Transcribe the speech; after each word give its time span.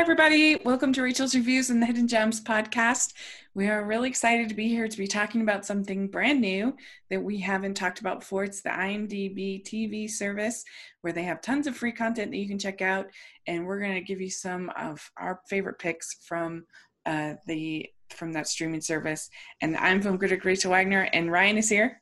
everybody. 0.00 0.56
Welcome 0.64 0.94
to 0.94 1.02
Rachel's 1.02 1.34
Reviews 1.34 1.68
and 1.68 1.82
the 1.82 1.84
Hidden 1.84 2.08
Gems 2.08 2.40
podcast. 2.40 3.12
We 3.52 3.68
are 3.68 3.84
really 3.84 4.08
excited 4.08 4.48
to 4.48 4.54
be 4.54 4.66
here 4.66 4.88
to 4.88 4.96
be 4.96 5.06
talking 5.06 5.42
about 5.42 5.66
something 5.66 6.08
brand 6.08 6.40
new 6.40 6.74
that 7.10 7.22
we 7.22 7.38
haven't 7.38 7.74
talked 7.74 8.00
about 8.00 8.20
before. 8.20 8.44
It's 8.44 8.62
the 8.62 8.70
IMDb 8.70 9.62
TV 9.62 10.08
service 10.08 10.64
where 11.02 11.12
they 11.12 11.24
have 11.24 11.42
tons 11.42 11.66
of 11.66 11.76
free 11.76 11.92
content 11.92 12.30
that 12.30 12.38
you 12.38 12.48
can 12.48 12.58
check 12.58 12.80
out. 12.80 13.08
And 13.46 13.66
we're 13.66 13.78
going 13.78 13.92
to 13.92 14.00
give 14.00 14.22
you 14.22 14.30
some 14.30 14.70
of 14.74 15.06
our 15.18 15.42
favorite 15.50 15.78
picks 15.78 16.16
from 16.24 16.64
uh, 17.04 17.34
the 17.46 17.86
from 18.08 18.32
that 18.32 18.48
streaming 18.48 18.80
service. 18.80 19.28
And 19.60 19.76
I'm 19.76 20.00
film 20.00 20.16
critic 20.16 20.46
Rachel 20.46 20.70
Wagner, 20.70 21.10
and 21.12 21.30
Ryan 21.30 21.58
is 21.58 21.68
here. 21.68 22.00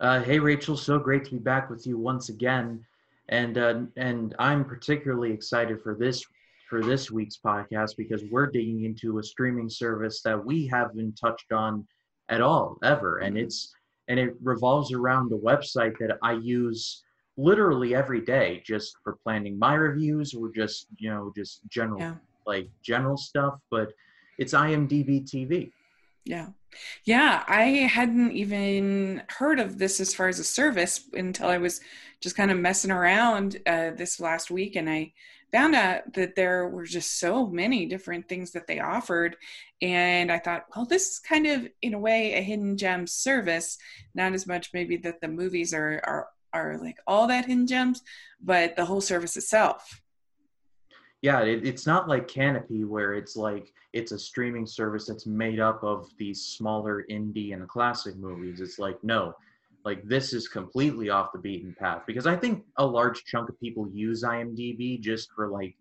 Uh, 0.00 0.20
hey, 0.20 0.38
Rachel. 0.38 0.76
So 0.76 0.98
great 0.98 1.24
to 1.24 1.30
be 1.30 1.38
back 1.38 1.70
with 1.70 1.86
you 1.86 1.96
once 1.96 2.28
again. 2.28 2.84
And 3.30 3.56
uh, 3.56 3.80
and 3.96 4.34
I'm 4.38 4.66
particularly 4.66 5.32
excited 5.32 5.82
for 5.82 5.94
this 5.94 6.22
for 6.72 6.82
this 6.82 7.10
week's 7.10 7.36
podcast 7.36 7.98
because 7.98 8.24
we're 8.30 8.46
digging 8.46 8.84
into 8.84 9.18
a 9.18 9.22
streaming 9.22 9.68
service 9.68 10.22
that 10.22 10.42
we 10.42 10.66
haven't 10.66 11.12
touched 11.20 11.52
on 11.52 11.86
at 12.30 12.40
all 12.40 12.78
ever 12.82 13.18
and 13.18 13.36
mm-hmm. 13.36 13.44
it's 13.44 13.74
and 14.08 14.18
it 14.18 14.32
revolves 14.42 14.90
around 14.90 15.30
a 15.32 15.36
website 15.36 15.92
that 15.98 16.16
I 16.22 16.32
use 16.32 17.04
literally 17.36 17.94
every 17.94 18.22
day 18.22 18.62
just 18.64 18.96
for 19.04 19.18
planning 19.22 19.58
my 19.58 19.74
reviews 19.74 20.32
or 20.32 20.50
just 20.50 20.86
you 20.96 21.10
know 21.10 21.30
just 21.36 21.60
general 21.68 22.00
yeah. 22.00 22.14
like 22.46 22.70
general 22.82 23.18
stuff 23.18 23.58
but 23.70 23.92
it's 24.38 24.54
IMDb 24.54 25.30
TV. 25.30 25.72
Yeah. 26.24 26.46
Yeah, 27.04 27.44
I 27.48 27.64
hadn't 27.92 28.32
even 28.32 29.24
heard 29.28 29.60
of 29.60 29.76
this 29.76 30.00
as 30.00 30.14
far 30.14 30.28
as 30.28 30.38
a 30.38 30.44
service 30.44 31.06
until 31.12 31.48
I 31.48 31.58
was 31.58 31.82
just 32.22 32.34
kind 32.34 32.50
of 32.50 32.58
messing 32.58 32.90
around 32.90 33.58
uh, 33.66 33.90
this 33.90 34.18
last 34.20 34.50
week 34.50 34.76
and 34.76 34.88
I 34.88 35.12
found 35.52 35.74
out 35.74 36.12
that 36.14 36.34
there 36.34 36.68
were 36.68 36.84
just 36.84 37.20
so 37.20 37.46
many 37.46 37.86
different 37.86 38.28
things 38.28 38.52
that 38.52 38.66
they 38.66 38.80
offered. 38.80 39.36
And 39.82 40.32
I 40.32 40.38
thought, 40.38 40.64
well, 40.74 40.86
this 40.86 41.12
is 41.12 41.18
kind 41.18 41.46
of, 41.46 41.68
in 41.82 41.94
a 41.94 41.98
way, 41.98 42.34
a 42.34 42.40
hidden 42.40 42.76
gem 42.76 43.06
service. 43.06 43.76
Not 44.14 44.32
as 44.32 44.46
much 44.46 44.70
maybe 44.72 44.96
that 44.98 45.20
the 45.20 45.28
movies 45.28 45.74
are, 45.74 46.00
are, 46.04 46.28
are 46.52 46.78
like 46.78 46.96
all 47.06 47.26
that 47.26 47.46
hidden 47.46 47.66
gems, 47.66 48.02
but 48.42 48.76
the 48.76 48.84
whole 48.84 49.00
service 49.00 49.36
itself. 49.36 50.00
Yeah, 51.20 51.42
it, 51.42 51.66
it's 51.66 51.86
not 51.86 52.08
like 52.08 52.26
Canopy 52.26 52.84
where 52.84 53.14
it's 53.14 53.36
like 53.36 53.72
it's 53.92 54.12
a 54.12 54.18
streaming 54.18 54.66
service 54.66 55.06
that's 55.06 55.26
made 55.26 55.60
up 55.60 55.84
of 55.84 56.10
these 56.18 56.42
smaller 56.42 57.04
indie 57.10 57.52
and 57.52 57.68
classic 57.68 58.16
movies. 58.16 58.60
It's 58.60 58.78
like, 58.78 59.02
no, 59.04 59.34
like 59.84 60.02
this 60.04 60.32
is 60.32 60.48
completely 60.48 61.10
off 61.10 61.32
the 61.32 61.38
beaten 61.38 61.74
path 61.78 62.02
because 62.06 62.26
I 62.26 62.36
think 62.36 62.64
a 62.76 62.86
large 62.86 63.24
chunk 63.24 63.48
of 63.48 63.58
people 63.60 63.88
use 63.92 64.22
IMDb 64.22 65.00
just 65.00 65.30
for 65.32 65.48
like 65.48 65.74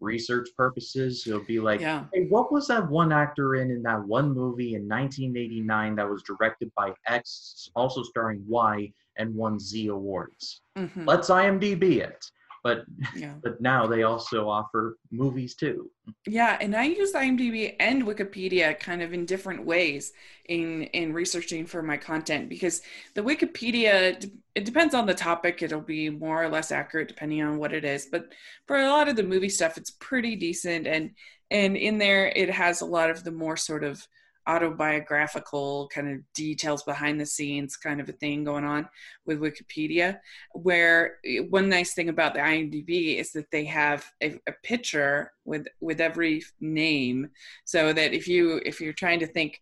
research 0.00 0.48
purposes. 0.56 1.24
It'll 1.26 1.40
be 1.40 1.60
like, 1.60 1.80
yeah. 1.80 2.04
hey, 2.12 2.26
what 2.28 2.52
was 2.52 2.68
that 2.68 2.88
one 2.88 3.12
actor 3.12 3.56
in 3.56 3.70
in 3.70 3.82
that 3.82 4.04
one 4.04 4.32
movie 4.32 4.74
in 4.74 4.88
1989 4.88 5.96
that 5.96 6.08
was 6.08 6.22
directed 6.22 6.70
by 6.76 6.92
X, 7.06 7.70
also 7.74 8.02
starring 8.02 8.44
Y, 8.46 8.92
and 9.16 9.34
won 9.34 9.58
Z 9.58 9.88
awards? 9.88 10.60
Mm-hmm. 10.76 11.06
Let's 11.06 11.30
IMDb 11.30 11.98
it 11.98 12.30
but 12.66 12.84
yeah. 13.14 13.34
but 13.44 13.60
now 13.60 13.86
they 13.86 14.02
also 14.02 14.48
offer 14.48 14.98
movies 15.12 15.54
too 15.54 15.88
yeah 16.26 16.58
and 16.60 16.74
i 16.74 16.84
use 16.84 17.12
imdb 17.12 17.76
and 17.78 18.02
wikipedia 18.02 18.78
kind 18.78 19.02
of 19.02 19.12
in 19.12 19.24
different 19.24 19.64
ways 19.64 20.12
in 20.46 20.82
in 21.00 21.12
researching 21.12 21.64
for 21.64 21.80
my 21.80 21.96
content 21.96 22.48
because 22.48 22.82
the 23.14 23.22
wikipedia 23.22 24.28
it 24.56 24.64
depends 24.64 24.94
on 24.94 25.06
the 25.06 25.14
topic 25.14 25.62
it'll 25.62 25.80
be 25.80 26.10
more 26.10 26.42
or 26.42 26.48
less 26.48 26.72
accurate 26.72 27.06
depending 27.06 27.40
on 27.40 27.56
what 27.56 27.72
it 27.72 27.84
is 27.84 28.08
but 28.10 28.32
for 28.66 28.76
a 28.76 28.90
lot 28.90 29.08
of 29.08 29.14
the 29.14 29.22
movie 29.22 29.48
stuff 29.48 29.76
it's 29.76 29.92
pretty 29.92 30.34
decent 30.34 30.88
and 30.88 31.12
and 31.52 31.76
in 31.76 31.98
there 31.98 32.26
it 32.34 32.50
has 32.50 32.80
a 32.80 32.86
lot 32.86 33.10
of 33.10 33.22
the 33.22 33.30
more 33.30 33.56
sort 33.56 33.84
of 33.84 34.04
autobiographical 34.48 35.88
kind 35.92 36.12
of 36.12 36.20
details 36.34 36.82
behind 36.82 37.20
the 37.20 37.26
scenes 37.26 37.76
kind 37.76 38.00
of 38.00 38.08
a 38.08 38.12
thing 38.12 38.44
going 38.44 38.64
on 38.64 38.88
with 39.24 39.40
Wikipedia. 39.40 40.18
Where 40.52 41.18
one 41.50 41.68
nice 41.68 41.94
thing 41.94 42.08
about 42.08 42.34
the 42.34 42.40
IMDb 42.40 43.18
is 43.18 43.32
that 43.32 43.50
they 43.50 43.64
have 43.64 44.04
a, 44.22 44.38
a 44.46 44.52
picture 44.62 45.32
with 45.44 45.66
with 45.80 46.00
every 46.00 46.42
name, 46.60 47.30
so 47.64 47.92
that 47.92 48.12
if 48.12 48.28
you 48.28 48.60
if 48.64 48.80
you're 48.80 48.92
trying 48.92 49.20
to 49.20 49.26
think, 49.26 49.60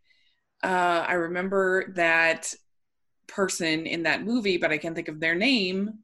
uh, 0.62 1.04
I 1.06 1.14
remember 1.14 1.92
that 1.94 2.52
person 3.26 3.86
in 3.86 4.02
that 4.04 4.24
movie, 4.24 4.58
but 4.58 4.70
I 4.70 4.78
can't 4.78 4.94
think 4.94 5.08
of 5.08 5.20
their 5.20 5.34
name. 5.34 5.98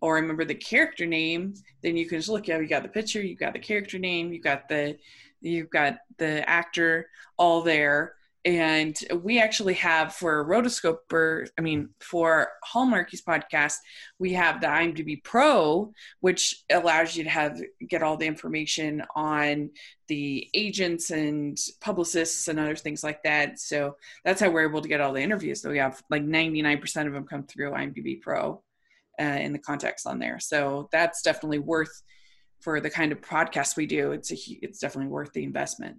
Or 0.00 0.16
remember 0.16 0.44
the 0.44 0.54
character 0.54 1.06
name, 1.06 1.54
then 1.82 1.96
you 1.96 2.06
can 2.06 2.18
just 2.18 2.28
look. 2.28 2.46
Yeah, 2.46 2.58
you 2.58 2.68
got 2.68 2.82
the 2.82 2.90
picture, 2.90 3.22
you 3.22 3.36
got 3.36 3.54
the 3.54 3.58
character 3.58 3.98
name, 3.98 4.34
you 4.34 4.40
got 4.40 4.68
the 4.68 4.98
you've 5.44 5.70
got 5.70 5.98
the 6.18 6.48
actor 6.48 7.08
all 7.36 7.62
there. 7.62 8.14
And 8.46 8.94
we 9.22 9.40
actually 9.40 9.72
have 9.74 10.12
for 10.12 10.46
rotoscoper 10.46 11.48
i 11.58 11.62
mean 11.62 11.88
for 12.00 12.48
hallmarkies 12.74 13.24
podcast 13.26 13.76
we 14.18 14.34
have 14.34 14.60
the 14.60 14.66
imdb 14.66 15.24
pro 15.24 15.90
which 16.20 16.62
allows 16.70 17.16
you 17.16 17.24
to 17.24 17.30
have 17.30 17.58
get 17.88 18.02
all 18.02 18.18
the 18.18 18.26
information 18.26 19.02
on 19.16 19.70
the 20.08 20.48
agents 20.54 21.10
and 21.10 21.58
publicists 21.80 22.48
and 22.48 22.60
other 22.60 22.76
things 22.76 23.02
like 23.02 23.22
that. 23.22 23.58
So 23.58 23.96
that's 24.24 24.40
how 24.40 24.50
we're 24.50 24.68
able 24.68 24.82
to 24.82 24.88
get 24.88 25.00
all 25.00 25.12
the 25.12 25.22
interviews 25.22 25.62
so 25.62 25.70
we 25.70 25.78
have. 25.78 26.02
Like 26.10 26.24
99% 26.24 27.06
of 27.06 27.12
them 27.12 27.26
come 27.26 27.44
through 27.44 27.72
imdb 27.72 28.20
pro 28.20 28.62
uh, 29.20 29.24
in 29.24 29.52
the 29.52 29.58
context 29.58 30.06
on 30.06 30.18
there. 30.18 30.38
So 30.40 30.88
that's 30.92 31.22
definitely 31.22 31.60
worth 31.60 32.02
for 32.64 32.80
the 32.80 32.88
kind 32.88 33.12
of 33.12 33.20
podcast 33.20 33.76
we 33.76 33.84
do, 33.86 34.12
it's 34.12 34.32
a 34.32 34.36
it's 34.62 34.78
definitely 34.78 35.10
worth 35.10 35.30
the 35.34 35.44
investment. 35.44 35.98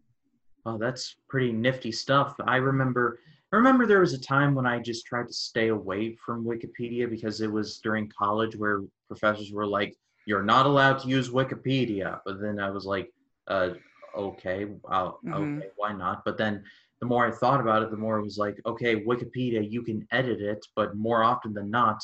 Oh, 0.66 0.80
that's 0.80 1.18
pretty 1.30 1.52
nifty 1.52 1.92
stuff. 1.92 2.36
I 2.48 2.56
remember 2.56 3.20
I 3.54 3.56
remember 3.58 3.86
there 3.86 4.00
was 4.00 4.14
a 4.14 4.20
time 4.20 4.56
when 4.56 4.66
I 4.66 4.80
just 4.80 5.06
tried 5.06 5.28
to 5.28 5.34
stay 5.34 5.68
away 5.68 6.18
from 6.26 6.44
Wikipedia 6.44 7.08
because 7.08 7.40
it 7.40 7.52
was 7.52 7.78
during 7.78 8.12
college 8.18 8.56
where 8.56 8.82
professors 9.08 9.52
were 9.52 9.68
like, 9.68 9.96
"You're 10.26 10.44
not 10.44 10.66
allowed 10.66 10.98
to 11.02 11.08
use 11.08 11.30
Wikipedia." 11.30 12.20
But 12.26 12.42
then 12.42 12.60
I 12.60 12.72
was 12.72 12.86
like, 12.86 13.14
uh, 13.48 13.70
"Okay, 14.18 14.66
mm-hmm. 14.66 15.34
okay, 15.34 15.68
why 15.76 15.94
not?" 15.94 16.26
But 16.26 16.40
then 16.40 16.64
the 17.00 17.06
more 17.06 17.28
I 17.28 17.32
thought 17.32 17.62
about 17.62 17.84
it, 17.84 17.92
the 17.92 17.98
more 17.98 18.18
it 18.18 18.24
was 18.24 18.40
like, 18.40 18.60
"Okay, 18.66 19.04
Wikipedia, 19.04 19.72
you 19.72 19.84
can 19.84 20.08
edit 20.12 20.42
it, 20.42 20.66
but 20.76 20.98
more 20.98 21.24
often 21.24 21.54
than 21.54 21.70
not, 21.70 22.02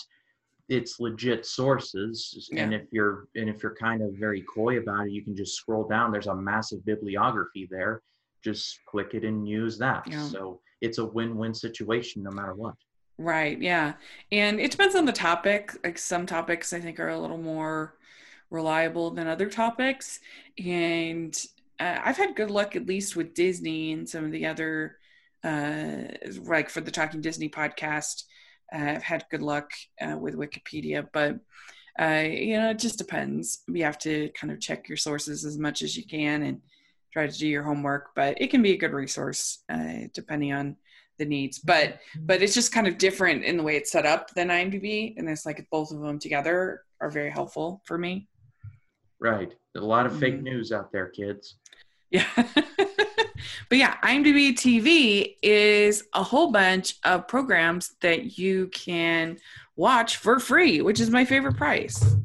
it's 0.72 1.02
legit 1.02 1.46
sources 1.46 2.48
yeah. 2.50 2.64
and 2.64 2.74
if 2.74 2.84
you're 2.92 3.28
and 3.36 3.50
if 3.50 3.62
you're 3.62 3.76
kind 3.76 4.02
of 4.02 4.14
very 4.14 4.42
coy 4.44 4.78
about 4.80 5.06
it 5.06 5.12
you 5.12 5.22
can 5.22 5.36
just 5.36 5.56
scroll 5.56 5.86
down. 5.86 6.14
There's 6.14 6.28
a 6.28 6.36
massive 6.36 6.86
bibliography 6.86 7.68
there. 7.70 8.02
Just 8.42 8.80
click 8.88 9.14
it 9.14 9.26
and 9.26 9.46
use 9.48 9.78
that. 9.80 10.08
Yeah. 10.10 10.24
so 10.24 10.62
it's 10.80 10.98
a 10.98 11.06
win-win 11.06 11.54
situation 11.54 12.24
no 12.24 12.32
matter 12.32 12.56
what. 12.56 12.76
Right 13.18 13.62
yeah. 13.62 13.94
And 14.32 14.62
it 14.62 14.72
depends 14.72 14.96
on 14.96 15.06
the 15.06 15.12
topic. 15.12 15.76
Like 15.84 15.98
some 15.98 16.26
topics 16.26 16.72
i 16.72 16.80
think 16.80 17.02
are 17.02 17.10
a 17.10 17.20
little 17.20 17.38
more 17.38 17.98
reliable 18.50 19.12
than 19.12 19.28
other 19.28 19.50
topics. 19.50 20.22
And 20.58 21.38
uh, 21.82 22.00
i've 22.06 22.18
had 22.18 22.36
good 22.36 22.52
luck 22.52 22.78
at 22.78 22.88
least 22.88 23.16
with 23.18 23.34
disney 23.34 23.92
and 23.92 24.08
some 24.08 24.24
of 24.24 24.32
the 24.32 24.46
other 24.46 24.98
uh 25.44 26.04
like 26.44 26.70
for 26.70 26.80
the 26.80 26.92
talking 26.92 27.20
disney 27.20 27.50
podcast 27.50 28.26
I've 28.72 29.04
had 29.04 29.26
good 29.30 29.42
luck 29.42 29.72
uh, 30.02 30.18
with 30.18 30.36
Wikipedia, 30.36 31.08
but 31.12 31.40
uh, 32.00 32.24
you 32.28 32.58
know, 32.58 32.70
it 32.70 32.80
just 32.80 32.98
depends. 32.98 33.64
You 33.68 33.84
have 33.84 33.98
to 34.00 34.30
kind 34.30 34.52
of 34.52 34.60
check 34.60 34.88
your 34.88 34.98
sources 34.98 35.46
as 35.46 35.58
much 35.58 35.82
as 35.82 35.98
you 35.98 36.06
can 36.06 36.44
and 36.44 36.62
try 37.12 37.28
to 37.28 37.38
do 37.38 37.48
your 37.48 37.64
homework. 37.64 38.12
But 38.16 38.42
it 38.42 38.50
can 38.50 38.62
be 38.62 38.74
a 38.74 38.78
good 38.78 38.94
resource 38.94 39.64
uh, 39.70 40.08
depending 40.14 40.54
on 40.54 40.78
the 41.18 41.26
needs. 41.26 41.60
But 41.60 42.00
but 42.20 42.42
it's 42.42 42.54
just 42.54 42.72
kind 42.72 42.88
of 42.88 42.98
different 42.98 43.44
in 43.44 43.58
the 43.58 43.64
way 43.64 43.76
it's 43.76 43.92
set 43.92 44.06
up 44.06 44.34
than 44.34 44.48
IMDb, 44.50 45.16
and 45.18 45.30
it's 45.30 45.46
like 45.46 45.66
both 45.72 45.92
of 45.92 46.00
them 46.00 46.20
together 46.20 46.84
are 47.00 47.10
very 47.10 47.30
helpful 47.30 47.82
for 47.86 47.98
me. 47.98 48.28
Right, 49.20 49.54
a 49.76 49.80
lot 49.80 50.06
of 50.06 50.18
fake 50.18 50.36
mm-hmm. 50.36 50.46
news 50.46 50.72
out 50.72 50.92
there, 50.92 51.08
kids. 51.08 51.56
Yeah. 52.10 52.26
But 53.70 53.78
yeah, 53.78 53.98
IMDb 54.04 54.54
TV 54.54 55.36
is 55.42 56.04
a 56.14 56.24
whole 56.24 56.52
bunch 56.52 56.98
of 57.04 57.28
programs 57.28 57.96
that 58.02 58.38
you 58.38 58.68
can 58.68 59.38
watch 59.76 60.18
for 60.18 60.40
free, 60.40 60.82
which 60.82 61.00
is 61.00 61.10
my 61.10 61.26
favorite 61.26 61.58
price. 61.58 62.16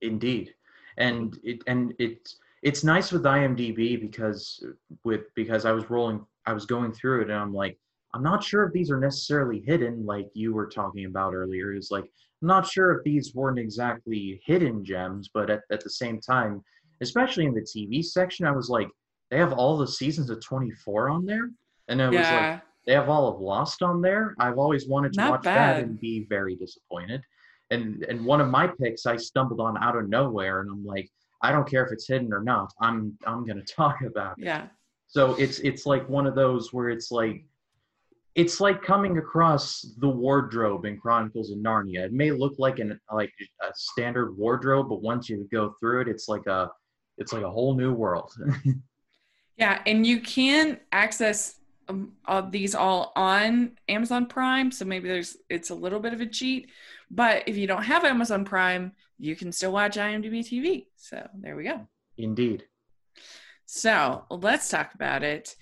Indeed. 0.00 0.54
And 0.98 1.38
it 1.42 1.62
and 1.66 1.94
it's 1.98 2.38
it's 2.62 2.84
nice 2.84 3.12
with 3.12 3.24
IMDb 3.24 4.00
because 4.00 4.64
with 5.04 5.22
because 5.34 5.64
I 5.64 5.72
was 5.72 5.90
rolling 5.90 6.24
I 6.46 6.52
was 6.52 6.66
going 6.66 6.92
through 6.92 7.22
it 7.22 7.30
and 7.30 7.38
I'm 7.38 7.54
like 7.54 7.78
I'm 8.14 8.22
not 8.22 8.42
sure 8.42 8.64
if 8.64 8.72
these 8.72 8.90
are 8.90 9.00
necessarily 9.00 9.60
hidden 9.60 10.04
like 10.04 10.28
you 10.34 10.52
were 10.52 10.68
talking 10.68 11.06
about 11.06 11.34
earlier 11.34 11.74
is 11.74 11.90
like 11.90 12.04
I'm 12.04 12.48
not 12.48 12.66
sure 12.66 12.92
if 12.92 13.04
these 13.04 13.34
weren't 13.34 13.58
exactly 13.58 14.40
hidden 14.44 14.84
gems 14.84 15.30
but 15.32 15.50
at, 15.50 15.62
at 15.70 15.82
the 15.82 15.90
same 15.90 16.20
time 16.20 16.62
especially 17.00 17.46
in 17.46 17.54
the 17.54 17.62
TV 17.62 18.04
section 18.04 18.46
I 18.46 18.52
was 18.52 18.68
like 18.68 18.88
they 19.32 19.38
have 19.38 19.52
all 19.52 19.76
the 19.76 19.88
seasons 19.88 20.30
of 20.30 20.40
24 20.44 21.08
on 21.08 21.26
there 21.26 21.50
and 21.88 22.00
it 22.00 22.12
yeah. 22.12 22.20
was 22.20 22.28
like 22.28 22.62
they 22.86 22.92
have 22.92 23.08
all 23.08 23.28
of 23.28 23.40
lost 23.40 23.82
on 23.82 24.00
there 24.00 24.34
i've 24.38 24.58
always 24.58 24.86
wanted 24.86 25.12
to 25.12 25.20
Not 25.20 25.30
watch 25.30 25.42
bad. 25.42 25.76
that 25.76 25.84
and 25.84 25.98
be 25.98 26.26
very 26.28 26.54
disappointed 26.54 27.22
and 27.70 28.04
and 28.04 28.24
one 28.24 28.40
of 28.40 28.48
my 28.48 28.68
picks 28.68 29.06
i 29.06 29.16
stumbled 29.16 29.60
on 29.60 29.76
out 29.82 29.96
of 29.96 30.08
nowhere 30.08 30.60
and 30.60 30.70
i'm 30.70 30.84
like 30.84 31.10
I 31.42 31.50
don't 31.50 31.68
care 31.68 31.84
if 31.84 31.92
it's 31.92 32.06
hidden 32.06 32.32
or 32.32 32.40
not. 32.40 32.72
I'm 32.80 33.18
I'm 33.26 33.44
gonna 33.44 33.62
talk 33.76 34.02
about 34.02 34.38
it. 34.38 34.44
Yeah. 34.44 34.66
So 35.08 35.34
it's 35.34 35.58
it's 35.58 35.84
like 35.84 36.08
one 36.08 36.26
of 36.26 36.34
those 36.34 36.72
where 36.72 36.88
it's 36.88 37.10
like 37.10 37.44
it's 38.34 38.60
like 38.60 38.82
coming 38.82 39.18
across 39.18 39.84
the 39.98 40.08
wardrobe 40.08 40.86
in 40.86 40.98
Chronicles 40.98 41.50
of 41.50 41.58
Narnia. 41.58 42.06
It 42.06 42.12
may 42.12 42.30
look 42.30 42.54
like 42.58 42.78
an 42.78 42.98
like 43.12 43.32
a 43.60 43.66
standard 43.74 44.36
wardrobe, 44.38 44.88
but 44.88 45.02
once 45.02 45.28
you 45.28 45.46
go 45.52 45.74
through 45.78 46.02
it, 46.02 46.08
it's 46.08 46.28
like 46.28 46.46
a 46.46 46.70
it's 47.18 47.32
like 47.32 47.42
a 47.42 47.50
whole 47.50 47.74
new 47.74 47.92
world. 47.92 48.32
Yeah, 49.56 49.80
and 49.86 50.06
you 50.06 50.20
can 50.20 50.80
access 50.90 51.56
um, 51.88 52.12
all 52.24 52.48
these 52.48 52.74
all 52.74 53.12
on 53.16 53.72
Amazon 53.88 54.26
Prime, 54.26 54.70
so 54.72 54.84
maybe 54.84 55.08
there's 55.08 55.36
it's 55.50 55.70
a 55.70 55.74
little 55.74 56.00
bit 56.00 56.14
of 56.14 56.20
a 56.20 56.26
cheat. 56.26 56.70
But 57.10 57.44
if 57.46 57.56
you 57.56 57.66
don't 57.66 57.82
have 57.82 58.04
Amazon 58.04 58.44
Prime, 58.44 58.92
you 59.18 59.36
can 59.36 59.52
still 59.52 59.72
watch 59.72 59.96
IMDb 59.96 60.40
TV. 60.40 60.86
So 60.96 61.28
there 61.34 61.56
we 61.56 61.64
go. 61.64 61.86
Indeed. 62.16 62.64
So 63.66 64.24
let's 64.30 64.68
talk 64.68 64.94
about 64.94 65.22
it. 65.22 65.54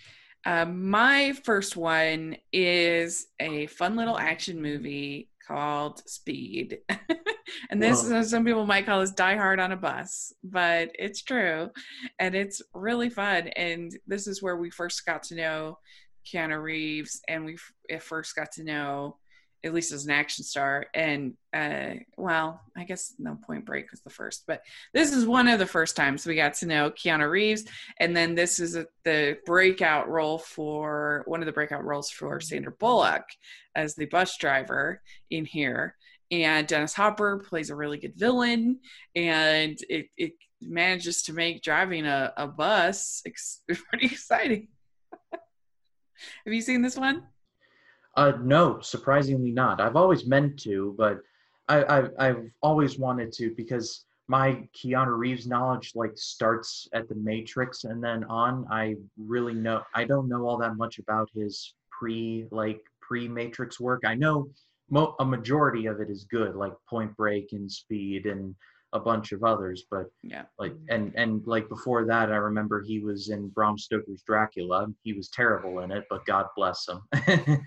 Uh, 0.45 0.65
my 0.65 1.33
first 1.45 1.77
one 1.77 2.37
is 2.53 3.27
a 3.39 3.67
fun 3.67 3.97
little 3.97 4.19
action 4.19 4.63
movie 4.63 5.29
called 5.47 6.09
Speed. 6.09 6.79
and 7.71 7.83
this 7.83 8.03
Whoa. 8.03 8.23
some 8.23 8.45
people 8.45 8.67
might 8.67 8.87
call 8.87 9.01
this 9.01 9.13
Die 9.13 9.37
Hard 9.37 9.61
on 9.61 9.73
a 9.73 9.77
bus, 9.77 10.33
but 10.43 10.91
it's 10.99 11.23
true. 11.23 11.71
And 12.19 12.35
it's 12.35 12.63
really 12.75 13.11
fun. 13.11 13.49
And 13.49 13.97
this 14.07 14.27
is 14.27 14.43
where 14.43 14.57
we 14.57 14.71
first 14.71 15.05
got 15.07 15.23
to 15.25 15.35
know 15.35 15.79
Keanu 16.27 16.63
Reeves 16.63 17.21
and 17.29 17.45
we 17.45 17.57
f- 17.91 18.03
first 18.03 18.37
got 18.37 18.53
to 18.53 18.65
know 18.65 19.17
at 19.65 19.75
least 19.75 19.93
as 19.93 20.07
an 20.07 20.11
action 20.11 20.43
star 20.43 20.87
and 20.95 21.35
uh 21.55 21.91
well 22.17 22.61
i 22.77 22.85
guess 22.85 23.15
no 23.19 23.37
point 23.47 23.67
break 23.67 23.91
was 23.91 24.01
the 24.01 24.11
first 24.11 24.45
but 24.47 24.63
this 24.95 25.13
is 25.13 25.27
one 25.27 25.49
of 25.49 25.59
the 25.59 25.67
first 25.67 25.97
times 25.97 26.25
we 26.25 26.35
got 26.35 26.55
to 26.55 26.67
know 26.67 26.91
keanu 26.91 27.29
reeves 27.29 27.65
and 27.99 28.17
then 28.17 28.35
this 28.35 28.59
is 28.59 28.75
a, 28.75 28.87
the 29.05 29.37
breakout 29.45 30.09
role 30.09 30.39
for 30.39 31.25
one 31.27 31.41
of 31.41 31.47
the 31.47 31.53
breakout 31.53 31.85
roles 31.85 32.11
for 32.11 32.41
sandra 32.41 32.73
bullock 32.73 33.25
as 33.75 33.95
the 33.95 34.07
bus 34.07 34.37
driver 34.39 35.03
in 35.31 35.45
here 35.45 35.95
and 36.31 36.67
dennis 36.67 36.95
hopper 36.95 37.39
plays 37.39 37.71
a 37.71 37.75
really 37.75 37.99
good 37.99 38.15
villain 38.17 38.79
and 39.15 39.79
it, 39.89 40.07
it 40.17 40.33
manages 40.63 41.23
to 41.23 41.33
make 41.33 41.63
driving 41.63 42.07
a, 42.07 42.33
a 42.37 42.47
bus 42.47 43.23
ex- 43.27 43.63
pretty 43.89 44.07
exciting 44.07 44.69
have 45.33 46.55
you 46.55 46.61
seen 46.61 46.83
this 46.83 46.97
one 46.97 47.23
Uh, 48.17 48.33
no, 48.43 48.81
surprisingly 48.81 49.53
not. 49.53 49.81
I've 49.81 49.97
always 49.97 50.27
meant 50.27 50.59
to, 50.65 50.95
but 50.99 51.21
I, 51.69 51.85
I 51.85 52.09
I've 52.19 52.51
always 52.61 52.99
wanted 52.99 53.33
to 53.35 53.55
because 53.57 54.05
my 54.27 54.69
Keanu 54.77 55.17
Reeves 55.17 55.47
knowledge 55.47 55.93
like 55.95 56.13
starts 56.17 56.89
at 56.93 57.09
the 57.09 57.15
Matrix 57.15 57.85
and 57.85 58.03
then 58.03 58.25
on. 58.25 58.67
I 58.71 58.97
really 59.17 59.55
know 59.55 59.83
I 59.95 60.05
don't 60.05 60.29
know 60.29 60.47
all 60.47 60.59
that 60.59 60.77
much 60.77 60.99
about 60.99 61.29
his 61.35 61.75
pre 61.91 62.47
like 62.51 62.81
pre 63.01 63.29
Matrix 63.29 63.81
work. 63.81 64.03
I 64.05 64.15
know 64.15 64.49
mo- 64.91 65.15
a 65.21 65.25
majority 65.25 65.87
of 65.87 66.01
it 66.01 66.11
is 66.11 66.25
good, 66.25 66.55
like 66.57 66.73
Point 66.89 67.17
Break 67.17 67.53
and 67.53 67.71
Speed 67.71 68.27
and 68.27 68.55
a 68.93 68.99
bunch 68.99 69.31
of 69.33 69.45
others, 69.45 69.85
but 69.91 70.07
yeah. 70.23 70.43
like 70.59 70.75
and 70.89 71.13
and 71.15 71.47
like 71.47 71.69
before 71.69 72.05
that 72.07 72.33
i 72.33 72.37
remember 72.37 72.83
he 72.83 72.99
was 72.99 73.29
in 73.29 73.49
bram 73.51 73.79
stoker's 73.79 74.23
dracula. 74.27 74.89
He 75.05 75.13
was 75.13 75.29
terrible 75.29 75.81
in 75.81 75.93
it 75.93 76.05
but 76.11 76.27
god 76.27 76.47
bless 76.57 76.89
him. 76.89 77.61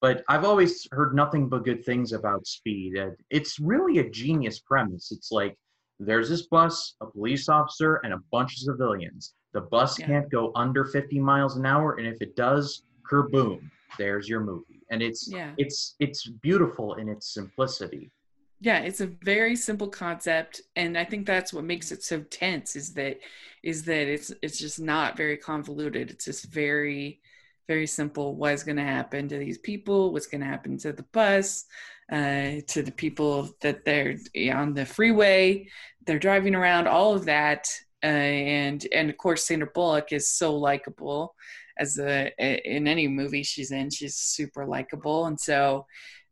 But 0.00 0.24
i've 0.28 0.44
always 0.44 0.88
heard 0.90 1.14
nothing 1.14 1.48
but 1.48 1.64
good 1.64 1.84
things 1.84 2.12
about 2.12 2.46
speed 2.46 2.94
it's 3.30 3.60
really 3.60 3.98
a 3.98 4.08
genius 4.10 4.58
premise. 4.60 5.12
It's 5.12 5.30
like 5.30 5.56
there's 6.00 6.28
this 6.30 6.46
bus 6.46 6.94
a 7.02 7.06
police 7.06 7.48
officer 7.48 8.00
and 8.02 8.12
a 8.14 8.18
bunch 8.32 8.54
of 8.54 8.58
civilians. 8.60 9.34
The 9.52 9.60
bus 9.60 9.98
Yeah. 9.98 10.06
can't 10.06 10.30
go 10.30 10.52
under 10.56 10.84
50 10.86 11.20
miles 11.20 11.56
an 11.58 11.66
hour 11.66 11.98
and 11.98 12.06
if 12.06 12.20
it 12.22 12.34
does 12.34 12.82
kerboom 13.08 13.60
there's 13.98 14.26
your 14.28 14.40
movie 14.40 14.81
and 14.92 15.02
it's 15.02 15.28
yeah. 15.30 15.52
it's 15.58 15.96
it's 15.98 16.28
beautiful 16.28 16.94
in 16.94 17.08
its 17.08 17.34
simplicity. 17.34 18.12
Yeah 18.60 18.78
it's 18.78 19.00
a 19.00 19.10
very 19.24 19.56
simple 19.56 19.88
concept 19.88 20.60
and 20.76 20.96
i 20.96 21.04
think 21.04 21.26
that's 21.26 21.52
what 21.52 21.64
makes 21.64 21.90
it 21.90 22.04
so 22.04 22.20
tense 22.20 22.76
is 22.76 22.94
that 22.94 23.18
is 23.64 23.82
that 23.84 24.06
it's 24.06 24.32
it's 24.42 24.58
just 24.58 24.80
not 24.80 25.16
very 25.16 25.36
convoluted. 25.36 26.10
It's 26.10 26.26
just 26.26 26.46
very 26.46 27.20
very 27.68 27.86
simple. 27.86 28.34
What's 28.34 28.64
going 28.64 28.76
to 28.76 28.82
happen 28.82 29.28
to 29.28 29.38
these 29.38 29.58
people? 29.58 30.12
What's 30.12 30.26
going 30.26 30.40
to 30.40 30.46
happen 30.46 30.76
to 30.78 30.92
the 30.92 31.06
bus? 31.12 31.64
Uh, 32.12 32.60
to 32.66 32.82
the 32.82 32.92
people 32.94 33.48
that 33.62 33.84
they're 33.86 34.16
on 34.52 34.74
the 34.74 34.84
freeway 34.84 35.66
they're 36.04 36.18
driving 36.18 36.54
around 36.54 36.86
all 36.86 37.14
of 37.14 37.24
that. 37.24 37.68
Uh, 38.04 38.06
and 38.06 38.84
and 38.92 39.08
of 39.08 39.16
course 39.16 39.46
sandra 39.46 39.68
bullock 39.72 40.12
is 40.12 40.28
so 40.28 40.56
likable 40.56 41.36
as 41.78 41.98
a 41.98 42.32
in 42.38 42.86
any 42.86 43.08
movie 43.08 43.42
she's 43.42 43.70
in 43.70 43.90
she's 43.90 44.16
super 44.16 44.66
likable 44.66 45.26
and 45.26 45.38
so 45.40 45.86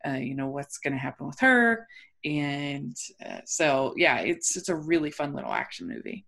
uh, 0.07 0.13
you 0.13 0.35
know 0.35 0.49
what's 0.49 0.79
going 0.79 0.93
to 0.93 0.99
happen 0.99 1.27
with 1.27 1.39
her 1.41 1.87
and 2.25 2.97
uh, 3.25 3.41
so 3.45 3.95
yeah 3.97 4.19
it's 4.21 4.57
it's 4.57 4.69
a 4.69 4.75
really 4.75 5.11
fun 5.11 5.35
little 5.35 5.53
action 5.53 5.87
movie 5.89 6.25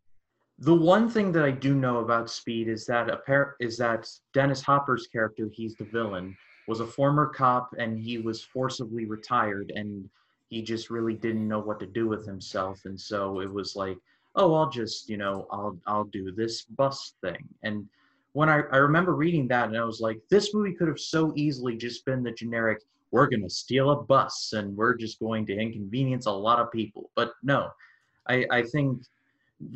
The 0.59 0.75
one 0.75 1.09
thing 1.11 1.32
that 1.32 1.44
I 1.44 1.50
do 1.50 1.75
know 1.75 1.99
about 1.99 2.31
Speed 2.31 2.69
is 2.69 2.87
that 2.87 3.11
a 3.11 3.17
pair 3.19 3.56
is 3.61 3.76
that 3.79 4.09
Dennis 4.32 4.62
Hopper's 4.62 5.06
character, 5.09 5.49
he's 5.53 5.75
the 5.76 5.85
villain, 5.85 6.37
was 6.69 6.81
a 6.81 6.87
former 6.87 7.26
cop 7.26 7.70
and 7.79 7.99
he 7.99 8.19
was 8.19 8.43
forcibly 8.43 9.05
retired 9.06 9.73
and 9.75 10.08
he 10.49 10.62
just 10.62 10.91
really 10.91 11.15
didn't 11.15 11.49
know 11.49 11.58
what 11.61 11.81
to 11.81 11.87
do 11.87 12.06
with 12.06 12.26
himself 12.26 12.81
and 12.85 12.99
so 13.00 13.41
it 13.41 13.53
was 13.53 13.75
like, 13.76 13.99
oh, 14.37 14.55
I'll 14.55 14.70
just, 14.70 15.08
you 15.08 15.17
know, 15.17 15.47
I'll 15.50 15.79
I'll 15.87 16.05
do 16.05 16.32
this 16.32 16.62
bus 16.62 17.15
thing. 17.23 17.44
And 17.62 17.88
when 18.32 18.49
I, 18.49 18.62
I 18.73 18.79
remember 18.79 19.14
reading 19.14 19.49
that 19.49 19.69
and 19.69 19.76
I 19.76 19.84
was 19.84 20.00
like, 20.00 20.19
this 20.31 20.55
movie 20.55 20.75
could 20.75 20.88
have 20.88 21.00
so 21.00 21.32
easily 21.37 21.76
just 21.76 22.05
been 22.05 22.23
the 22.23 22.32
generic, 22.32 22.79
we're 23.11 23.26
gonna 23.26 23.50
steal 23.50 23.90
a 23.90 24.02
bus 24.02 24.52
and 24.55 24.76
we're 24.76 24.96
just 24.96 25.19
going 25.19 25.46
to 25.46 25.56
inconvenience 25.56 26.26
a 26.26 26.31
lot 26.31 26.58
of 26.58 26.73
people. 26.73 27.11
But 27.14 27.32
no. 27.43 27.69
I, 28.29 28.46
I 28.50 28.62
think 28.62 29.02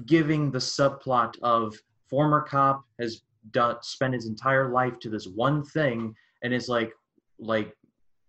giving 0.06 0.50
the 0.50 0.58
subplot 0.58 1.34
of 1.42 1.76
former 2.08 2.40
cop 2.40 2.84
has 3.00 3.22
done 3.52 3.76
spent 3.82 4.14
his 4.14 4.26
entire 4.26 4.70
life 4.70 4.98
to 5.00 5.10
this 5.10 5.26
one 5.26 5.64
thing 5.64 6.14
and 6.42 6.52
is 6.52 6.68
like 6.68 6.92
like 7.38 7.76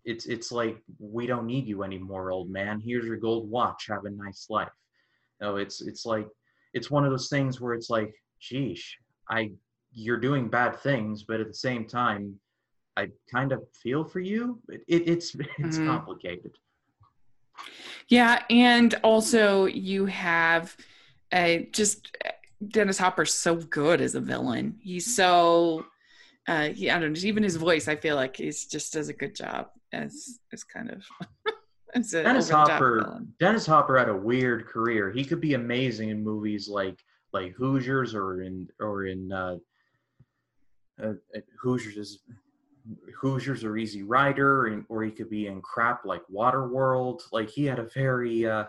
it's 0.05 0.25
it's 0.25 0.51
like 0.51 0.77
we 0.99 1.25
don't 1.25 1.45
need 1.45 1.67
you 1.67 1.83
anymore 1.83 2.31
old 2.31 2.49
man 2.49 2.79
here's 2.79 3.05
your 3.05 3.17
gold 3.17 3.49
watch 3.49 3.87
have 3.89 4.05
a 4.05 4.09
nice 4.09 4.47
life 4.49 4.69
no 5.41 5.55
it's 5.55 5.81
it's 5.81 6.05
like 6.05 6.27
it's 6.73 6.91
one 6.91 7.03
of 7.03 7.11
those 7.11 7.29
things 7.29 7.59
where 7.59 7.73
it's 7.73 7.89
like 7.89 8.13
sheesh 8.41 8.83
i 9.29 9.49
you're 9.97 10.17
doing 10.19 10.47
bad 10.47 10.79
things 10.79 11.23
but 11.23 11.39
at 11.39 11.47
the 11.47 11.53
same 11.53 11.83
time 11.85 12.39
i 12.95 13.07
kind 13.31 13.51
of 13.51 13.63
feel 13.73 14.03
for 14.03 14.19
you 14.19 14.61
it, 14.69 14.83
it 14.87 15.07
it's 15.07 15.35
it's 15.57 15.79
Mhm. 15.79 15.85
complicated 15.87 16.51
yeah 18.07 18.43
and 18.49 18.93
also 19.03 19.65
you 19.65 20.05
have 20.05 20.75
uh, 21.31 21.57
just 21.71 22.15
uh, 22.25 22.29
dennis 22.67 22.97
hopper's 22.99 23.33
so 23.33 23.55
good 23.55 23.99
as 23.99 24.13
a 24.15 24.21
villain 24.21 24.77
he's 24.81 25.15
so 25.15 25.85
uh 26.47 26.69
he, 26.69 26.91
i 26.91 26.99
don't 26.99 27.13
know 27.13 27.19
even 27.23 27.43
his 27.43 27.55
voice 27.55 27.87
i 27.87 27.95
feel 27.95 28.15
like 28.15 28.37
he's 28.37 28.65
just 28.65 28.93
does 28.93 29.09
a 29.09 29.13
good 29.13 29.35
job 29.35 29.67
as 29.91 30.39
as 30.53 30.63
kind 30.63 30.91
of 30.91 31.03
as 31.95 32.13
a 32.13 32.23
Dennis 32.23 32.49
Hopper. 32.49 33.21
Dennis 33.39 33.65
Hopper 33.65 33.97
had 33.97 34.09
a 34.09 34.15
weird 34.15 34.67
career. 34.67 35.09
He 35.11 35.23
could 35.23 35.39
be 35.39 35.53
amazing 35.53 36.09
in 36.09 36.21
movies 36.23 36.67
like 36.67 36.99
like 37.31 37.53
Hoosiers 37.53 38.13
or 38.13 38.41
in 38.41 38.67
or 38.79 39.05
in 39.05 39.31
uh, 39.31 39.57
uh, 41.03 41.13
uh, 41.35 41.39
Hoosiers 41.61 41.97
is 41.97 42.19
Hoosiers 43.19 43.63
or 43.63 43.77
Easy 43.77 44.03
Rider, 44.03 44.67
and, 44.67 44.85
or 44.89 45.03
he 45.03 45.11
could 45.11 45.29
be 45.29 45.47
in 45.47 45.61
crap 45.61 46.05
like 46.05 46.21
Waterworld. 46.33 47.21
Like 47.31 47.49
he 47.49 47.65
had 47.65 47.79
a 47.79 47.83
very 47.93 48.45
uh, 48.45 48.65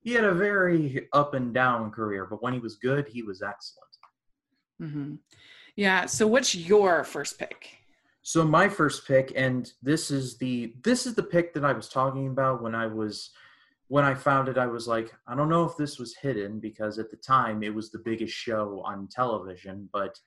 he 0.00 0.12
had 0.12 0.24
a 0.24 0.34
very 0.34 1.08
up 1.12 1.34
and 1.34 1.52
down 1.52 1.90
career, 1.90 2.26
but 2.26 2.42
when 2.42 2.52
he 2.52 2.60
was 2.60 2.76
good, 2.76 3.08
he 3.08 3.22
was 3.22 3.42
excellent. 3.42 3.88
hmm 4.80 5.14
yeah 5.76 6.06
so 6.06 6.26
what's 6.26 6.54
your 6.54 7.04
first 7.04 7.38
pick 7.38 7.78
So 8.22 8.44
my 8.44 8.68
first 8.68 9.06
pick, 9.06 9.32
and 9.36 9.72
this 9.82 10.10
is 10.10 10.36
the 10.38 10.74
this 10.84 11.06
is 11.06 11.14
the 11.14 11.22
pick 11.22 11.54
that 11.54 11.64
I 11.64 11.72
was 11.72 11.88
talking 11.88 12.28
about 12.28 12.62
when 12.62 12.74
I 12.74 12.86
was 12.86 13.30
when 13.88 14.04
I 14.04 14.14
found 14.14 14.48
it. 14.48 14.58
I 14.58 14.66
was 14.66 14.86
like, 14.86 15.14
I 15.26 15.34
don't 15.34 15.48
know 15.48 15.64
if 15.64 15.76
this 15.76 15.98
was 15.98 16.14
hidden 16.16 16.60
because 16.60 16.98
at 16.98 17.10
the 17.10 17.16
time 17.16 17.62
it 17.62 17.74
was 17.74 17.90
the 17.90 18.00
biggest 18.04 18.34
show 18.34 18.82
on 18.84 19.08
television, 19.08 19.88
but 19.92 20.18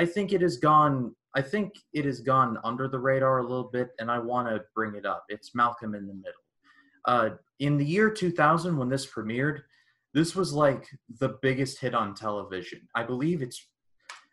I 0.00 0.06
think 0.06 0.32
it 0.32 0.40
has 0.40 0.56
gone. 0.56 1.14
I 1.36 1.42
think 1.42 1.74
it 1.92 2.06
has 2.06 2.20
gone 2.20 2.56
under 2.64 2.88
the 2.88 2.98
radar 2.98 3.40
a 3.40 3.42
little 3.42 3.70
bit, 3.70 3.90
and 3.98 4.10
I 4.10 4.18
want 4.18 4.48
to 4.48 4.64
bring 4.74 4.94
it 4.94 5.04
up. 5.04 5.24
It's 5.28 5.54
Malcolm 5.54 5.94
in 5.94 6.06
the 6.06 6.14
Middle. 6.14 6.32
Uh, 7.04 7.36
in 7.58 7.76
the 7.76 7.84
year 7.84 8.10
2000, 8.10 8.78
when 8.78 8.88
this 8.88 9.06
premiered, 9.06 9.60
this 10.14 10.34
was 10.34 10.54
like 10.54 10.88
the 11.18 11.36
biggest 11.42 11.80
hit 11.80 11.94
on 11.94 12.14
television. 12.14 12.80
I 12.94 13.02
believe 13.02 13.42
it's 13.42 13.62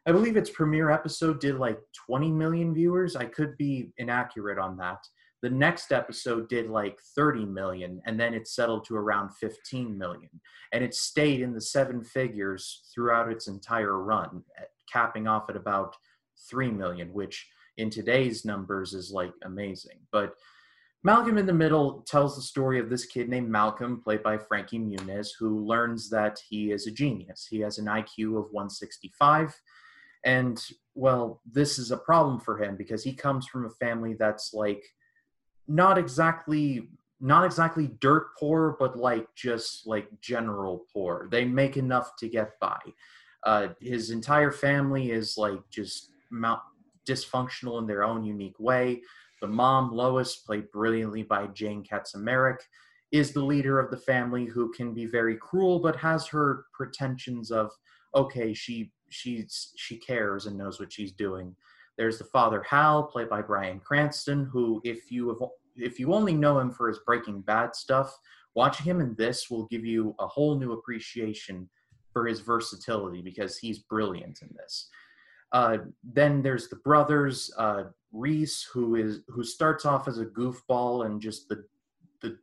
I 0.07 0.13
believe 0.13 0.37
its 0.37 0.49
premiere 0.49 0.89
episode 0.89 1.41
did 1.41 1.57
like 1.57 1.79
20 2.07 2.31
million 2.31 2.73
viewers. 2.73 3.17
I 3.17 3.25
could 3.25 3.57
be 3.57 3.91
inaccurate 3.97 4.57
on 4.57 4.77
that, 4.77 4.99
the 5.41 5.49
next 5.49 5.91
episode 5.91 6.49
did 6.49 6.69
like 6.69 6.99
30 7.15 7.45
million 7.45 8.01
and 8.05 8.19
then 8.19 8.33
it 8.33 8.47
settled 8.47 8.85
to 8.85 8.95
around 8.95 9.29
15 9.35 9.97
million 9.97 10.29
and 10.73 10.83
it 10.83 10.93
stayed 10.93 11.41
in 11.41 11.53
the 11.53 11.61
seven 11.61 12.03
figures 12.03 12.89
throughout 12.93 13.31
its 13.31 13.47
entire 13.47 14.01
run 14.01 14.43
capping 14.91 15.27
off 15.27 15.49
at 15.49 15.55
about 15.55 15.95
3 16.49 16.71
million 16.71 17.13
which 17.13 17.47
in 17.77 17.89
today's 17.89 18.45
numbers 18.45 18.93
is 18.93 19.11
like 19.11 19.33
amazing 19.43 19.99
but 20.11 20.35
Malcolm 21.03 21.37
in 21.37 21.45
the 21.45 21.53
Middle 21.53 22.01
tells 22.01 22.35
the 22.35 22.41
story 22.41 22.79
of 22.79 22.89
this 22.89 23.05
kid 23.05 23.29
named 23.29 23.49
Malcolm, 23.49 24.01
played 24.01 24.23
by 24.23 24.37
Frankie 24.37 24.79
Muniz, 24.79 25.29
who 25.39 25.63
learns 25.63 26.09
that 26.09 26.39
he 26.49 26.71
is 26.71 26.87
a 26.87 26.91
genius. 26.91 27.47
He 27.49 27.59
has 27.59 27.77
an 27.77 27.85
IQ 27.85 28.37
of 28.37 28.51
165. 28.51 29.55
And, 30.25 30.61
well, 30.95 31.39
this 31.49 31.77
is 31.79 31.91
a 31.91 31.97
problem 31.97 32.39
for 32.39 32.61
him 32.61 32.75
because 32.75 33.03
he 33.03 33.13
comes 33.13 33.47
from 33.47 33.65
a 33.65 33.69
family 33.69 34.15
that's 34.15 34.53
like 34.53 34.83
not 35.67 35.97
exactly 35.97 36.89
not 37.19 37.43
exactly 37.43 37.89
dirt 37.99 38.27
poor 38.37 38.75
but 38.77 38.95
like 38.95 39.27
just 39.35 39.87
like 39.87 40.07
general 40.21 40.85
poor 40.93 41.27
they 41.31 41.43
make 41.43 41.75
enough 41.75 42.15
to 42.15 42.29
get 42.29 42.59
by 42.59 42.79
uh, 43.47 43.69
his 43.79 44.09
entire 44.09 44.51
family 44.51 45.11
is 45.11 45.37
like 45.37 45.61
just 45.69 46.11
mount, 46.29 46.59
dysfunctional 47.07 47.79
in 47.79 47.87
their 47.87 48.03
own 48.03 48.25
unique 48.25 48.59
way. 48.59 49.01
The 49.41 49.47
mom 49.47 49.93
lois 49.93 50.35
played 50.35 50.69
brilliantly 50.71 51.23
by 51.23 51.47
jane 51.47 51.81
kaczmarek 51.81 52.57
is 53.13 53.31
the 53.31 53.41
leader 53.41 53.79
of 53.79 53.89
the 53.89 54.03
family 54.11 54.43
who 54.43 54.69
can 54.73 54.93
be 54.93 55.05
very 55.05 55.37
cruel 55.37 55.79
but 55.79 55.95
has 55.95 56.27
her 56.27 56.65
pretensions 56.73 57.49
of 57.49 57.71
okay 58.13 58.53
she 58.53 58.91
she's 59.09 59.71
she 59.77 59.95
cares 59.95 60.45
and 60.45 60.57
knows 60.57 60.77
what 60.77 60.91
she's 60.91 61.13
doing. 61.13 61.55
There's 61.97 62.17
the 62.17 62.25
father 62.25 62.61
Hal, 62.69 63.03
played 63.03 63.29
by 63.29 63.41
Bryan 63.43 63.79
Cranston, 63.79 64.49
who, 64.51 64.81
if 64.83 65.09
you 65.09 65.29
have, 65.29 65.37
if 65.77 66.01
you 66.01 66.13
only 66.13 66.33
know 66.33 66.59
him 66.59 66.69
for 66.69 66.89
his 66.89 66.99
Breaking 67.05 67.39
Bad 67.39 67.77
stuff, 67.77 68.13
watching 68.55 68.85
him 68.85 68.99
in 68.99 69.15
this 69.15 69.49
will 69.49 69.67
give 69.67 69.85
you 69.85 70.13
a 70.19 70.27
whole 70.27 70.59
new 70.59 70.73
appreciation 70.73 71.69
for 72.17 72.25
his 72.25 72.39
versatility 72.39 73.21
because 73.21 73.59
he's 73.59 73.77
brilliant 73.77 74.41
in 74.41 74.49
this. 74.57 74.89
Uh, 75.51 75.77
then 76.03 76.41
there's 76.41 76.67
the 76.67 76.77
brothers, 76.77 77.53
uh, 77.59 77.83
Reese, 78.11 78.63
who 78.73 78.95
is 78.95 79.19
who 79.27 79.43
starts 79.43 79.85
off 79.85 80.07
as 80.07 80.17
a 80.17 80.25
goofball 80.25 81.05
and 81.05 81.21
just 81.21 81.47
the 81.47 81.63
the 82.21 82.39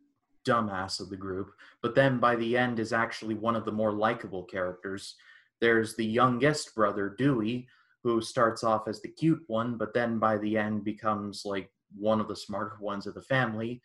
dumbass 0.48 1.00
of 1.00 1.10
the 1.10 1.16
group, 1.16 1.50
but 1.82 1.96
then 1.96 2.20
by 2.20 2.36
the 2.36 2.56
end 2.56 2.78
is 2.78 2.92
actually 2.92 3.34
one 3.34 3.56
of 3.56 3.64
the 3.64 3.72
more 3.72 3.92
likable 3.92 4.44
characters. 4.44 5.16
There's 5.60 5.96
the 5.96 6.06
youngest 6.06 6.72
brother, 6.76 7.12
Dewey, 7.18 7.66
who 8.04 8.20
starts 8.20 8.62
off 8.62 8.86
as 8.86 9.02
the 9.02 9.08
cute 9.08 9.42
one, 9.48 9.76
but 9.76 9.92
then 9.92 10.20
by 10.20 10.38
the 10.38 10.56
end 10.56 10.84
becomes 10.84 11.42
like 11.44 11.68
one 11.98 12.20
of 12.20 12.28
the 12.28 12.36
smarter 12.36 12.76
ones 12.80 13.08
of 13.08 13.14
the 13.14 13.22
family. 13.22 13.82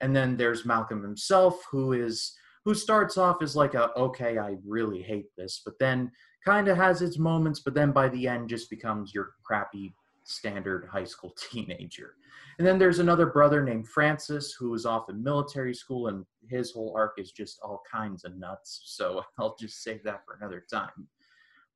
And 0.00 0.14
then 0.14 0.36
there's 0.36 0.64
Malcolm 0.64 1.02
himself, 1.02 1.64
who 1.68 1.94
is 1.94 2.32
who 2.64 2.74
starts 2.74 3.18
off 3.18 3.42
as 3.42 3.56
like 3.56 3.74
a 3.74 3.90
okay, 3.96 4.38
I 4.38 4.56
really 4.66 5.02
hate 5.02 5.28
this, 5.36 5.62
but 5.64 5.78
then 5.78 6.10
kind 6.44 6.68
of 6.68 6.76
has 6.76 7.02
its 7.02 7.18
moments, 7.18 7.60
but 7.60 7.74
then 7.74 7.92
by 7.92 8.08
the 8.08 8.26
end 8.28 8.48
just 8.48 8.70
becomes 8.70 9.14
your 9.14 9.30
crappy 9.44 9.94
standard 10.24 10.88
high 10.90 11.04
school 11.04 11.34
teenager. 11.50 12.14
And 12.58 12.66
then 12.66 12.78
there's 12.78 12.98
another 12.98 13.26
brother 13.26 13.62
named 13.62 13.88
Francis 13.88 14.54
who 14.58 14.74
is 14.74 14.86
off 14.86 15.08
in 15.08 15.22
military 15.22 15.74
school, 15.74 16.08
and 16.08 16.24
his 16.48 16.72
whole 16.72 16.94
arc 16.96 17.14
is 17.18 17.32
just 17.32 17.58
all 17.62 17.82
kinds 17.90 18.24
of 18.24 18.36
nuts. 18.36 18.82
So 18.84 19.22
I'll 19.38 19.56
just 19.58 19.82
save 19.82 20.02
that 20.04 20.24
for 20.24 20.34
another 20.34 20.64
time. 20.70 21.08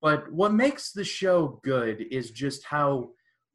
But 0.03 0.31
what 0.31 0.53
makes 0.53 0.93
the 0.93 1.05
show 1.05 1.61
good 1.65 2.05
is 2.11 2.31
just 2.31 2.65
how 2.65 3.11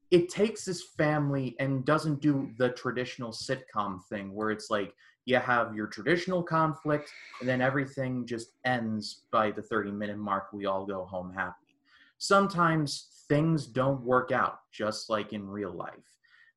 it 0.10 0.28
takes 0.28 0.66
this 0.66 0.84
family 0.98 1.56
and 1.60 1.86
doesn't 1.86 2.22
do 2.22 2.52
the 2.58 2.70
traditional 2.70 3.32
sitcom 3.32 4.00
thing 4.10 4.34
where 4.34 4.52
it's 4.52 4.70
like 4.70 4.94
you 5.26 5.38
have 5.38 5.76
your 5.76 5.88
traditional 5.88 6.42
conflict 6.42 7.12
and 7.40 7.48
then 7.48 7.62
everything 7.62 8.26
just 8.26 8.54
ends 8.66 9.24
by 9.32 9.52
the 9.52 9.62
30 9.62 9.92
minute 9.92 10.18
mark. 10.18 10.48
We 10.52 10.66
all 10.66 10.86
go 10.86 11.06
home 11.06 11.34
happy. 11.34 11.78
Sometimes 12.18 13.24
things 13.28 13.66
don't 13.66 14.02
work 14.02 14.32
out, 14.32 14.60
just 14.72 15.10
like 15.10 15.34
in 15.34 15.48
real 15.48 15.72
life. 15.72 15.94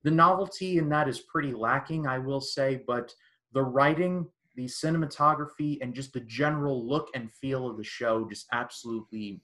The 0.02 0.10
novelty 0.10 0.78
in 0.78 0.88
that 0.90 1.08
is 1.08 1.20
pretty 1.20 1.52
lacking, 1.52 2.06
I 2.06 2.18
will 2.18 2.40
say, 2.40 2.82
but 2.86 3.14
the 3.52 3.62
writing, 3.62 4.26
the 4.56 4.66
cinematography, 4.66 5.78
and 5.80 5.94
just 5.94 6.12
the 6.12 6.20
general 6.20 6.86
look 6.86 7.08
and 7.14 7.32
feel 7.32 7.68
of 7.68 7.78
the 7.78 7.84
show 7.84 8.28
just 8.28 8.46
absolutely 8.52 9.40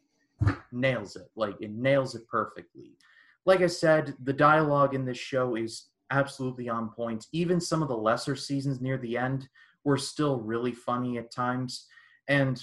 nails 0.73 1.17
it. 1.17 1.31
Like 1.37 1.55
it 1.61 1.71
nails 1.71 2.15
it 2.15 2.27
perfectly. 2.29 2.93
Like 3.47 3.63
I 3.63 3.69
said, 3.69 4.15
the 4.25 4.33
dialogue 4.33 4.95
in 4.95 5.05
this 5.05 5.19
show 5.19 5.57
is 5.57 5.90
absolutely 6.11 6.69
on 6.69 6.91
point. 6.91 7.27
Even 7.33 7.61
some 7.61 7.83
of 7.83 7.89
the 7.89 7.97
lesser 7.97 8.37
seasons 8.37 8.81
near 8.81 8.99
the 8.99 9.17
end 9.17 9.49
were 9.85 9.99
still 9.99 10.41
really 10.41 10.73
funny 10.73 11.19
at 11.19 11.33
times. 11.33 11.87
And 12.29 12.63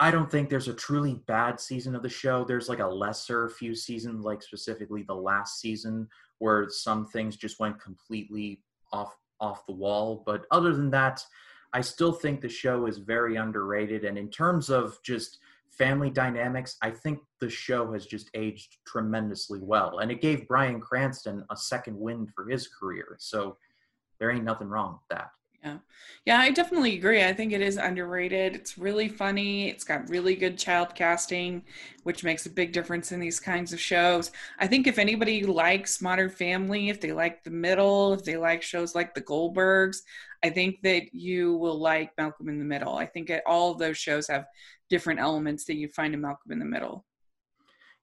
I 0.00 0.10
don't 0.10 0.30
think 0.30 0.48
there's 0.48 0.68
a 0.68 0.74
truly 0.74 1.22
bad 1.26 1.60
season 1.60 1.94
of 1.94 2.02
the 2.02 2.08
show. 2.08 2.44
There's 2.44 2.68
like 2.68 2.78
a 2.78 2.86
lesser 2.86 3.48
few 3.48 3.74
seasons, 3.74 4.24
like 4.24 4.42
specifically 4.42 5.02
the 5.02 5.14
last 5.14 5.60
season, 5.60 6.08
where 6.38 6.68
some 6.68 7.06
things 7.06 7.36
just 7.36 7.58
went 7.58 7.80
completely 7.80 8.62
off 8.92 9.16
off 9.40 9.66
the 9.66 9.72
wall. 9.72 10.22
But 10.26 10.46
other 10.50 10.74
than 10.74 10.90
that, 10.90 11.24
I 11.72 11.80
still 11.80 12.12
think 12.12 12.40
the 12.40 12.48
show 12.48 12.86
is 12.86 12.98
very 12.98 13.36
underrated. 13.36 14.04
And 14.04 14.16
in 14.16 14.30
terms 14.30 14.70
of 14.70 14.98
just 15.04 15.38
family 15.78 16.10
dynamics, 16.10 16.76
I 16.82 16.90
think 16.90 17.20
the 17.40 17.48
show 17.48 17.92
has 17.92 18.04
just 18.04 18.30
aged 18.34 18.76
tremendously 18.86 19.60
well. 19.62 20.00
And 20.00 20.10
it 20.10 20.20
gave 20.20 20.48
Bryan 20.48 20.80
Cranston 20.80 21.44
a 21.50 21.56
second 21.56 21.98
wind 21.98 22.30
for 22.34 22.48
his 22.48 22.68
career. 22.68 23.16
So 23.18 23.56
there 24.18 24.30
ain't 24.30 24.44
nothing 24.44 24.68
wrong 24.68 24.94
with 24.94 25.18
that. 25.18 25.30
Yeah. 25.64 25.78
Yeah, 26.24 26.38
I 26.38 26.50
definitely 26.50 26.96
agree. 26.96 27.24
I 27.24 27.32
think 27.32 27.52
it 27.52 27.60
is 27.60 27.76
underrated. 27.76 28.54
It's 28.54 28.78
really 28.78 29.08
funny. 29.08 29.68
It's 29.68 29.82
got 29.82 30.08
really 30.08 30.36
good 30.36 30.56
child 30.56 30.94
casting, 30.94 31.64
which 32.04 32.22
makes 32.22 32.46
a 32.46 32.50
big 32.50 32.72
difference 32.72 33.12
in 33.12 33.18
these 33.18 33.40
kinds 33.40 33.72
of 33.72 33.80
shows. 33.80 34.30
I 34.58 34.66
think 34.66 34.86
if 34.86 34.98
anybody 34.98 35.44
likes 35.44 36.00
Modern 36.00 36.30
Family, 36.30 36.90
if 36.90 37.00
they 37.00 37.12
like 37.12 37.42
The 37.42 37.50
Middle, 37.50 38.12
if 38.12 38.24
they 38.24 38.36
like 38.36 38.62
shows 38.62 38.94
like 38.94 39.14
The 39.14 39.22
Goldbergs, 39.22 39.98
I 40.44 40.50
think 40.50 40.80
that 40.82 41.12
you 41.12 41.56
will 41.56 41.80
like 41.80 42.12
Malcolm 42.16 42.48
in 42.48 42.58
the 42.58 42.64
Middle. 42.64 42.96
I 42.96 43.06
think 43.06 43.32
all 43.44 43.72
of 43.72 43.78
those 43.78 43.98
shows 43.98 44.28
have 44.28 44.46
different 44.88 45.18
elements 45.18 45.64
that 45.64 45.76
you 45.76 45.88
find 45.88 46.14
in 46.14 46.20
Malcolm 46.20 46.52
in 46.52 46.60
the 46.60 46.64
Middle. 46.64 47.04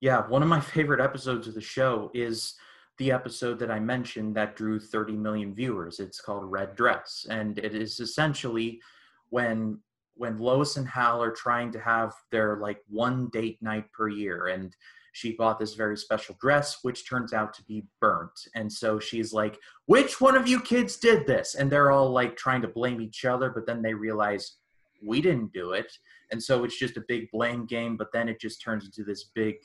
Yeah, 0.01 0.27
one 0.27 0.43
of 0.43 0.49
my 0.49 0.59
favorite 0.59 0.99
episodes 0.99 1.47
of 1.47 1.53
the 1.53 1.61
show 1.61 2.11
is 2.13 2.55
the 2.97 3.11
episode 3.11 3.59
that 3.59 3.71
I 3.71 3.79
mentioned 3.79 4.35
that 4.35 4.55
drew 4.55 4.79
30 4.79 5.13
million 5.13 5.53
viewers. 5.53 5.99
It's 5.99 6.21
called 6.21 6.49
Red 6.49 6.75
Dress, 6.75 7.25
and 7.29 7.57
it 7.57 7.75
is 7.75 7.99
essentially 7.99 8.81
when 9.29 9.79
when 10.17 10.37
Lois 10.37 10.77
and 10.77 10.87
Hal 10.87 11.21
are 11.21 11.31
trying 11.31 11.73
to 11.73 11.79
have 11.79 12.13
their 12.31 12.57
like 12.57 12.79
one 12.87 13.29
date 13.33 13.61
night 13.61 13.91
per 13.91 14.07
year, 14.07 14.47
and 14.47 14.73
she 15.11 15.33
bought 15.33 15.59
this 15.59 15.73
very 15.73 15.97
special 15.97 16.37
dress, 16.39 16.79
which 16.83 17.07
turns 17.07 17.33
out 17.33 17.53
to 17.55 17.63
be 17.63 17.85
burnt. 17.99 18.47
And 18.55 18.71
so 18.71 18.97
she's 18.97 19.33
like, 19.33 19.59
"Which 19.87 20.21
one 20.21 20.35
of 20.35 20.47
you 20.47 20.61
kids 20.61 20.97
did 20.97 21.27
this?" 21.27 21.55
And 21.55 21.69
they're 21.69 21.91
all 21.91 22.11
like 22.11 22.37
trying 22.37 22.61
to 22.61 22.67
blame 22.69 23.01
each 23.01 23.25
other, 23.25 23.49
but 23.49 23.65
then 23.65 23.81
they 23.81 23.93
realize 23.93 24.57
we 25.05 25.21
didn't 25.21 25.51
do 25.51 25.73
it, 25.73 25.91
and 26.31 26.41
so 26.41 26.63
it's 26.63 26.79
just 26.79 26.97
a 26.97 27.05
big 27.09 27.29
blame 27.31 27.65
game. 27.65 27.97
But 27.97 28.13
then 28.13 28.29
it 28.29 28.39
just 28.39 28.61
turns 28.61 28.85
into 28.85 29.03
this 29.03 29.25
big 29.35 29.55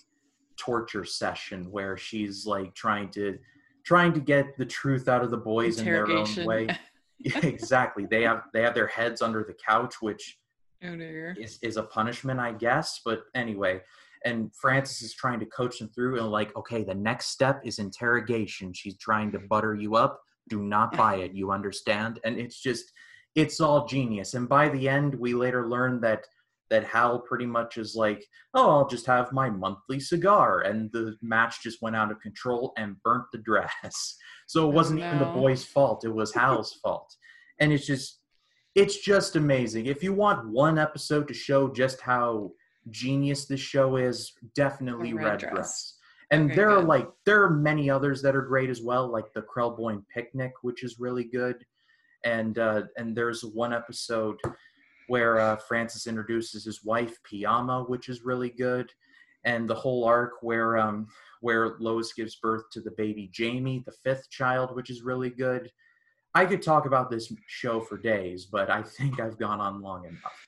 torture 0.61 1.05
session 1.05 1.71
where 1.71 1.97
she's 1.97 2.45
like 2.47 2.75
trying 2.75 3.09
to 3.09 3.39
trying 3.85 4.13
to 4.13 4.21
get 4.21 4.57
the 4.59 4.67
truth 4.67 5.09
out 5.09 5.25
of 5.25 5.31
the 5.31 5.37
boys 5.37 5.79
in 5.79 5.87
their 5.87 6.07
own 6.07 6.29
way. 6.45 6.69
yeah, 7.19 7.39
exactly. 7.43 8.07
They 8.07 8.23
have 8.23 8.43
they 8.53 8.63
have 8.63 8.75
their 8.75 8.87
heads 8.87 9.23
under 9.23 9.43
the 9.43 9.55
couch, 9.67 9.97
which 10.01 10.39
oh 10.85 10.95
is, 11.39 11.59
is 11.63 11.77
a 11.79 11.83
punishment, 11.83 12.39
I 12.39 12.53
guess. 12.53 13.01
But 13.05 13.23
anyway, 13.35 13.81
and 14.27 14.55
Francis 14.55 15.03
is 15.03 15.15
trying 15.15 15.41
to 15.41 15.47
coach 15.47 15.79
them 15.79 15.89
through 15.89 16.19
and 16.19 16.31
like, 16.31 16.55
okay, 16.57 16.85
the 16.85 16.95
next 16.95 17.29
step 17.29 17.63
is 17.65 17.79
interrogation. 17.79 18.73
She's 18.75 18.99
trying 18.99 19.33
to 19.33 19.39
butter 19.39 19.75
you 19.75 19.97
up. 19.97 20.21
Do 20.49 20.63
not 20.63 20.93
buy 20.97 21.17
it. 21.17 21.33
You 21.33 21.53
understand? 21.53 22.21
And 22.23 22.39
it's 22.39 22.61
just 22.61 22.93
it's 23.35 23.61
all 23.61 23.87
genius. 23.87 24.35
And 24.35 24.49
by 24.49 24.69
the 24.69 24.89
end, 24.89 25.15
we 25.15 25.33
later 25.33 25.69
learn 25.69 26.01
that 26.03 26.27
that 26.71 26.85
Hal 26.85 27.19
pretty 27.19 27.47
much 27.47 27.77
is 27.77 27.95
like, 27.95 28.25
oh, 28.55 28.71
I'll 28.71 28.89
just 28.89 29.07
have 29.07 29.33
my 29.33 29.51
monthly 29.51 30.01
cigar. 30.01 30.61
And 30.61 30.91
the 30.93 31.17
match 31.21 31.63
just 31.63 31.83
went 31.83 31.97
out 31.97 32.11
of 32.11 32.21
control 32.21 32.73
and 32.79 32.97
burnt 33.03 33.25
the 33.33 33.39
dress. 33.39 34.17
So 34.47 34.69
it 34.69 34.75
wasn't 34.75 35.01
oh, 35.01 35.03
no. 35.03 35.15
even 35.15 35.19
the 35.19 35.41
boy's 35.41 35.65
fault, 35.65 36.05
it 36.05 36.15
was 36.15 36.33
Hal's 36.33 36.73
fault. 36.83 37.15
And 37.59 37.73
it's 37.73 37.87
just, 37.87 38.21
it's 38.75 38.99
just 38.99 39.37
amazing. 39.37 39.87
If 39.87 40.03
you 40.03 40.13
want 40.13 40.49
one 40.49 40.79
episode 40.79 41.29
to 41.29 41.35
show 41.35 41.69
just 41.69 42.01
how 42.01 42.53
genius 42.91 43.45
this 43.47 43.61
show 43.61 43.97
is, 43.97 44.33
definitely 44.55 45.13
Red, 45.13 45.25
Red 45.25 45.39
Dress. 45.41 45.53
Dress. 45.53 45.97
And 46.31 46.45
okay, 46.47 46.55
there 46.55 46.69
good. 46.69 46.79
are 46.79 46.85
like, 46.85 47.09
there 47.27 47.43
are 47.43 47.51
many 47.51 47.91
others 47.91 48.23
that 48.23 48.37
are 48.37 48.43
great 48.43 48.71
as 48.71 48.81
well, 48.81 49.09
like 49.09 49.33
the 49.35 49.43
Krelboyne 49.43 50.05
Picnic, 50.15 50.53
which 50.63 50.85
is 50.85 51.01
really 51.01 51.25
good. 51.25 51.65
And, 52.25 52.59
uh, 52.59 52.83
and 52.97 53.17
there's 53.17 53.45
one 53.45 53.73
episode 53.73 54.39
where 55.11 55.41
uh, 55.41 55.57
Francis 55.57 56.07
introduces 56.07 56.65
his 56.65 56.85
wife 56.85 57.19
Piama, 57.29 57.83
which 57.89 58.09
is 58.09 58.23
really 58.23 58.51
good, 58.51 58.93
and 59.43 59.69
the 59.69 59.75
whole 59.75 60.05
arc 60.05 60.35
where 60.41 60.79
um, 60.79 61.09
where 61.41 61.75
Lois 61.81 62.13
gives 62.13 62.37
birth 62.37 62.63
to 62.71 62.81
the 62.81 62.93
baby 62.93 63.29
Jamie, 63.33 63.83
the 63.85 63.97
fifth 64.05 64.31
child, 64.31 64.77
which 64.77 64.89
is 64.89 65.03
really 65.03 65.31
good. 65.31 65.69
I 66.33 66.47
could 66.47 66.63
talk 66.63 66.87
about 66.87 67.11
this 67.11 67.33
show 67.49 67.81
for 67.81 67.99
days, 67.99 68.47
but 68.47 68.71
I 68.71 68.83
think 68.85 69.19
I've 69.19 69.37
gone 69.37 69.59
on 69.59 69.83
long 69.83 70.05
enough. 70.05 70.47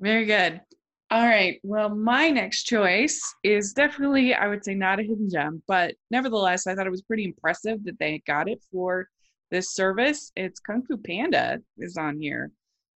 Very 0.00 0.24
good. 0.24 0.62
All 1.10 1.26
right. 1.26 1.60
Well, 1.62 1.90
my 1.90 2.30
next 2.30 2.62
choice 2.62 3.20
is 3.44 3.74
definitely, 3.74 4.32
I 4.32 4.48
would 4.48 4.64
say, 4.64 4.74
not 4.74 5.00
a 5.00 5.02
hidden 5.02 5.28
gem, 5.30 5.62
but 5.68 5.94
nevertheless, 6.10 6.66
I 6.66 6.74
thought 6.74 6.86
it 6.86 6.90
was 6.90 7.02
pretty 7.02 7.26
impressive 7.26 7.84
that 7.84 7.98
they 7.98 8.22
got 8.26 8.48
it 8.48 8.62
for 8.72 9.06
this 9.50 9.74
service. 9.74 10.32
It's 10.34 10.60
Kung 10.60 10.82
Fu 10.82 10.96
Panda 10.96 11.58
is 11.76 11.98
on 11.98 12.18
here, 12.18 12.50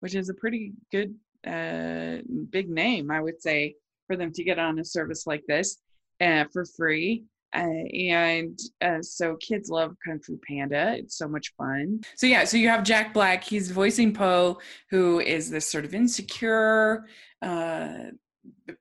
which 0.05 0.15
is 0.15 0.29
a 0.29 0.35
pretty 0.35 0.75
good, 0.93 1.15
uh, 1.47 2.19
big 2.51 2.69
name, 2.69 3.11
I 3.11 3.23
would 3.23 3.41
say, 3.41 3.75
for 4.07 4.17
them 4.17 4.35
to 4.35 4.45
get 4.45 4.59
on 4.59 4.79
a 4.79 4.85
service 4.85 5.27
like 5.27 5.43
this 5.49 5.79
uh, 6.21 6.45
for 6.53 6.67
free. 6.77 7.25
Uh, 7.57 7.87
and 7.95 8.59
uh, 8.83 9.01
so 9.01 9.35
kids 9.37 9.71
love 9.71 9.97
Kung 10.05 10.21
Fu 10.21 10.39
Panda. 10.47 10.95
It's 10.99 11.17
so 11.17 11.27
much 11.27 11.55
fun. 11.57 12.03
So 12.17 12.27
yeah, 12.27 12.45
so 12.45 12.59
you 12.59 12.69
have 12.69 12.85
Jack 12.85 13.15
Black. 13.15 13.45
He's 13.45 13.71
voicing 13.71 14.13
Po, 14.13 14.59
who 14.91 15.21
is 15.21 15.49
this 15.49 15.67
sort 15.67 15.87
of 15.87 15.95
insecure 15.95 17.07
uh, 17.41 18.11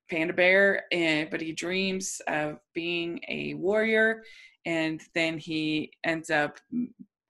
panda 0.10 0.34
bear, 0.34 0.84
and 0.92 1.30
but 1.30 1.40
he 1.40 1.54
dreams 1.54 2.20
of 2.28 2.58
being 2.74 3.22
a 3.30 3.54
warrior, 3.54 4.24
and 4.66 5.00
then 5.16 5.38
he 5.38 5.94
ends 6.04 6.30
up 6.30 6.60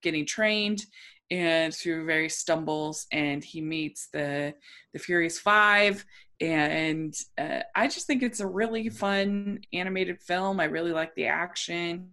getting 0.01 0.25
trained 0.25 0.83
and 1.31 1.73
through 1.73 2.05
various 2.05 2.37
stumbles 2.37 3.07
and 3.11 3.43
he 3.43 3.61
meets 3.61 4.07
the 4.07 4.53
the 4.93 4.99
furious 4.99 5.39
five 5.39 6.05
and 6.43 7.15
uh, 7.37 7.61
I 7.73 7.87
just 7.87 8.05
think 8.05 8.21
it's 8.21 8.41
a 8.41 8.47
really 8.47 8.89
fun 8.89 9.59
animated 9.71 10.19
film. 10.21 10.59
I 10.59 10.65
really 10.65 10.91
like 10.91 11.15
the 11.15 11.27
action. 11.27 12.09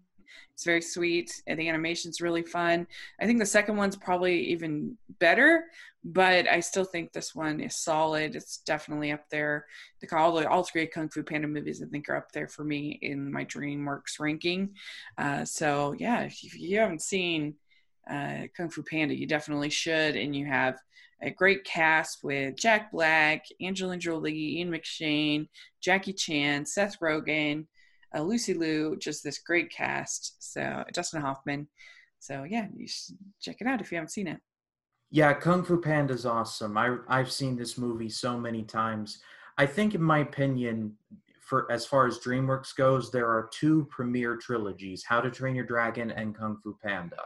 It's 0.54 0.64
very 0.64 0.82
sweet, 0.82 1.42
and 1.46 1.58
the 1.58 1.68
animation's 1.68 2.20
really 2.20 2.42
fun. 2.42 2.86
I 3.20 3.26
think 3.26 3.38
the 3.38 3.46
second 3.46 3.76
one's 3.76 3.96
probably 3.96 4.38
even 4.48 4.96
better, 5.18 5.64
but 6.04 6.46
I 6.48 6.60
still 6.60 6.84
think 6.84 7.12
this 7.12 7.34
one 7.34 7.60
is 7.60 7.74
solid. 7.74 8.36
It's 8.36 8.58
definitely 8.58 9.10
up 9.10 9.28
there. 9.30 9.64
The 10.00 10.16
all 10.16 10.32
the 10.32 10.48
all 10.48 10.62
three 10.62 10.86
Kung 10.86 11.08
Fu 11.08 11.22
Panda 11.22 11.48
movies 11.48 11.82
I 11.82 11.86
think 11.86 12.08
are 12.08 12.16
up 12.16 12.30
there 12.32 12.46
for 12.46 12.62
me 12.62 12.98
in 13.02 13.32
my 13.32 13.44
DreamWorks 13.46 14.20
ranking. 14.20 14.74
Uh, 15.16 15.44
so 15.44 15.94
yeah, 15.98 16.20
if 16.20 16.44
you, 16.44 16.50
if 16.52 16.60
you 16.60 16.78
haven't 16.78 17.02
seen 17.02 17.54
uh, 18.08 18.46
Kung 18.56 18.70
Fu 18.70 18.82
Panda, 18.82 19.14
you 19.14 19.26
definitely 19.26 19.70
should, 19.70 20.16
and 20.16 20.34
you 20.34 20.46
have 20.46 20.78
a 21.22 21.30
great 21.30 21.64
cast 21.64 22.24
with 22.24 22.56
Jack 22.56 22.92
Black, 22.92 23.44
Angelina 23.62 23.98
Jolie, 23.98 24.58
Ian 24.58 24.70
McShane, 24.70 25.48
Jackie 25.80 26.12
Chan, 26.12 26.66
Seth 26.66 26.98
Rogen, 27.00 27.66
uh, 28.14 28.22
Lucy 28.22 28.54
Liu, 28.54 28.96
just 28.96 29.22
this 29.22 29.38
great 29.38 29.70
cast. 29.70 30.36
So 30.38 30.84
Dustin 30.92 31.20
Hoffman. 31.20 31.68
So 32.18 32.44
yeah, 32.44 32.66
you 32.74 32.86
should 32.86 33.16
check 33.40 33.56
it 33.60 33.66
out 33.66 33.80
if 33.80 33.90
you 33.90 33.96
haven't 33.96 34.10
seen 34.10 34.28
it. 34.28 34.40
Yeah, 35.10 35.32
Kung 35.32 35.64
Fu 35.64 35.80
Panda 35.80 36.14
is 36.14 36.26
awesome. 36.26 36.76
I 36.76 36.96
I've 37.08 37.32
seen 37.32 37.56
this 37.56 37.76
movie 37.76 38.08
so 38.08 38.38
many 38.38 38.62
times. 38.62 39.18
I 39.58 39.66
think, 39.66 39.94
in 39.94 40.02
my 40.02 40.20
opinion, 40.20 40.96
for 41.40 41.70
as 41.70 41.84
far 41.84 42.06
as 42.06 42.18
DreamWorks 42.18 42.76
goes, 42.76 43.10
there 43.10 43.26
are 43.26 43.50
two 43.52 43.86
premier 43.90 44.36
trilogies: 44.36 45.04
How 45.04 45.20
to 45.20 45.30
Train 45.30 45.56
Your 45.56 45.66
Dragon 45.66 46.10
and 46.12 46.34
Kung 46.34 46.58
Fu 46.62 46.76
Panda 46.82 47.22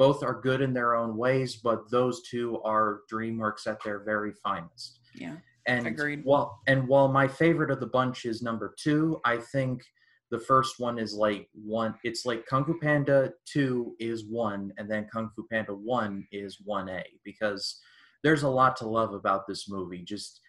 both 0.00 0.22
are 0.22 0.40
good 0.40 0.62
in 0.62 0.72
their 0.72 0.94
own 0.94 1.14
ways, 1.14 1.56
but 1.56 1.90
those 1.90 2.22
two 2.22 2.58
are 2.62 3.00
DreamWorks 3.12 3.66
at 3.66 3.84
their 3.84 3.98
very 3.98 4.32
finest. 4.32 5.00
Yeah. 5.14 5.36
And 5.66 5.86
agreed. 5.86 6.24
While 6.24 6.58
and 6.66 6.88
while 6.88 7.06
my 7.08 7.28
favorite 7.28 7.70
of 7.70 7.80
the 7.80 7.86
bunch 7.86 8.24
is 8.24 8.40
number 8.40 8.74
two, 8.82 9.20
I 9.26 9.36
think 9.36 9.82
the 10.30 10.38
first 10.38 10.80
one 10.80 10.98
is 10.98 11.12
like 11.12 11.50
one. 11.52 11.94
It's 12.02 12.24
like 12.24 12.46
Kung 12.46 12.64
Fu 12.64 12.78
Panda 12.80 13.30
two 13.44 13.94
is 14.00 14.24
one, 14.24 14.72
and 14.78 14.90
then 14.90 15.06
Kung 15.12 15.28
Fu 15.36 15.46
Panda 15.52 15.74
one 15.74 16.26
is 16.32 16.56
one 16.64 16.88
A 16.88 17.04
because 17.22 17.78
there's 18.24 18.42
a 18.42 18.48
lot 18.48 18.78
to 18.78 18.88
love 18.88 19.12
about 19.12 19.46
this 19.46 19.68
movie. 19.68 20.02
Just 20.02 20.40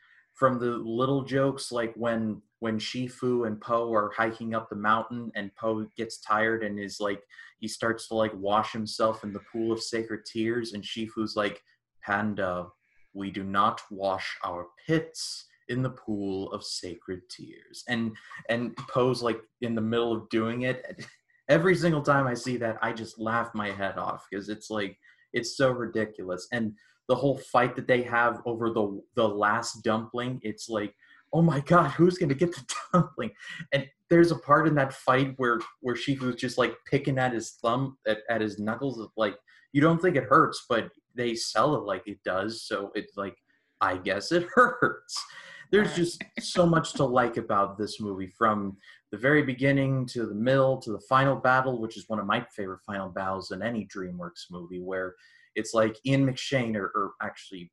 from 0.42 0.58
the 0.58 0.72
little 0.72 1.24
jokes 1.24 1.72
like 1.72 1.94
when 1.94 2.42
when 2.62 2.80
Shifu 2.80 3.46
and 3.46 3.62
Po 3.62 3.94
are 3.94 4.12
hiking 4.18 4.56
up 4.56 4.72
the 4.72 4.76
mountain 4.76 5.32
and 5.36 5.54
Po 5.54 5.86
gets 5.96 6.20
tired 6.20 6.64
and 6.64 6.80
is 6.80 7.00
like 7.00 7.22
he 7.60 7.68
starts 7.68 8.08
to 8.08 8.16
like 8.16 8.34
wash 8.34 8.72
himself 8.72 9.24
in 9.24 9.34
the 9.34 9.42
pool 9.52 9.72
of 9.72 9.80
sacred 9.80 10.26
tears 10.26 10.74
and 10.74 10.84
Shifu's 10.84 11.36
like 11.36 11.62
Panda 12.04 12.66
we 13.14 13.30
do 13.30 13.44
not 13.44 13.82
wash 13.92 14.36
our 14.44 14.66
pits 14.88 15.46
in 15.70 15.84
the 15.84 15.92
pool 15.92 16.52
of 16.54 16.64
sacred 16.64 17.22
tears. 17.30 17.84
And 17.88 18.12
and 18.50 18.76
Po's 18.90 19.22
like 19.22 19.42
in 19.62 19.76
the 19.76 19.82
middle 19.82 20.12
of 20.12 20.28
doing 20.30 20.64
it. 20.64 21.06
Every 21.50 21.76
single 21.76 22.02
time 22.02 22.26
I 22.26 22.34
see 22.34 22.58
that 22.58 22.80
I 22.82 22.94
just 22.94 23.20
laugh 23.20 23.52
my 23.54 23.70
head 23.70 24.00
off 24.00 24.26
because 24.30 24.50
it's 24.50 24.72
like 24.72 24.98
it's 25.34 25.56
so 25.56 25.70
ridiculous. 25.70 26.48
And 26.52 26.74
the 27.08 27.16
whole 27.16 27.38
fight 27.38 27.76
that 27.76 27.88
they 27.88 28.02
have 28.02 28.42
over 28.46 28.70
the 28.70 29.02
the 29.16 29.28
last 29.28 29.84
dumpling 29.84 30.40
it's 30.44 30.70
like 30.70 30.94
oh 31.34 31.42
my 31.42 31.60
god 31.62 31.90
who's 31.92 32.18
gonna 32.18 32.34
get 32.34 32.54
the 32.54 32.76
dumpling? 32.94 33.32
And 33.72 33.88
there's 34.10 34.32
a 34.32 34.36
part 34.36 34.68
in 34.68 34.76
that 34.76 34.94
fight 34.94 35.34
where 35.38 35.60
where 35.80 35.96
Shifu's 35.96 36.36
just 36.36 36.58
like 36.58 36.76
picking 36.86 37.18
at 37.18 37.34
his 37.34 37.52
thumb 37.62 37.98
at, 38.06 38.20
at 38.30 38.42
his 38.42 38.60
knuckles 38.60 39.10
like 39.16 39.36
you 39.72 39.82
don't 39.82 40.02
think 40.02 40.16
it 40.18 40.26
hurts 40.26 40.66
but 40.68 40.92
they 41.16 41.34
sell 41.34 41.76
it 41.76 41.84
like 41.84 42.04
it 42.06 42.22
does 42.24 42.64
so 42.64 42.92
it's 42.94 43.18
like 43.18 43.36
i 43.80 43.98
guess 43.98 44.32
it 44.32 44.48
hurts. 44.54 45.24
There's 45.72 45.96
just 45.96 46.22
so 46.42 46.66
much 46.66 46.92
to 46.96 47.06
like 47.06 47.38
about 47.38 47.78
this 47.78 48.02
movie 48.02 48.28
from 48.28 48.76
the 49.10 49.18
very 49.18 49.42
beginning 49.42 50.06
to 50.08 50.26
the 50.26 50.36
middle 50.36 50.82
to 50.82 50.92
the 50.92 51.00
final 51.00 51.38
battle 51.38 51.80
which 51.80 51.96
is 51.96 52.10
one 52.10 52.20
of 52.20 52.26
my 52.26 52.46
favorite 52.54 52.82
final 52.86 53.08
battles 53.08 53.52
in 53.52 53.62
any 53.62 53.88
dreamworks 53.88 54.52
movie 54.52 54.82
where 54.82 55.16
it's 55.56 55.74
like 55.74 55.98
Ian 56.06 56.28
McShane 56.28 56.76
or, 56.76 56.92
or 56.96 57.12
actually 57.22 57.72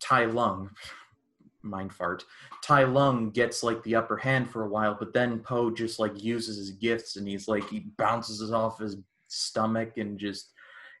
Tai 0.00 0.26
Lung, 0.26 0.70
mind 1.62 1.92
fart. 1.92 2.24
Tai 2.62 2.84
Lung 2.84 3.30
gets 3.30 3.62
like 3.62 3.82
the 3.82 3.94
upper 3.94 4.16
hand 4.16 4.50
for 4.50 4.64
a 4.64 4.68
while, 4.68 4.96
but 4.98 5.12
then 5.12 5.40
Po 5.40 5.70
just 5.70 5.98
like 5.98 6.22
uses 6.22 6.56
his 6.56 6.70
gifts 6.70 7.16
and 7.16 7.26
he's 7.26 7.48
like 7.48 7.68
he 7.68 7.86
bounces 7.98 8.40
it 8.40 8.54
off 8.54 8.78
his 8.78 8.96
stomach 9.28 9.96
and 9.96 10.18
just 10.18 10.52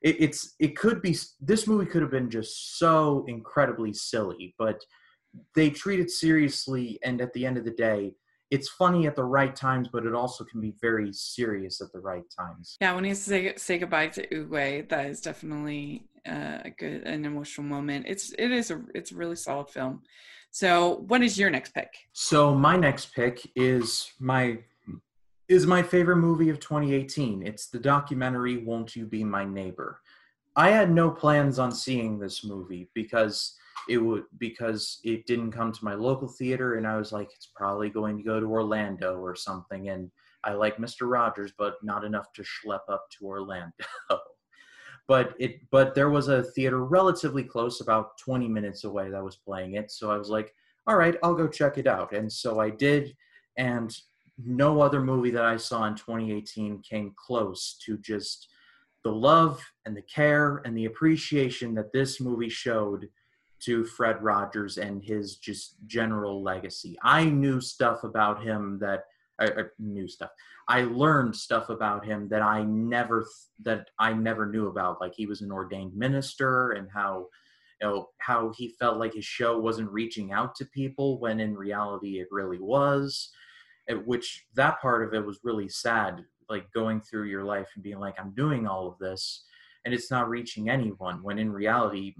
it, 0.02 0.16
it's 0.20 0.54
it 0.58 0.76
could 0.76 1.00
be 1.00 1.16
this 1.40 1.66
movie 1.66 1.86
could 1.86 2.02
have 2.02 2.10
been 2.10 2.30
just 2.30 2.78
so 2.78 3.24
incredibly 3.28 3.92
silly, 3.92 4.54
but 4.58 4.80
they 5.54 5.70
treat 5.70 6.00
it 6.00 6.10
seriously 6.10 6.98
and 7.02 7.20
at 7.20 7.32
the 7.32 7.44
end 7.44 7.58
of 7.58 7.64
the 7.64 7.70
day 7.70 8.12
it's 8.50 8.68
funny 8.68 9.06
at 9.06 9.16
the 9.16 9.24
right 9.24 9.54
times, 9.54 9.88
but 9.92 10.06
it 10.06 10.14
also 10.14 10.44
can 10.44 10.60
be 10.60 10.74
very 10.80 11.12
serious 11.12 11.80
at 11.80 11.92
the 11.92 11.98
right 11.98 12.24
times. 12.38 12.76
Yeah, 12.80 12.94
when 12.94 13.04
he 13.04 13.10
you 13.10 13.14
say 13.16 13.54
say 13.56 13.78
goodbye 13.78 14.08
to 14.08 14.26
Oogway, 14.28 14.88
that 14.88 15.06
is 15.06 15.20
definitely 15.20 16.08
uh, 16.28 16.58
a 16.64 16.70
good 16.70 17.02
an 17.02 17.24
emotional 17.24 17.66
moment. 17.66 18.06
It's 18.08 18.32
it 18.38 18.50
is 18.50 18.70
a 18.70 18.82
it's 18.94 19.12
a 19.12 19.16
really 19.16 19.36
solid 19.36 19.68
film. 19.68 20.02
So, 20.50 21.04
what 21.08 21.22
is 21.22 21.38
your 21.38 21.50
next 21.50 21.74
pick? 21.74 21.92
So, 22.12 22.54
my 22.54 22.76
next 22.76 23.14
pick 23.14 23.50
is 23.56 24.12
my 24.20 24.58
is 25.48 25.66
my 25.66 25.82
favorite 25.82 26.16
movie 26.16 26.48
of 26.48 26.60
2018. 26.60 27.46
It's 27.46 27.68
the 27.68 27.78
documentary 27.78 28.58
"Won't 28.58 28.94
You 28.96 29.06
Be 29.06 29.24
My 29.24 29.44
Neighbor." 29.44 30.00
I 30.54 30.70
had 30.70 30.90
no 30.90 31.10
plans 31.10 31.58
on 31.58 31.72
seeing 31.72 32.18
this 32.18 32.42
movie 32.44 32.88
because 32.94 33.56
it 33.88 33.98
would 33.98 34.24
because 34.38 35.00
it 35.04 35.26
didn't 35.26 35.52
come 35.52 35.72
to 35.72 35.84
my 35.84 35.94
local 35.94 36.28
theater 36.28 36.74
and 36.74 36.86
i 36.86 36.96
was 36.96 37.12
like 37.12 37.28
it's 37.34 37.50
probably 37.54 37.90
going 37.90 38.16
to 38.16 38.22
go 38.22 38.40
to 38.40 38.46
orlando 38.46 39.16
or 39.16 39.34
something 39.34 39.88
and 39.88 40.10
i 40.44 40.52
like 40.52 40.76
mr 40.78 41.10
rogers 41.10 41.52
but 41.56 41.74
not 41.82 42.04
enough 42.04 42.32
to 42.32 42.42
schlep 42.42 42.80
up 42.88 43.06
to 43.10 43.26
orlando. 43.26 43.72
But 45.08 45.34
it 45.38 45.60
but 45.70 45.94
there 45.94 46.10
was 46.10 46.26
a 46.26 46.42
theater 46.42 46.84
relatively 46.84 47.44
close 47.44 47.80
about 47.80 48.18
20 48.18 48.48
minutes 48.48 48.82
away 48.82 49.08
that 49.08 49.22
was 49.22 49.36
playing 49.36 49.74
it 49.74 49.92
so 49.92 50.10
i 50.10 50.16
was 50.16 50.30
like 50.30 50.52
all 50.88 50.96
right 50.96 51.14
i'll 51.22 51.32
go 51.32 51.46
check 51.46 51.78
it 51.78 51.86
out 51.86 52.12
and 52.12 52.32
so 52.32 52.58
i 52.58 52.70
did 52.70 53.14
and 53.56 53.96
no 54.36 54.80
other 54.80 55.00
movie 55.00 55.30
that 55.30 55.44
i 55.44 55.56
saw 55.56 55.86
in 55.86 55.94
2018 55.94 56.82
came 56.82 57.14
close 57.16 57.78
to 57.86 57.96
just 57.98 58.48
the 59.04 59.12
love 59.12 59.62
and 59.84 59.96
the 59.96 60.02
care 60.02 60.60
and 60.64 60.76
the 60.76 60.86
appreciation 60.86 61.72
that 61.74 61.92
this 61.92 62.20
movie 62.20 62.48
showed 62.48 63.06
to 63.66 63.84
Fred 63.84 64.22
Rogers 64.22 64.78
and 64.78 65.02
his 65.02 65.36
just 65.36 65.76
general 65.86 66.42
legacy. 66.42 66.96
I 67.02 67.24
knew 67.24 67.60
stuff 67.60 68.04
about 68.04 68.42
him 68.42 68.78
that 68.80 69.04
I, 69.38 69.46
I 69.46 69.62
knew 69.78 70.08
stuff. 70.08 70.30
I 70.68 70.82
learned 70.82 71.36
stuff 71.36 71.68
about 71.68 72.04
him 72.04 72.28
that 72.28 72.42
I 72.42 72.62
never 72.62 73.26
that 73.64 73.90
I 73.98 74.12
never 74.12 74.46
knew 74.46 74.68
about. 74.68 75.00
Like 75.00 75.14
he 75.14 75.26
was 75.26 75.42
an 75.42 75.52
ordained 75.52 75.94
minister 75.94 76.72
and 76.72 76.88
how 76.92 77.28
you 77.80 77.86
know 77.86 78.08
how 78.18 78.52
he 78.56 78.68
felt 78.78 78.98
like 78.98 79.14
his 79.14 79.24
show 79.24 79.58
wasn't 79.58 79.90
reaching 79.90 80.32
out 80.32 80.54
to 80.56 80.64
people 80.66 81.18
when 81.20 81.40
in 81.40 81.54
reality 81.54 82.20
it 82.20 82.28
really 82.30 82.60
was. 82.60 83.30
At 83.88 84.06
which 84.06 84.46
that 84.54 84.80
part 84.80 85.06
of 85.06 85.14
it 85.14 85.24
was 85.24 85.40
really 85.44 85.68
sad. 85.68 86.24
Like 86.48 86.72
going 86.72 87.00
through 87.00 87.24
your 87.24 87.44
life 87.44 87.68
and 87.74 87.82
being 87.82 87.98
like, 87.98 88.14
I'm 88.18 88.32
doing 88.32 88.66
all 88.66 88.88
of 88.88 88.98
this 88.98 89.44
and 89.86 89.94
it's 89.94 90.10
not 90.10 90.28
reaching 90.28 90.68
anyone 90.68 91.22
when 91.22 91.38
in 91.38 91.50
reality 91.50 92.16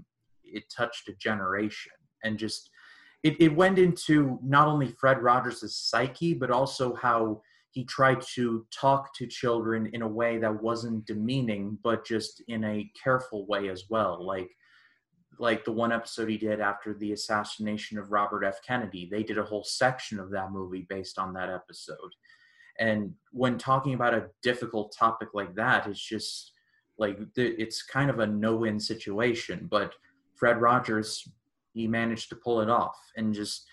it 0.51 0.63
touched 0.75 1.07
a 1.09 1.13
generation 1.13 1.91
and 2.23 2.37
just 2.37 2.69
it, 3.23 3.35
it 3.39 3.55
went 3.55 3.79
into 3.79 4.39
not 4.43 4.67
only 4.67 4.87
Fred 4.87 5.21
Rogers' 5.21 5.75
psyche, 5.75 6.33
but 6.33 6.51
also 6.51 6.95
how 6.95 7.41
he 7.71 7.83
tried 7.83 8.21
to 8.35 8.65
talk 8.71 9.13
to 9.15 9.27
children 9.27 9.89
in 9.93 10.01
a 10.01 10.07
way 10.07 10.37
that 10.37 10.61
wasn't 10.61 11.05
demeaning, 11.05 11.77
but 11.83 12.05
just 12.05 12.41
in 12.47 12.63
a 12.63 12.89
careful 13.01 13.45
way 13.47 13.69
as 13.69 13.85
well. 13.89 14.25
Like 14.25 14.49
like 15.39 15.63
the 15.63 15.71
one 15.71 15.91
episode 15.91 16.29
he 16.29 16.37
did 16.37 16.59
after 16.59 16.93
the 16.93 17.11
assassination 17.11 17.97
of 17.97 18.11
Robert 18.11 18.43
F. 18.43 18.59
Kennedy. 18.65 19.07
They 19.11 19.23
did 19.23 19.37
a 19.37 19.43
whole 19.43 19.63
section 19.63 20.19
of 20.19 20.31
that 20.31 20.51
movie 20.51 20.87
based 20.89 21.19
on 21.19 21.33
that 21.33 21.49
episode. 21.49 22.15
And 22.79 23.13
when 23.31 23.57
talking 23.57 23.93
about 23.93 24.13
a 24.13 24.29
difficult 24.41 24.95
topic 24.97 25.29
like 25.33 25.53
that, 25.55 25.87
it's 25.87 26.01
just 26.01 26.53
like 26.97 27.19
it's 27.35 27.83
kind 27.83 28.09
of 28.09 28.19
a 28.19 28.27
no-win 28.27 28.79
situation. 28.79 29.67
But 29.69 29.93
Fred 30.37 30.61
Rogers, 30.61 31.27
he 31.73 31.87
managed 31.87 32.29
to 32.29 32.35
pull 32.35 32.61
it 32.61 32.69
off, 32.69 32.97
and 33.15 33.33
just 33.33 33.67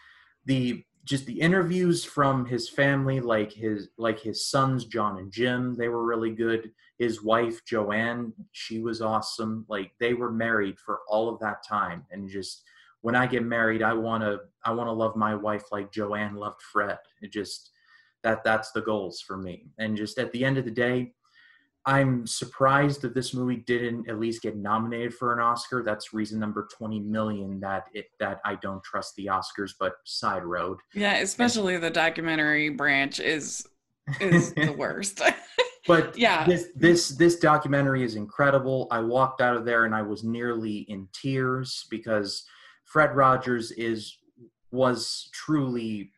the 0.46 0.85
just 1.05 1.27
the 1.27 1.38
interviews 1.38 2.03
from 2.03 2.46
his 2.46 2.68
family 2.68 3.20
like 3.20 3.53
his 3.53 3.90
like 3.98 4.18
his 4.18 4.46
sons 4.46 4.87
john 4.87 5.18
and 5.18 5.31
jim 5.31 5.77
they 5.77 5.88
were 5.88 6.05
really 6.05 6.31
good. 6.31 6.70
His 6.98 7.22
wife 7.22 7.64
joanne 7.64 8.33
she 8.53 8.81
was 8.81 9.03
awesome. 9.03 9.66
Like 9.68 9.92
they 10.00 10.14
were 10.14 10.33
married 10.33 10.79
for 10.79 11.00
all 11.09 11.29
of 11.29 11.40
that 11.40 11.66
time. 11.66 12.05
And 12.11 12.29
just 12.29 12.62
when 13.03 13.14
i 13.14 13.27
get 13.27 13.42
married 13.42 13.83
i 13.83 13.92
want 13.92 14.22
to 14.22 14.40
i 14.64 14.70
want 14.70 14.88
to 14.88 14.92
love 14.92 15.14
my 15.14 15.35
wife 15.35 15.64
like 15.72 15.92
joanne 15.92 16.37
loved 16.37 16.62
fred. 16.62 16.98
It 17.20 17.33
just 17.33 17.70
that 18.22 18.42
that's 18.42 18.72
the 18.72 18.81
goals 18.81 19.20
for 19.20 19.37
me. 19.37 19.66
And 19.79 19.96
just 19.96 20.18
at 20.18 20.33
the 20.33 20.44
end 20.44 20.57
of 20.57 20.64
the 20.64 20.70
day 20.70 21.12
I'm 21.87 22.27
surprised 22.27 23.03
that 23.03 23.14
this 23.14 23.35
movie 23.35 23.57
didn't 23.66 24.09
at 24.09 24.18
least 24.18 24.42
get 24.42 24.57
nominated 24.57 25.14
for 25.14 25.35
an 25.35 25.40
Oscar. 25.40 25.83
That's 25.83 26.14
reason 26.14 26.40
number 26.40 26.66
20 26.73 27.01
million 27.01 27.61
that 27.61 27.85
it 27.92 28.07
that 28.20 28.40
I 28.44 28.55
don't 28.57 28.83
trust 28.83 29.14
the 29.16 29.27
Oscars, 29.27 29.73
but 29.79 29.97
side 30.05 30.44
road. 30.44 30.79
Yeah, 30.94 31.16
especially 31.16 31.77
the 31.77 31.90
documentary 31.90 32.70
branch 32.70 33.20
is 33.20 33.66
is 34.20 34.55
the 34.55 34.73
worst. 34.79 35.20
but 35.87 36.16
yeah, 36.16 36.47
this 36.47 36.68
this 36.75 37.09
this 37.11 37.37
documentary 37.37 38.03
is 38.03 38.16
incredible. 38.16 38.88
I 38.90 39.01
walked 39.01 39.42
out 39.42 39.57
of 39.57 39.66
there 39.66 39.85
and 39.85 39.94
I 39.94 40.03
was 40.03 40.25
nearly 40.25 40.87
in 40.88 41.07
tears 41.12 41.87
because 41.90 42.44
Fred 42.85 43.14
Rogers 43.14 43.73
is 43.73 44.16
was 44.70 45.29
truly 45.33 46.11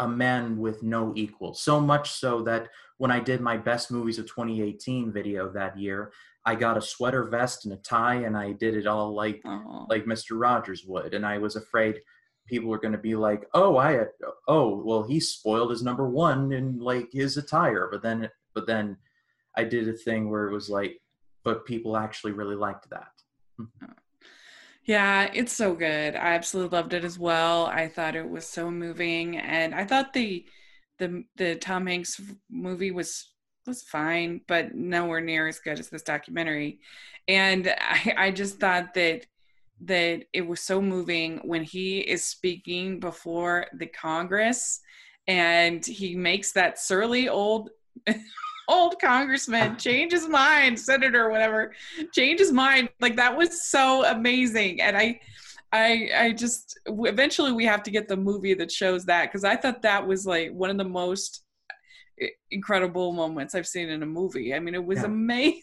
a 0.00 0.08
man 0.08 0.58
with 0.58 0.82
no 0.82 1.12
equal. 1.14 1.54
So 1.54 1.80
much 1.80 2.10
so 2.10 2.42
that 2.42 2.68
when 3.04 3.10
I 3.10 3.20
did 3.20 3.42
my 3.42 3.58
best 3.58 3.90
movies 3.90 4.18
of 4.18 4.24
2018 4.24 5.12
video 5.12 5.50
that 5.50 5.78
year, 5.78 6.10
I 6.46 6.54
got 6.54 6.78
a 6.78 6.80
sweater 6.80 7.24
vest 7.24 7.66
and 7.66 7.74
a 7.74 7.76
tie, 7.76 8.14
and 8.14 8.34
I 8.34 8.52
did 8.52 8.74
it 8.74 8.86
all 8.86 9.14
like 9.14 9.42
Aww. 9.44 9.86
like 9.90 10.06
Mr. 10.06 10.40
Rogers 10.40 10.86
would. 10.86 11.12
And 11.12 11.26
I 11.26 11.36
was 11.36 11.54
afraid 11.54 12.00
people 12.46 12.70
were 12.70 12.78
going 12.78 12.92
to 12.92 13.06
be 13.10 13.14
like, 13.14 13.46
"Oh, 13.52 13.76
I 13.76 14.06
oh, 14.48 14.82
well, 14.82 15.02
he 15.02 15.20
spoiled 15.20 15.70
his 15.70 15.82
number 15.82 16.08
one 16.08 16.50
in 16.52 16.78
like 16.78 17.10
his 17.12 17.36
attire." 17.36 17.90
But 17.92 18.02
then, 18.02 18.30
but 18.54 18.66
then, 18.66 18.96
I 19.54 19.64
did 19.64 19.86
a 19.86 19.92
thing 19.92 20.30
where 20.30 20.48
it 20.48 20.54
was 20.54 20.70
like, 20.70 20.98
but 21.42 21.66
people 21.66 21.98
actually 21.98 22.32
really 22.32 22.56
liked 22.56 22.88
that. 22.88 23.12
Yeah, 24.86 25.30
it's 25.34 25.52
so 25.52 25.74
good. 25.74 26.16
I 26.16 26.34
absolutely 26.34 26.74
loved 26.74 26.94
it 26.94 27.04
as 27.04 27.18
well. 27.18 27.66
I 27.66 27.86
thought 27.86 28.16
it 28.16 28.30
was 28.30 28.46
so 28.46 28.70
moving, 28.70 29.36
and 29.36 29.74
I 29.74 29.84
thought 29.84 30.14
the 30.14 30.46
the 30.98 31.24
the 31.36 31.56
Tom 31.56 31.86
Hanks 31.86 32.20
movie 32.50 32.90
was 32.90 33.30
was 33.66 33.82
fine, 33.82 34.40
but 34.46 34.74
nowhere 34.74 35.20
near 35.20 35.48
as 35.48 35.58
good 35.58 35.78
as 35.78 35.88
this 35.88 36.02
documentary. 36.02 36.80
And 37.28 37.74
I, 37.80 38.14
I 38.16 38.30
just 38.30 38.60
thought 38.60 38.94
that 38.94 39.26
that 39.82 40.24
it 40.32 40.46
was 40.46 40.60
so 40.60 40.80
moving 40.80 41.38
when 41.44 41.62
he 41.64 41.98
is 41.98 42.24
speaking 42.24 43.00
before 43.00 43.66
the 43.74 43.86
Congress 43.86 44.80
and 45.26 45.84
he 45.84 46.14
makes 46.14 46.52
that 46.52 46.78
surly 46.78 47.28
old 47.28 47.70
old 48.68 48.98
congressman 49.00 49.76
change 49.76 50.12
his 50.12 50.28
mind, 50.28 50.78
senator, 50.78 51.30
whatever, 51.30 51.72
change 52.12 52.40
his 52.40 52.52
mind. 52.52 52.88
Like 53.00 53.16
that 53.16 53.36
was 53.36 53.62
so 53.62 54.04
amazing. 54.04 54.80
And 54.80 54.96
I 54.96 55.20
I 55.74 56.10
I 56.16 56.32
just 56.32 56.78
eventually 56.86 57.52
we 57.52 57.64
have 57.66 57.82
to 57.82 57.90
get 57.90 58.06
the 58.06 58.16
movie 58.16 58.54
that 58.54 58.70
shows 58.70 59.04
that 59.06 59.26
because 59.26 59.42
I 59.42 59.56
thought 59.56 59.82
that 59.82 60.06
was 60.06 60.24
like 60.24 60.52
one 60.52 60.70
of 60.70 60.78
the 60.78 60.84
most 60.84 61.44
incredible 62.52 63.12
moments 63.12 63.56
I've 63.56 63.66
seen 63.66 63.88
in 63.88 64.02
a 64.02 64.06
movie. 64.06 64.54
I 64.54 64.60
mean, 64.60 64.74
it 64.74 64.84
was 64.84 64.98
yeah. 64.98 65.06
amazing. 65.06 65.62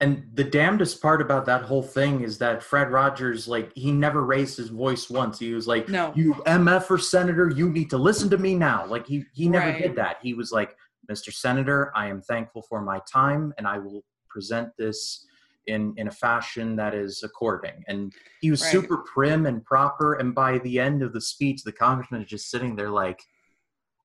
And 0.00 0.24
the 0.34 0.44
damnedest 0.44 1.02
part 1.02 1.20
about 1.20 1.44
that 1.46 1.62
whole 1.62 1.82
thing 1.82 2.22
is 2.22 2.38
that 2.38 2.62
Fred 2.62 2.90
Rogers, 2.90 3.46
like, 3.46 3.72
he 3.74 3.92
never 3.92 4.24
raised 4.24 4.56
his 4.56 4.68
voice 4.68 5.08
once. 5.08 5.38
He 5.38 5.54
was 5.54 5.68
like, 5.68 5.88
"No, 5.88 6.12
you 6.14 6.34
MF 6.46 6.90
or 6.90 6.98
senator, 6.98 7.50
you 7.50 7.68
need 7.70 7.90
to 7.90 7.98
listen 7.98 8.30
to 8.30 8.38
me 8.38 8.54
now." 8.54 8.86
Like, 8.86 9.06
he 9.06 9.24
he 9.32 9.48
never 9.48 9.70
right. 9.70 9.82
did 9.82 9.96
that. 9.96 10.18
He 10.22 10.34
was 10.34 10.52
like, 10.52 10.76
"Mr. 11.10 11.32
Senator, 11.32 11.92
I 11.96 12.08
am 12.08 12.20
thankful 12.22 12.62
for 12.62 12.80
my 12.80 13.00
time, 13.12 13.52
and 13.58 13.66
I 13.66 13.78
will 13.78 14.04
present 14.28 14.70
this." 14.78 15.26
In 15.66 15.94
in 15.96 16.08
a 16.08 16.10
fashion 16.10 16.76
that 16.76 16.94
is 16.94 17.22
according. 17.22 17.84
And 17.88 18.12
he 18.40 18.50
was 18.50 18.62
right. 18.62 18.72
super 18.72 18.98
prim 18.98 19.46
and 19.46 19.64
proper. 19.64 20.14
And 20.14 20.34
by 20.34 20.58
the 20.58 20.78
end 20.80 21.02
of 21.02 21.12
the 21.12 21.20
speech, 21.20 21.62
the 21.62 21.72
congressman 21.72 22.22
is 22.22 22.28
just 22.28 22.50
sitting 22.50 22.76
there 22.76 22.90
like, 22.90 23.20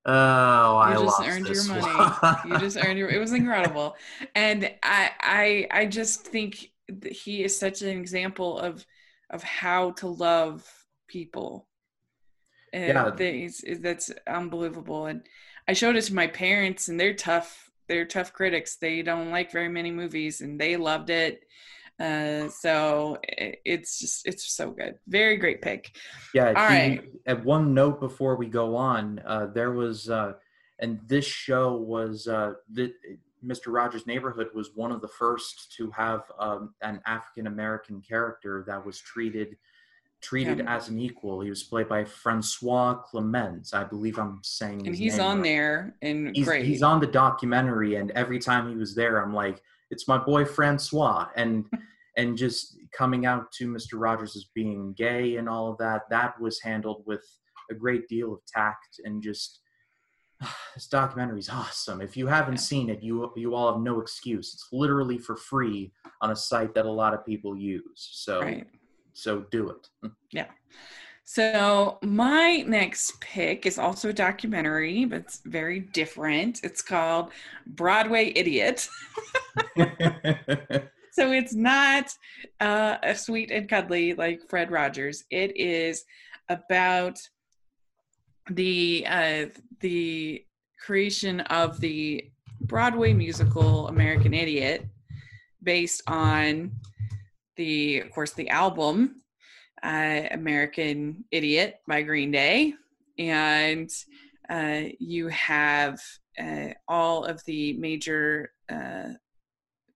"Oh, 0.06 0.76
I 0.76 0.94
you 0.94 1.04
just 1.04 1.22
earned 1.22 1.46
your 1.48 1.64
money. 1.64 2.38
you 2.46 2.58
just 2.58 2.76
earned 2.76 2.98
your. 2.98 3.10
It 3.10 3.18
was 3.18 3.32
incredible, 3.32 3.96
and 4.34 4.70
I 4.82 5.10
I 5.20 5.66
I 5.70 5.86
just 5.86 6.26
think 6.26 6.70
he 7.10 7.44
is 7.44 7.58
such 7.58 7.82
an 7.82 7.88
example 7.88 8.58
of 8.58 8.84
of 9.30 9.42
how 9.42 9.92
to 9.92 10.08
love 10.08 10.66
people. 11.08 11.66
And 12.72 13.18
yeah, 13.18 13.48
that's 13.80 14.10
unbelievable. 14.26 15.06
And 15.06 15.22
I 15.66 15.72
showed 15.72 15.96
it 15.96 16.02
to 16.02 16.14
my 16.14 16.26
parents, 16.26 16.88
and 16.88 17.00
they're 17.00 17.14
tough 17.14 17.67
they're 17.88 18.04
tough 18.04 18.32
critics. 18.32 18.76
They 18.76 19.02
don't 19.02 19.30
like 19.30 19.50
very 19.50 19.68
many 19.68 19.90
movies, 19.90 20.40
and 20.40 20.60
they 20.60 20.76
loved 20.76 21.10
it. 21.10 21.44
Uh, 22.00 22.48
so 22.48 23.18
it, 23.24 23.60
it's 23.64 23.98
just 23.98 24.26
it's 24.26 24.54
so 24.54 24.70
good. 24.70 24.94
Very 25.08 25.36
great 25.36 25.60
pick. 25.62 25.96
Yeah. 26.32 26.52
All 26.56 26.68
he, 26.68 26.74
right. 26.74 27.04
At 27.26 27.44
one 27.44 27.74
note 27.74 28.00
before 28.00 28.36
we 28.36 28.46
go 28.46 28.76
on, 28.76 29.20
uh, 29.26 29.46
there 29.46 29.72
was, 29.72 30.08
uh, 30.08 30.34
and 30.78 31.00
this 31.06 31.24
show 31.24 31.74
was 31.74 32.28
uh, 32.28 32.52
the, 32.70 32.92
Mr. 33.44 33.72
Rogers' 33.72 34.06
Neighborhood 34.06 34.48
was 34.54 34.70
one 34.74 34.92
of 34.92 35.00
the 35.00 35.08
first 35.08 35.72
to 35.76 35.90
have 35.90 36.22
um, 36.38 36.74
an 36.82 37.00
African 37.06 37.46
American 37.46 38.00
character 38.00 38.64
that 38.66 38.84
was 38.84 39.00
treated 39.00 39.56
treated 40.20 40.58
yeah. 40.58 40.76
as 40.76 40.88
an 40.88 40.98
equal. 40.98 41.40
He 41.40 41.50
was 41.50 41.62
played 41.62 41.88
by 41.88 42.04
Francois 42.04 43.02
Clemmons. 43.10 43.74
I 43.74 43.84
believe 43.84 44.18
I'm 44.18 44.40
saying. 44.42 44.86
And 44.86 44.96
he's 44.96 45.18
on 45.18 45.36
right. 45.38 45.44
there 45.44 45.96
and 46.02 46.34
he's, 46.34 46.44
great. 46.44 46.64
He's 46.64 46.82
on 46.82 47.00
the 47.00 47.06
documentary, 47.06 47.96
and 47.96 48.10
every 48.12 48.38
time 48.38 48.68
he 48.68 48.76
was 48.76 48.94
there, 48.94 49.22
I'm 49.22 49.34
like, 49.34 49.62
it's 49.90 50.08
my 50.08 50.18
boy 50.18 50.44
Francois, 50.44 51.26
and 51.36 51.66
and 52.16 52.36
just 52.36 52.76
coming 52.92 53.26
out 53.26 53.52
to 53.52 53.68
Mr. 53.68 53.92
Rogers 53.94 54.34
as 54.34 54.46
being 54.54 54.92
gay 54.94 55.36
and 55.36 55.48
all 55.48 55.70
of 55.70 55.78
that. 55.78 56.02
That 56.10 56.40
was 56.40 56.60
handled 56.60 57.04
with 57.06 57.24
a 57.70 57.74
great 57.74 58.08
deal 58.08 58.32
of 58.32 58.40
tact 58.46 59.00
and 59.04 59.22
just. 59.22 59.60
This 60.74 60.86
documentary 60.86 61.40
is 61.40 61.48
awesome. 61.48 62.00
If 62.00 62.16
you 62.16 62.28
haven't 62.28 62.54
yeah. 62.54 62.60
seen 62.60 62.88
it, 62.88 63.02
you 63.02 63.32
you 63.34 63.56
all 63.56 63.72
have 63.72 63.82
no 63.82 64.00
excuse. 64.00 64.54
It's 64.54 64.68
literally 64.70 65.18
for 65.18 65.34
free 65.34 65.90
on 66.20 66.30
a 66.30 66.36
site 66.36 66.72
that 66.74 66.86
a 66.86 66.90
lot 66.90 67.14
of 67.14 67.26
people 67.26 67.56
use. 67.56 68.08
So 68.12 68.42
right 68.42 68.64
so 69.18 69.44
do 69.50 69.70
it. 69.70 70.12
Yeah. 70.32 70.46
So 71.24 71.98
my 72.02 72.64
next 72.66 73.20
pick 73.20 73.66
is 73.66 73.78
also 73.78 74.10
a 74.10 74.12
documentary, 74.14 75.04
but 75.04 75.20
it's 75.20 75.40
very 75.44 75.80
different. 75.80 76.60
It's 76.62 76.80
called 76.80 77.32
Broadway 77.66 78.32
Idiot. 78.34 78.88
so 81.12 81.32
it's 81.32 81.54
not 81.54 82.10
uh, 82.60 82.96
a 83.02 83.14
sweet 83.14 83.50
and 83.50 83.68
cuddly 83.68 84.14
like 84.14 84.48
Fred 84.48 84.70
Rogers. 84.70 85.24
It 85.30 85.56
is 85.56 86.04
about 86.48 87.18
the 88.50 89.04
uh, 89.06 89.46
the 89.80 90.44
creation 90.80 91.40
of 91.40 91.80
the 91.80 92.30
Broadway 92.62 93.12
musical 93.12 93.88
American 93.88 94.32
Idiot, 94.32 94.86
based 95.62 96.02
on 96.06 96.72
the 97.58 98.00
of 98.00 98.10
course 98.12 98.32
the 98.32 98.48
album 98.48 99.16
uh, 99.82 100.22
American 100.30 101.24
Idiot 101.30 101.80
by 101.86 102.02
Green 102.02 102.30
Day, 102.30 102.72
and 103.18 103.90
uh, 104.48 104.82
you 104.98 105.28
have 105.28 106.00
uh, 106.40 106.68
all 106.88 107.24
of 107.24 107.44
the 107.44 107.74
major 107.74 108.52
uh, 108.70 109.10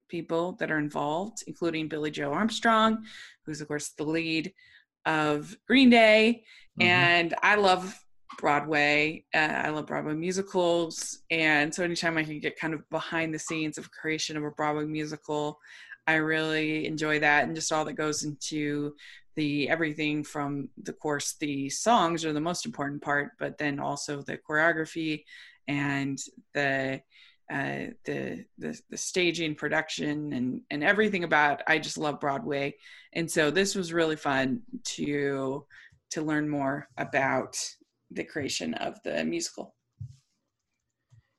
people 0.09 0.53
that 0.61 0.71
are 0.71 0.79
involved, 0.79 1.45
including 1.47 1.89
Billie 1.89 2.11
Joe 2.11 2.33
Armstrong, 2.33 3.05
who's 3.47 3.63
of 3.63 3.69
course 3.69 3.91
the 3.97 4.05
lead 4.05 4.53
of 5.07 5.57
Green 5.67 5.89
Day, 5.89 6.45
mm-hmm. 6.79 6.89
and 6.89 7.35
I 7.43 7.55
love 7.55 7.99
Broadway. 8.39 9.25
Uh, 9.35 9.39
I 9.39 9.71
love 9.71 9.87
Broadway 9.87 10.15
musicals, 10.15 11.23
and 11.31 11.75
so 11.75 11.85
anytime 11.85 12.19
I 12.19 12.25
can 12.25 12.41
get 12.41 12.59
kind 12.59 12.75
of 12.75 12.89
behind 12.91 13.33
the 13.33 13.39
scenes 13.39 13.79
of 13.79 13.91
creation 13.91 14.37
of 14.37 14.45
a 14.45 14.51
Broadway 14.51 14.85
musical, 14.85 15.59
I 16.07 16.15
really 16.15 16.87
enjoy 16.87 17.21
that 17.21 17.45
and 17.45 17.55
just 17.55 17.73
all 17.73 17.85
that 17.85 17.95
goes 17.95 18.25
into 18.25 18.95
the 19.35 19.69
everything 19.71 20.25
from 20.25 20.69
the 20.83 20.93
course 20.93 21.37
the 21.41 21.71
songs 21.71 22.25
are 22.25 22.35
the 22.35 22.41
most 22.41 22.67
important 22.67 23.01
part 23.01 23.31
but 23.39 23.57
then 23.57 23.81
also 23.81 24.21
the 24.21 24.37
choreography 24.37 25.25
and 25.69 26.19
the 26.55 27.01
uh, 27.53 27.89
the, 28.05 28.45
the 28.59 28.81
the 28.89 28.97
staging, 28.97 29.55
production, 29.55 30.33
and 30.33 30.63
and 30.71 30.83
everything 30.83 31.25
about. 31.25 31.63
I 31.67 31.79
just 31.79 31.99
love 31.99 32.21
Broadway, 32.21 32.77
and 33.13 33.31
so 33.31 33.51
this 33.51 33.75
was 33.75 33.93
really 33.93 34.17
fun 34.17 34.63
to 34.85 35.67
to 36.13 36.23
learn 36.23 36.49
more 36.49 36.89
about 36.97 37.57
the 38.11 38.25
creation 38.25 38.75
of 38.75 39.03
the 39.03 39.25
musical. 39.25 39.75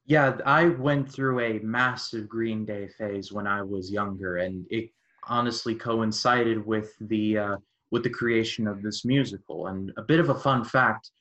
Yeah, 0.05 0.37
I 0.45 0.65
went 0.65 1.09
through 1.09 1.39
a 1.39 1.59
massive 1.59 2.27
Green 2.27 2.65
Day 2.65 2.89
phase 2.97 3.31
when 3.31 3.47
I 3.47 3.61
was 3.61 3.91
younger, 3.91 4.37
and 4.37 4.65
it 4.69 4.89
honestly 5.29 5.75
coincided 5.75 6.65
with 6.65 6.93
the 6.99 7.37
uh, 7.37 7.57
with 7.91 8.03
the 8.03 8.09
creation 8.09 8.67
of 8.67 8.81
this 8.81 9.05
musical. 9.05 9.67
And 9.67 9.93
a 9.97 10.01
bit 10.01 10.19
of 10.19 10.29
a 10.29 10.35
fun 10.35 10.65
fact: 10.65 11.11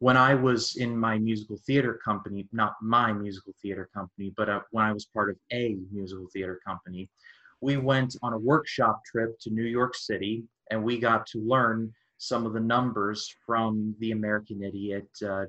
when 0.00 0.16
I 0.16 0.34
was 0.34 0.76
in 0.76 0.98
my 0.98 1.16
musical 1.18 1.56
theater 1.64 1.98
company, 2.04 2.48
not 2.52 2.74
my 2.82 3.12
musical 3.12 3.54
theater 3.62 3.88
company, 3.94 4.32
but 4.36 4.48
uh, 4.48 4.60
when 4.72 4.84
I 4.84 4.92
was 4.92 5.04
part 5.04 5.30
of 5.30 5.36
a 5.52 5.76
musical 5.92 6.26
theater 6.32 6.60
company, 6.66 7.08
we 7.60 7.76
went 7.76 8.16
on 8.22 8.32
a 8.32 8.38
workshop 8.38 9.00
trip 9.04 9.38
to 9.42 9.50
New 9.50 9.64
York 9.64 9.94
City, 9.94 10.42
and 10.72 10.82
we 10.82 10.98
got 10.98 11.24
to 11.28 11.38
learn 11.38 11.92
some 12.18 12.46
of 12.46 12.52
the 12.52 12.60
numbers 12.60 13.32
from 13.46 13.94
the 14.00 14.10
American 14.10 14.62
Idiot 14.62 15.08
uh, 15.24 15.44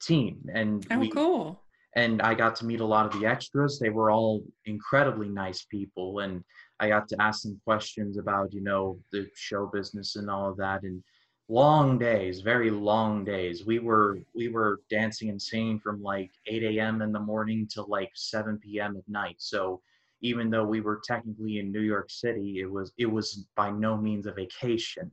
team. 0.00 0.38
And 0.54 0.86
oh, 0.90 0.98
we, 0.98 1.10
cool! 1.10 1.60
And 1.98 2.22
I 2.22 2.34
got 2.34 2.54
to 2.56 2.66
meet 2.66 2.78
a 2.80 2.84
lot 2.94 3.06
of 3.06 3.20
the 3.20 3.26
extras. 3.26 3.78
They 3.78 3.90
were 3.90 4.10
all 4.12 4.44
incredibly 4.66 5.28
nice 5.28 5.64
people, 5.64 6.20
and 6.20 6.44
I 6.78 6.88
got 6.88 7.08
to 7.08 7.20
ask 7.20 7.42
them 7.42 7.60
questions 7.64 8.18
about 8.18 8.52
you 8.52 8.60
know 8.60 9.00
the 9.10 9.28
show 9.34 9.66
business 9.66 10.14
and 10.14 10.30
all 10.30 10.48
of 10.48 10.56
that. 10.58 10.84
And 10.84 11.02
long 11.48 11.98
days, 11.98 12.40
very 12.40 12.70
long 12.70 13.24
days. 13.24 13.66
We 13.66 13.80
were 13.80 14.20
we 14.32 14.48
were 14.48 14.80
dancing 14.88 15.28
and 15.30 15.42
singing 15.42 15.80
from 15.80 16.00
like 16.00 16.30
8 16.46 16.62
a.m. 16.62 17.02
in 17.02 17.10
the 17.10 17.20
morning 17.32 17.66
to 17.72 17.82
like 17.82 18.12
7 18.14 18.58
p.m. 18.58 18.96
at 18.96 19.08
night. 19.08 19.36
So 19.38 19.80
even 20.20 20.50
though 20.50 20.64
we 20.64 20.80
were 20.80 21.00
technically 21.04 21.58
in 21.58 21.72
New 21.72 21.80
York 21.80 22.10
City, 22.10 22.60
it 22.60 22.70
was 22.70 22.92
it 22.96 23.10
was 23.10 23.46
by 23.56 23.70
no 23.70 23.96
means 23.96 24.26
a 24.26 24.32
vacation. 24.32 25.10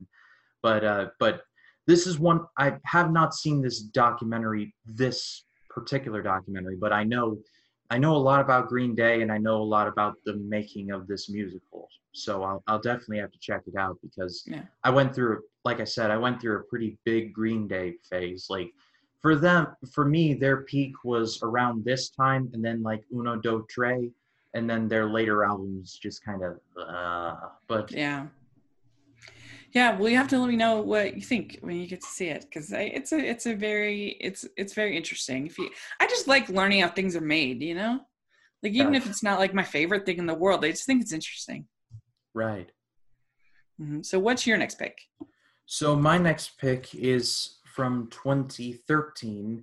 But 0.62 0.84
uh, 0.84 1.06
but 1.18 1.42
this 1.88 2.06
is 2.06 2.20
one 2.20 2.42
I 2.56 2.76
have 2.84 3.10
not 3.10 3.34
seen 3.34 3.60
this 3.60 3.80
documentary 3.80 4.72
this 4.84 5.45
particular 5.76 6.22
documentary, 6.22 6.76
but 6.76 6.92
I 6.92 7.04
know 7.04 7.38
I 7.90 7.98
know 7.98 8.16
a 8.16 8.24
lot 8.30 8.40
about 8.40 8.68
Green 8.68 8.96
Day 8.96 9.22
and 9.22 9.30
I 9.30 9.38
know 9.38 9.58
a 9.62 9.70
lot 9.76 9.86
about 9.86 10.16
the 10.24 10.34
making 10.36 10.90
of 10.90 11.06
this 11.06 11.28
musical. 11.28 11.88
So 12.12 12.42
I'll 12.42 12.62
I'll 12.66 12.80
definitely 12.80 13.18
have 13.18 13.30
to 13.32 13.38
check 13.38 13.62
it 13.66 13.76
out 13.76 13.98
because 14.02 14.42
yeah. 14.46 14.62
I 14.82 14.90
went 14.90 15.14
through 15.14 15.42
like 15.64 15.80
I 15.80 15.84
said, 15.84 16.10
I 16.10 16.16
went 16.16 16.40
through 16.40 16.56
a 16.56 16.62
pretty 16.62 16.98
big 17.04 17.34
Green 17.34 17.68
Day 17.68 17.94
phase. 18.08 18.46
Like 18.48 18.72
for 19.20 19.36
them 19.36 19.76
for 19.92 20.06
me, 20.06 20.32
their 20.32 20.62
peak 20.62 20.92
was 21.04 21.40
around 21.42 21.84
this 21.84 22.08
time 22.08 22.50
and 22.54 22.64
then 22.64 22.82
like 22.82 23.04
Uno 23.14 23.36
Do 23.36 23.66
Tre 23.68 24.10
and 24.54 24.68
then 24.68 24.88
their 24.88 25.06
later 25.08 25.44
albums 25.44 25.98
just 26.02 26.24
kind 26.24 26.42
of 26.42 26.58
uh 26.88 27.34
but 27.68 27.92
yeah 27.92 28.26
yeah 29.76 29.94
well 29.94 30.08
you 30.08 30.16
have 30.16 30.26
to 30.26 30.38
let 30.38 30.48
me 30.48 30.56
know 30.56 30.80
what 30.80 31.14
you 31.14 31.20
think 31.20 31.58
when 31.60 31.76
you 31.76 31.86
get 31.86 32.00
to 32.00 32.06
see 32.06 32.28
it 32.28 32.46
because 32.48 32.72
it's 32.72 33.12
a 33.12 33.18
it's 33.18 33.44
a 33.44 33.54
very 33.54 34.16
it's 34.20 34.46
it's 34.56 34.72
very 34.72 34.96
interesting. 34.96 35.46
If 35.46 35.58
you 35.58 35.68
i 36.00 36.06
just 36.06 36.26
like 36.26 36.48
learning 36.48 36.80
how 36.80 36.88
things 36.88 37.14
are 37.14 37.20
made 37.20 37.60
you 37.62 37.74
know? 37.74 38.00
Like 38.62 38.72
even 38.72 38.94
if 38.94 39.06
it's 39.06 39.22
not 39.22 39.38
like 39.38 39.52
my 39.52 39.62
favorite 39.62 40.06
thing 40.06 40.18
in 40.18 40.26
the 40.26 40.34
world 40.34 40.64
i 40.64 40.70
just 40.70 40.86
think 40.86 41.02
it's 41.02 41.12
interesting. 41.12 41.66
Right. 42.32 42.70
Mm-hmm. 43.78 44.00
so 44.00 44.18
what's 44.18 44.46
your 44.46 44.56
next 44.56 44.78
pick? 44.78 44.96
So 45.66 45.94
my 45.94 46.16
next 46.16 46.56
pick 46.58 46.94
is 46.94 47.58
from 47.66 48.08
2013 48.10 49.62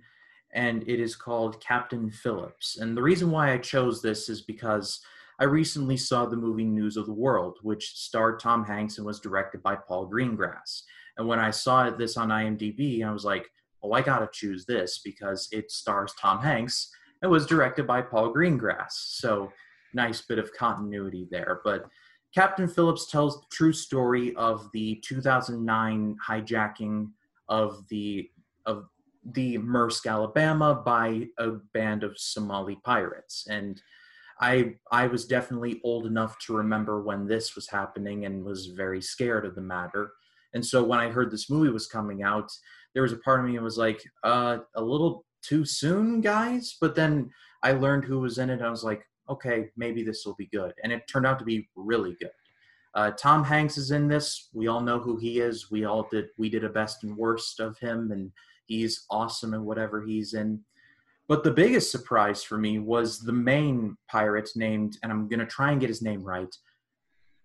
and 0.54 0.84
it 0.88 1.00
is 1.00 1.16
called 1.16 1.60
captain 1.60 2.12
phillips. 2.12 2.78
And 2.78 2.96
the 2.96 3.02
reason 3.02 3.32
why 3.32 3.52
i 3.54 3.58
chose 3.58 4.04
this 4.04 4.30
is 4.30 4.42
because 4.42 5.02
I 5.40 5.46
recently 5.46 5.98
saw 5.98 6.26
the 6.26 6.36
movie 6.36 6.64
News 6.64 6.98
of 6.98 7.06
the 7.06 7.14
World, 7.14 7.58
which 7.62 7.94
starred 7.96 8.40
Tom 8.40 8.64
Hanks 8.64 8.98
and 8.98 9.06
was 9.06 9.20
directed 9.20 9.64
by 9.64 9.76
Paul 9.76 10.10
Greengrass. 10.10 10.84
And 11.18 11.28
when 11.28 11.40
I 11.40 11.52
saw 11.52 11.90
this 11.90 12.18
on 12.18 12.30
IMDb, 12.30 13.06
I 13.06 13.12
was 13.12 13.26
like, 13.26 13.50
oh, 13.84 13.92
I 13.92 14.02
gotta 14.02 14.30
choose 14.32 14.66
this 14.66 15.02
because 15.04 15.48
it 15.52 15.72
stars 15.72 16.14
Tom 16.20 16.42
Hanks 16.42 16.90
and 17.22 17.32
was 17.32 17.46
directed 17.46 17.88
by 17.88 18.02
Paul 18.02 18.34
Greengrass. 18.34 18.92
So 18.92 19.52
nice 19.94 20.22
bit 20.22 20.40
of 20.40 20.54
continuity 20.54 21.28
there. 21.32 21.62
But 21.64 21.86
Captain 22.34 22.68
Phillips 22.68 23.10
tells 23.10 23.40
the 23.40 23.48
true 23.52 23.74
story 23.74 24.36
of 24.36 24.70
the 24.74 25.02
2009 25.06 26.18
hijacking 26.28 27.10
of 27.48 27.88
the 27.90 28.30
of 28.66 28.88
the 29.26 29.58
Maersk, 29.58 30.06
Alabama, 30.06 30.82
by 30.86 31.28
a 31.38 31.52
band 31.74 32.04
of 32.04 32.18
Somali 32.18 32.78
pirates. 32.84 33.48
And 33.50 33.82
I 34.44 34.76
I 34.92 35.08
was 35.08 35.26
definitely 35.26 35.80
old 35.86 36.06
enough 36.06 36.38
to 36.40 36.58
remember 36.58 37.02
when 37.02 37.26
this 37.26 37.56
was 37.56 37.70
happening 37.70 38.26
and 38.26 38.44
was 38.44 38.68
very 38.68 39.02
scared 39.02 39.46
of 39.46 39.56
the 39.56 39.62
matter. 39.62 40.12
And 40.54 40.66
so 40.66 40.84
when 40.84 41.00
I 41.00 41.10
heard 41.10 41.32
this 41.32 41.50
movie 41.50 41.72
was 41.72 41.88
coming 41.88 42.24
out, 42.24 42.52
there 42.94 43.04
was 43.04 43.14
a 43.14 43.18
part 43.18 43.40
of 43.40 43.46
me 43.46 43.56
that 43.56 43.64
was 43.64 43.78
like, 43.78 44.04
uh, 44.24 44.58
a 44.76 44.84
little 44.84 45.26
too 45.42 45.64
soon, 45.66 46.22
guys. 46.22 46.76
But 46.80 46.94
then 46.94 47.32
I 47.64 47.72
learned 47.72 48.04
who 48.04 48.20
was 48.20 48.38
in 48.38 48.50
it. 48.50 48.62
I 48.62 48.70
was 48.70 48.84
like, 48.84 49.04
okay, 49.30 49.70
maybe 49.78 50.04
this 50.04 50.24
will 50.26 50.36
be 50.36 50.48
good. 50.48 50.74
And 50.84 50.92
it 50.92 51.08
turned 51.08 51.26
out 51.26 51.40
to 51.40 51.46
be 51.46 51.70
really 51.76 52.16
good. 52.20 52.32
Uh, 52.96 53.12
Tom 53.12 53.44
Hanks 53.44 53.78
is 53.78 53.92
in 53.92 54.08
this. 54.10 54.50
We 54.54 54.68
all 54.68 54.82
know 54.82 55.00
who 55.00 55.18
he 55.18 55.40
is. 55.40 55.72
We 55.72 55.86
all 55.86 56.08
did. 56.12 56.26
We 56.38 56.50
did 56.50 56.66
a 56.66 56.70
best 56.70 57.04
and 57.04 57.18
worst 57.18 57.60
of 57.60 57.78
him, 57.80 58.12
and 58.12 58.32
he's 58.66 59.06
awesome 59.10 59.54
in 59.56 59.66
whatever 59.66 60.04
he's 60.04 60.34
in. 60.34 60.64
But 61.28 61.44
the 61.44 61.52
biggest 61.52 61.92
surprise 61.92 62.44
for 62.44 62.58
me 62.58 62.80
was 62.80 63.20
the 63.20 63.34
main 63.34 63.98
pirate 64.10 64.50
named, 64.56 64.98
and 65.04 65.12
I'm 65.12 65.28
going 65.28 65.40
to 65.40 65.46
try 65.46 65.72
and 65.72 65.80
get 65.80 65.90
his 65.90 66.02
name 66.02 66.24
right, 66.24 66.54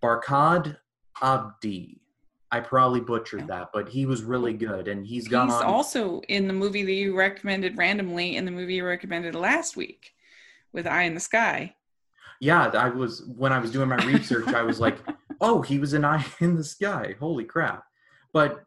Barkhad 0.03 0.77
Abdi. 1.23 2.01
I 2.51 2.61
probably 2.61 3.01
butchered 3.01 3.47
that, 3.49 3.71
but 3.75 3.89
he 3.89 4.07
was 4.07 4.23
really 4.23 4.55
good, 4.55 4.89
and 4.89 5.07
he's 5.07 5.29
gone 5.29 5.49
he's 5.49 5.57
on. 5.57 5.65
also 5.65 6.21
in 6.29 6.47
the 6.47 6.55
movie 6.55 6.83
that 6.83 6.93
you 6.93 7.17
recommended 7.17 7.77
randomly 7.77 8.37
in 8.37 8.45
the 8.47 8.51
movie 8.51 8.77
you 8.77 8.87
recommended 8.87 9.35
last 9.35 9.77
week 9.77 10.15
with 10.73 10.87
Eye 10.87 11.03
in 11.03 11.15
the 11.15 11.21
Sky. 11.21 11.75
Yeah, 12.41 12.69
I 12.69 12.89
was 12.89 13.25
when 13.37 13.53
I 13.53 13.59
was 13.59 13.71
doing 13.71 13.89
my 13.89 14.03
research, 14.05 14.49
I 14.49 14.63
was 14.63 14.81
like, 14.81 14.97
"Oh, 15.41 15.61
he 15.61 15.79
was 15.79 15.93
in 15.93 16.05
Eye 16.05 16.25
in 16.41 16.57
the 16.57 16.65
Sky! 16.65 17.15
Holy 17.21 17.45
crap!" 17.45 17.85
But, 18.33 18.65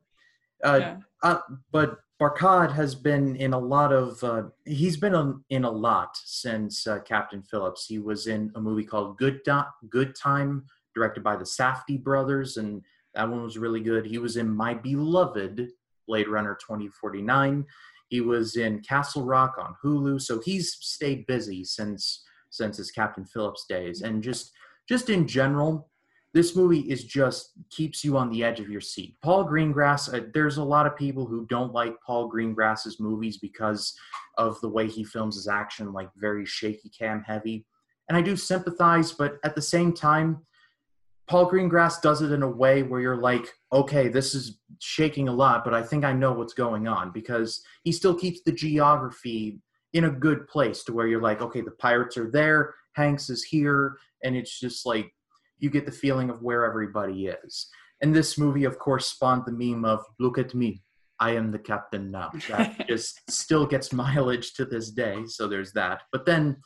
uh, 0.63 0.77
yeah. 0.79 0.97
uh, 1.23 1.39
but 1.71 1.99
Barkhad 2.21 2.71
has 2.73 2.93
been 2.93 3.35
in 3.37 3.53
a 3.53 3.59
lot 3.59 3.91
of. 3.91 4.23
Uh, 4.23 4.43
he's 4.65 4.95
been 4.95 5.41
in 5.49 5.63
a 5.63 5.71
lot 5.71 6.15
since 6.23 6.85
uh, 6.85 6.99
Captain 6.99 7.41
Phillips. 7.41 7.87
He 7.87 7.97
was 7.97 8.27
in 8.27 8.51
a 8.53 8.61
movie 8.61 8.83
called 8.83 9.17
Good 9.17 9.41
Do- 9.43 9.63
Good 9.89 10.15
Time, 10.15 10.65
directed 10.93 11.23
by 11.23 11.35
the 11.35 11.43
Safdie 11.43 12.03
brothers, 12.03 12.57
and 12.57 12.83
that 13.15 13.27
one 13.27 13.41
was 13.41 13.57
really 13.57 13.79
good. 13.79 14.05
He 14.05 14.19
was 14.19 14.37
in 14.37 14.47
My 14.47 14.75
Beloved 14.75 15.69
Blade 16.07 16.27
Runner 16.27 16.55
2049. 16.61 17.65
He 18.09 18.21
was 18.21 18.55
in 18.55 18.81
Castle 18.81 19.25
Rock 19.25 19.55
on 19.57 19.75
Hulu, 19.83 20.21
so 20.21 20.39
he's 20.41 20.73
stayed 20.79 21.25
busy 21.25 21.63
since 21.63 22.23
since 22.51 22.77
his 22.77 22.91
Captain 22.91 23.25
Phillips 23.25 23.65
days, 23.67 24.03
and 24.03 24.21
just 24.21 24.51
just 24.87 25.09
in 25.09 25.27
general, 25.27 25.89
this 26.33 26.55
movie 26.55 26.81
is 26.81 27.03
just 27.03 27.51
keeps 27.69 28.03
you 28.03 28.17
on 28.17 28.29
the 28.29 28.43
edge 28.43 28.59
of 28.59 28.69
your 28.69 28.81
seat. 28.81 29.15
Paul 29.21 29.45
Greengrass, 29.45 30.13
uh, 30.13 30.27
there's 30.33 30.57
a 30.57 30.63
lot 30.63 30.87
of 30.87 30.95
people 30.95 31.25
who 31.25 31.45
don't 31.47 31.73
like 31.73 31.95
Paul 32.05 32.31
Greengrass's 32.31 32.99
movies 32.99 33.37
because 33.37 33.93
of 34.37 34.59
the 34.61 34.69
way 34.69 34.87
he 34.87 35.03
films 35.03 35.35
his 35.35 35.47
action, 35.47 35.91
like 35.91 36.09
very 36.15 36.45
shaky 36.45 36.89
cam 36.89 37.21
heavy. 37.23 37.65
And 38.07 38.17
I 38.17 38.21
do 38.21 38.35
sympathize, 38.35 39.11
but 39.11 39.39
at 39.43 39.55
the 39.55 39.61
same 39.61 39.93
time, 39.93 40.45
Paul 41.27 41.49
Greengrass 41.49 42.01
does 42.01 42.21
it 42.21 42.31
in 42.31 42.43
a 42.43 42.49
way 42.49 42.83
where 42.83 42.99
you're 42.99 43.21
like, 43.21 43.47
okay, 43.71 44.07
this 44.07 44.33
is 44.35 44.59
shaking 44.79 45.27
a 45.27 45.33
lot, 45.33 45.63
but 45.63 45.73
I 45.73 45.81
think 45.81 46.03
I 46.03 46.13
know 46.13 46.33
what's 46.33 46.53
going 46.53 46.87
on 46.87 47.11
because 47.11 47.63
he 47.83 47.91
still 47.91 48.15
keeps 48.15 48.41
the 48.43 48.51
geography 48.51 49.59
in 49.93 50.05
a 50.05 50.11
good 50.11 50.47
place 50.47 50.83
to 50.83 50.93
where 50.93 51.07
you're 51.07 51.21
like, 51.21 51.41
okay, 51.41 51.61
the 51.61 51.71
pirates 51.71 52.17
are 52.17 52.31
there, 52.31 52.73
Hanks 52.93 53.29
is 53.29 53.43
here, 53.43 53.97
and 54.23 54.35
it's 54.35 54.59
just 54.59 54.85
like 54.85 55.13
you 55.61 55.69
get 55.69 55.85
the 55.85 55.91
feeling 55.91 56.29
of 56.29 56.41
where 56.41 56.65
everybody 56.65 57.27
is. 57.27 57.67
And 58.01 58.13
this 58.13 58.37
movie, 58.37 58.65
of 58.65 58.79
course, 58.79 59.07
spawned 59.07 59.43
the 59.45 59.51
meme 59.53 59.85
of 59.85 60.03
"Look 60.19 60.37
at 60.37 60.53
me, 60.53 60.81
I 61.19 61.31
am 61.31 61.51
the 61.51 61.59
captain 61.59 62.11
now." 62.11 62.31
That 62.49 62.85
just 62.89 63.21
still 63.29 63.65
gets 63.65 63.93
mileage 63.93 64.53
to 64.55 64.65
this 64.65 64.91
day. 64.91 65.23
So 65.27 65.47
there's 65.47 65.71
that. 65.73 66.01
But 66.11 66.25
then, 66.25 66.57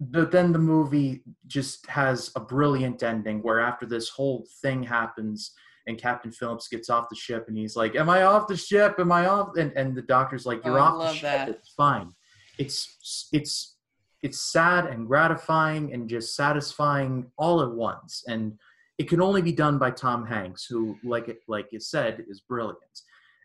but 0.00 0.32
then 0.32 0.52
the 0.52 0.58
movie 0.58 1.22
just 1.46 1.86
has 1.86 2.32
a 2.34 2.40
brilliant 2.40 3.02
ending 3.02 3.42
where 3.42 3.60
after 3.60 3.86
this 3.86 4.08
whole 4.08 4.46
thing 4.62 4.82
happens 4.82 5.52
and 5.86 5.98
Captain 5.98 6.32
Phillips 6.32 6.68
gets 6.68 6.88
off 6.88 7.08
the 7.10 7.16
ship 7.16 7.46
and 7.48 7.56
he's 7.56 7.76
like, 7.76 7.94
"Am 7.96 8.08
I 8.08 8.22
off 8.22 8.48
the 8.48 8.56
ship? 8.56 8.94
Am 8.98 9.12
I 9.12 9.26
off?" 9.26 9.56
And 9.56 9.72
and 9.76 9.94
the 9.94 10.02
doctor's 10.02 10.46
like, 10.46 10.64
"You're 10.64 10.80
oh, 10.80 10.84
off 10.84 11.12
the 11.12 11.14
ship. 11.14 11.22
That. 11.22 11.48
It's 11.50 11.72
fine." 11.76 12.12
It's 12.58 13.28
it's 13.32 13.76
it's 14.22 14.40
sad 14.40 14.86
and 14.86 15.06
gratifying 15.06 15.92
and 15.92 16.08
just 16.08 16.34
satisfying 16.34 17.30
all 17.38 17.62
at 17.62 17.70
once 17.70 18.24
and 18.28 18.58
it 18.98 19.08
can 19.08 19.20
only 19.20 19.40
be 19.42 19.52
done 19.52 19.78
by 19.78 19.90
tom 19.90 20.26
hanks 20.26 20.66
who 20.66 20.96
like 21.04 21.28
it 21.28 21.38
like 21.48 21.68
you 21.72 21.80
said 21.80 22.24
is 22.28 22.40
brilliant 22.40 23.00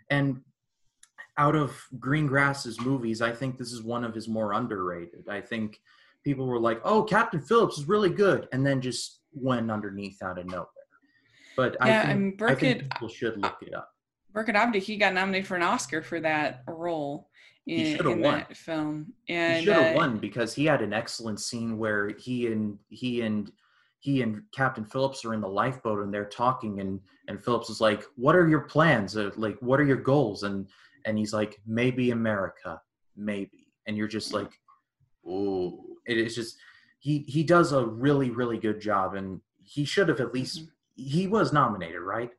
and 0.09 0.41
out 1.37 1.55
of 1.55 1.77
Green 1.99 2.29
Greengrass's 2.29 2.79
movies, 2.79 3.21
I 3.21 3.31
think 3.31 3.57
this 3.57 3.73
is 3.73 3.83
one 3.83 4.03
of 4.03 4.15
his 4.15 4.27
more 4.27 4.53
underrated. 4.53 5.27
I 5.29 5.41
think 5.41 5.79
people 6.23 6.47
were 6.47 6.59
like, 6.59 6.79
"Oh, 6.83 7.03
Captain 7.03 7.41
Phillips 7.41 7.77
is 7.77 7.87
really 7.87 8.09
good," 8.09 8.47
and 8.53 8.65
then 8.65 8.81
just 8.81 9.19
went 9.33 9.69
underneath 9.69 10.21
out 10.23 10.37
of 10.37 10.45
nowhere. 10.45 10.67
But 11.57 11.75
Yeah, 11.81 12.01
I, 12.01 12.05
think, 12.05 12.41
and 12.41 12.49
I 12.49 12.55
think 12.55 12.77
Barkhad- 12.77 12.93
people 12.93 13.09
should 13.09 13.37
look 13.41 13.57
it 13.61 13.73
up. 13.73 13.91
Barkhad 14.33 14.55
Abdi, 14.55 14.79
he 14.79 14.97
got 14.97 15.13
nominated 15.13 15.47
for 15.47 15.55
an 15.55 15.63
Oscar 15.63 16.01
for 16.01 16.19
that 16.21 16.63
role 16.67 17.29
in, 17.67 17.97
in 18.07 18.21
won. 18.21 18.39
that 18.39 18.57
film. 18.57 19.13
He 19.25 19.61
should 19.61 19.75
have 19.75 19.91
uh, 19.91 19.95
won 19.95 20.17
because 20.17 20.53
he 20.53 20.65
had 20.65 20.81
an 20.81 20.93
excellent 20.93 21.39
scene 21.39 21.77
where 21.77 22.09
he 22.09 22.47
and 22.47 22.77
he 22.89 23.21
and 23.21 23.51
he 23.99 24.21
and 24.21 24.43
Captain 24.53 24.85
Phillips 24.85 25.25
are 25.25 25.33
in 25.33 25.41
the 25.41 25.47
lifeboat 25.47 26.03
and 26.03 26.13
they're 26.13 26.25
talking 26.25 26.79
and 26.79 26.99
and 27.27 27.43
Phillips 27.43 27.69
is 27.69 27.81
like, 27.81 28.03
"What 28.15 28.35
are 28.35 28.47
your 28.47 28.61
plans? 28.61 29.17
Uh, 29.17 29.31
like, 29.35 29.57
what 29.59 29.79
are 29.79 29.85
your 29.85 29.97
goals?" 29.97 30.43
and 30.43 30.67
and 31.05 31.17
he's 31.17 31.33
like, 31.33 31.59
"Maybe 31.65 32.11
America, 32.11 32.81
maybe." 33.15 33.67
And 33.87 33.97
you're 33.97 34.07
just 34.07 34.33
like, 34.33 34.51
"Ooh!" 35.27 35.97
It 36.05 36.17
is 36.17 36.35
just 36.35 36.57
he 36.99 37.25
he 37.27 37.43
does 37.43 37.71
a 37.71 37.85
really 37.85 38.29
really 38.29 38.57
good 38.57 38.79
job 38.79 39.15
and 39.15 39.41
he 39.63 39.85
should 39.85 40.09
have 40.09 40.19
at 40.19 40.33
least 40.33 40.65
he 40.95 41.27
was 41.27 41.51
nominated, 41.51 42.01
right? 42.01 42.31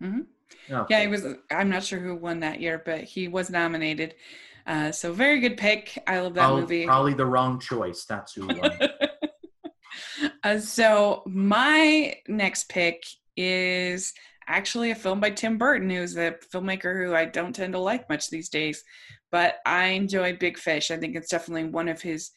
Mhm. 0.00 0.26
Okay. 0.70 0.94
Yeah, 0.94 1.00
he 1.02 1.06
was. 1.08 1.26
I'm 1.50 1.68
not 1.68 1.84
sure 1.84 1.98
who 1.98 2.14
won 2.14 2.40
that 2.40 2.60
year, 2.60 2.82
but 2.84 3.02
he 3.02 3.28
was 3.28 3.50
nominated. 3.50 4.14
Uh, 4.70 4.92
so 4.92 5.12
very 5.12 5.40
good 5.40 5.56
pick. 5.56 6.00
I 6.06 6.20
love 6.20 6.34
that 6.34 6.46
Prob- 6.46 6.60
movie. 6.60 6.86
Probably 6.86 7.14
the 7.14 7.26
wrong 7.26 7.58
choice. 7.58 8.04
That's 8.04 8.34
who 8.34 8.46
won. 8.46 8.78
uh, 10.44 10.58
so 10.60 11.24
my 11.26 12.14
next 12.28 12.68
pick 12.68 13.02
is 13.36 14.12
actually 14.46 14.92
a 14.92 14.94
film 14.94 15.18
by 15.18 15.30
Tim 15.30 15.58
Burton, 15.58 15.90
who's 15.90 16.16
a 16.16 16.36
filmmaker 16.54 17.04
who 17.04 17.16
I 17.16 17.24
don't 17.24 17.52
tend 17.52 17.72
to 17.72 17.80
like 17.80 18.08
much 18.08 18.30
these 18.30 18.48
days, 18.48 18.84
but 19.32 19.56
I 19.66 19.86
enjoy 19.86 20.36
Big 20.36 20.56
Fish. 20.56 20.92
I 20.92 20.98
think 20.98 21.16
it's 21.16 21.30
definitely 21.30 21.64
one 21.64 21.88
of 21.88 22.00
his 22.00 22.30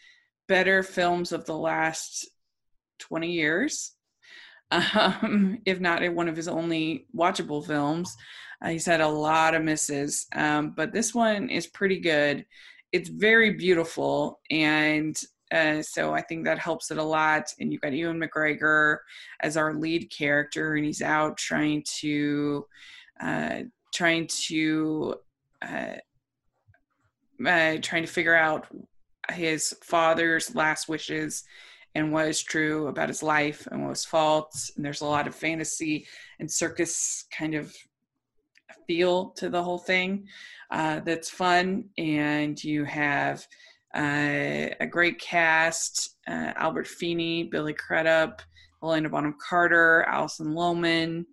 better 0.47 0.81
films 0.81 1.33
of 1.33 1.45
the 1.45 1.55
last 1.55 2.27
20 2.97 3.31
years, 3.31 3.91
um, 4.71 5.59
if 5.67 5.79
not 5.79 6.01
one 6.15 6.27
of 6.27 6.35
his 6.35 6.47
only 6.47 7.05
watchable 7.15 7.63
films. 7.63 8.15
Uh, 8.63 8.69
he's 8.69 8.85
had 8.85 9.01
a 9.01 9.07
lot 9.07 9.55
of 9.55 9.63
misses, 9.63 10.27
um, 10.35 10.71
but 10.71 10.93
this 10.93 11.13
one 11.13 11.49
is 11.49 11.67
pretty 11.67 11.99
good. 11.99 12.45
It's 12.91 13.09
very 13.09 13.51
beautiful, 13.51 14.39
and 14.49 15.19
uh, 15.51 15.81
so 15.81 16.13
I 16.13 16.21
think 16.21 16.45
that 16.45 16.59
helps 16.59 16.89
it 16.89 16.97
a 16.97 17.03
lot. 17.03 17.51
And 17.59 17.71
you've 17.71 17.81
got 17.81 17.93
Ewan 17.93 18.19
McGregor 18.19 18.97
as 19.41 19.57
our 19.57 19.73
lead 19.73 20.09
character, 20.09 20.75
and 20.75 20.85
he's 20.85 21.01
out 21.01 21.37
trying 21.37 21.83
to 21.99 22.65
uh, 23.21 23.59
trying 23.93 24.27
to 24.27 25.15
uh, 25.61 25.95
uh, 27.45 27.77
trying 27.81 28.03
to 28.03 28.11
figure 28.11 28.35
out 28.35 28.67
his 29.31 29.75
father's 29.83 30.55
last 30.55 30.87
wishes 30.87 31.43
and 31.95 32.11
what 32.11 32.27
is 32.27 32.41
true 32.41 32.87
about 32.87 33.09
his 33.09 33.21
life 33.21 33.67
and 33.71 33.81
what 33.81 33.89
was 33.89 34.05
false. 34.05 34.71
And 34.75 34.83
there's 34.83 35.01
a 35.01 35.05
lot 35.05 35.27
of 35.27 35.35
fantasy 35.35 36.07
and 36.39 36.49
circus 36.49 37.25
kind 37.31 37.53
of 37.53 37.73
feel 38.87 39.29
to 39.31 39.49
the 39.49 39.63
whole 39.63 39.77
thing 39.77 40.27
uh, 40.71 40.99
that's 41.01 41.29
fun. 41.29 41.85
And 41.97 42.61
you 42.63 42.83
have 42.85 43.45
uh, 43.95 44.69
a 44.79 44.87
great 44.89 45.19
cast 45.19 46.13
uh, 46.27 46.53
Albert 46.55 46.87
Finney, 46.87 47.43
Billy 47.43 47.73
Crudup, 47.73 48.41
Helena 48.81 49.09
Bonham 49.09 49.35
Carter, 49.39 50.03
Alison 50.07 50.53
Lohman. 50.53 51.25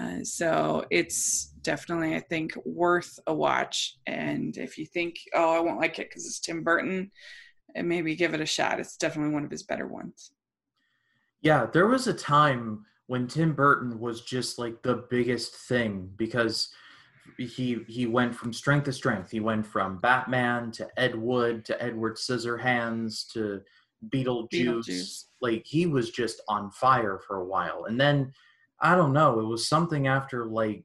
Uh, 0.00 0.22
so 0.22 0.84
it's 0.90 1.52
definitely, 1.62 2.14
I 2.14 2.20
think, 2.20 2.52
worth 2.64 3.18
a 3.26 3.34
watch. 3.34 3.96
And 4.06 4.56
if 4.56 4.78
you 4.78 4.86
think, 4.86 5.16
oh, 5.34 5.56
I 5.56 5.60
won't 5.60 5.80
like 5.80 5.98
it 5.98 6.08
because 6.08 6.26
it's 6.26 6.40
Tim 6.40 6.62
Burton, 6.62 7.10
and 7.74 7.88
maybe 7.88 8.16
give 8.16 8.34
it 8.34 8.40
a 8.40 8.46
shot. 8.46 8.80
It's 8.80 8.96
definitely 8.96 9.34
one 9.34 9.44
of 9.44 9.50
his 9.50 9.62
better 9.62 9.86
ones. 9.86 10.32
Yeah, 11.42 11.66
there 11.66 11.86
was 11.86 12.06
a 12.06 12.14
time 12.14 12.84
when 13.10 13.26
Tim 13.26 13.54
Burton 13.54 13.98
was 13.98 14.20
just 14.20 14.56
like 14.56 14.84
the 14.84 15.04
biggest 15.10 15.52
thing 15.52 16.08
because 16.16 16.72
he 17.38 17.80
he 17.88 18.06
went 18.06 18.32
from 18.32 18.52
strength 18.52 18.84
to 18.84 18.92
strength. 18.92 19.32
He 19.32 19.40
went 19.40 19.66
from 19.66 19.98
Batman 19.98 20.70
to 20.70 20.86
Ed 20.96 21.16
Wood 21.16 21.64
to 21.64 21.82
Edward 21.82 22.18
Scissorhands 22.18 23.28
to 23.32 23.62
Beetlejuice. 24.10 24.48
Beetlejuice. 24.52 25.24
Like 25.40 25.66
he 25.66 25.86
was 25.86 26.10
just 26.10 26.40
on 26.48 26.70
fire 26.70 27.18
for 27.26 27.38
a 27.38 27.44
while. 27.44 27.86
And 27.86 28.00
then 28.00 28.32
I 28.80 28.94
don't 28.94 29.12
know, 29.12 29.40
it 29.40 29.44
was 29.44 29.66
something 29.66 30.06
after 30.06 30.46
like 30.46 30.84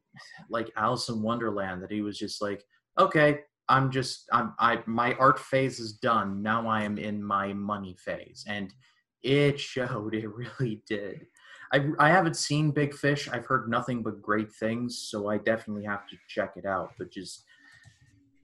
like 0.50 0.72
Alice 0.76 1.10
in 1.10 1.22
Wonderland 1.22 1.84
that 1.84 1.92
he 1.92 2.02
was 2.02 2.18
just 2.18 2.42
like, 2.42 2.64
okay, 2.98 3.42
I'm 3.70 3.92
just 3.92 4.28
I'm 4.34 4.56
I 4.58 4.82
my 4.88 5.14
art 5.20 5.38
phase 5.38 5.80
is 5.80 5.94
done. 5.94 6.42
Now 6.42 6.68
I 6.68 6.86
am 6.86 6.98
in 6.98 7.24
my 7.24 7.54
money 7.54 7.96
phase. 8.00 8.44
And 8.48 8.74
it 9.22 9.60
showed, 9.72 10.16
it 10.16 10.28
really 10.28 10.82
did. 10.88 11.28
I, 11.72 11.88
I 12.00 12.10
haven't 12.10 12.36
seen 12.36 12.72
Big 12.72 12.94
Fish. 12.94 13.30
I've 13.30 13.46
heard 13.46 13.70
nothing 13.70 14.04
but 14.04 14.22
great 14.22 14.52
things, 14.52 14.98
so 14.98 15.30
I 15.30 15.38
definitely 15.38 15.86
have 15.86 16.08
to 16.08 16.16
check 16.28 16.54
it 16.56 16.66
out. 16.66 16.94
But 16.98 17.12
just 17.12 17.44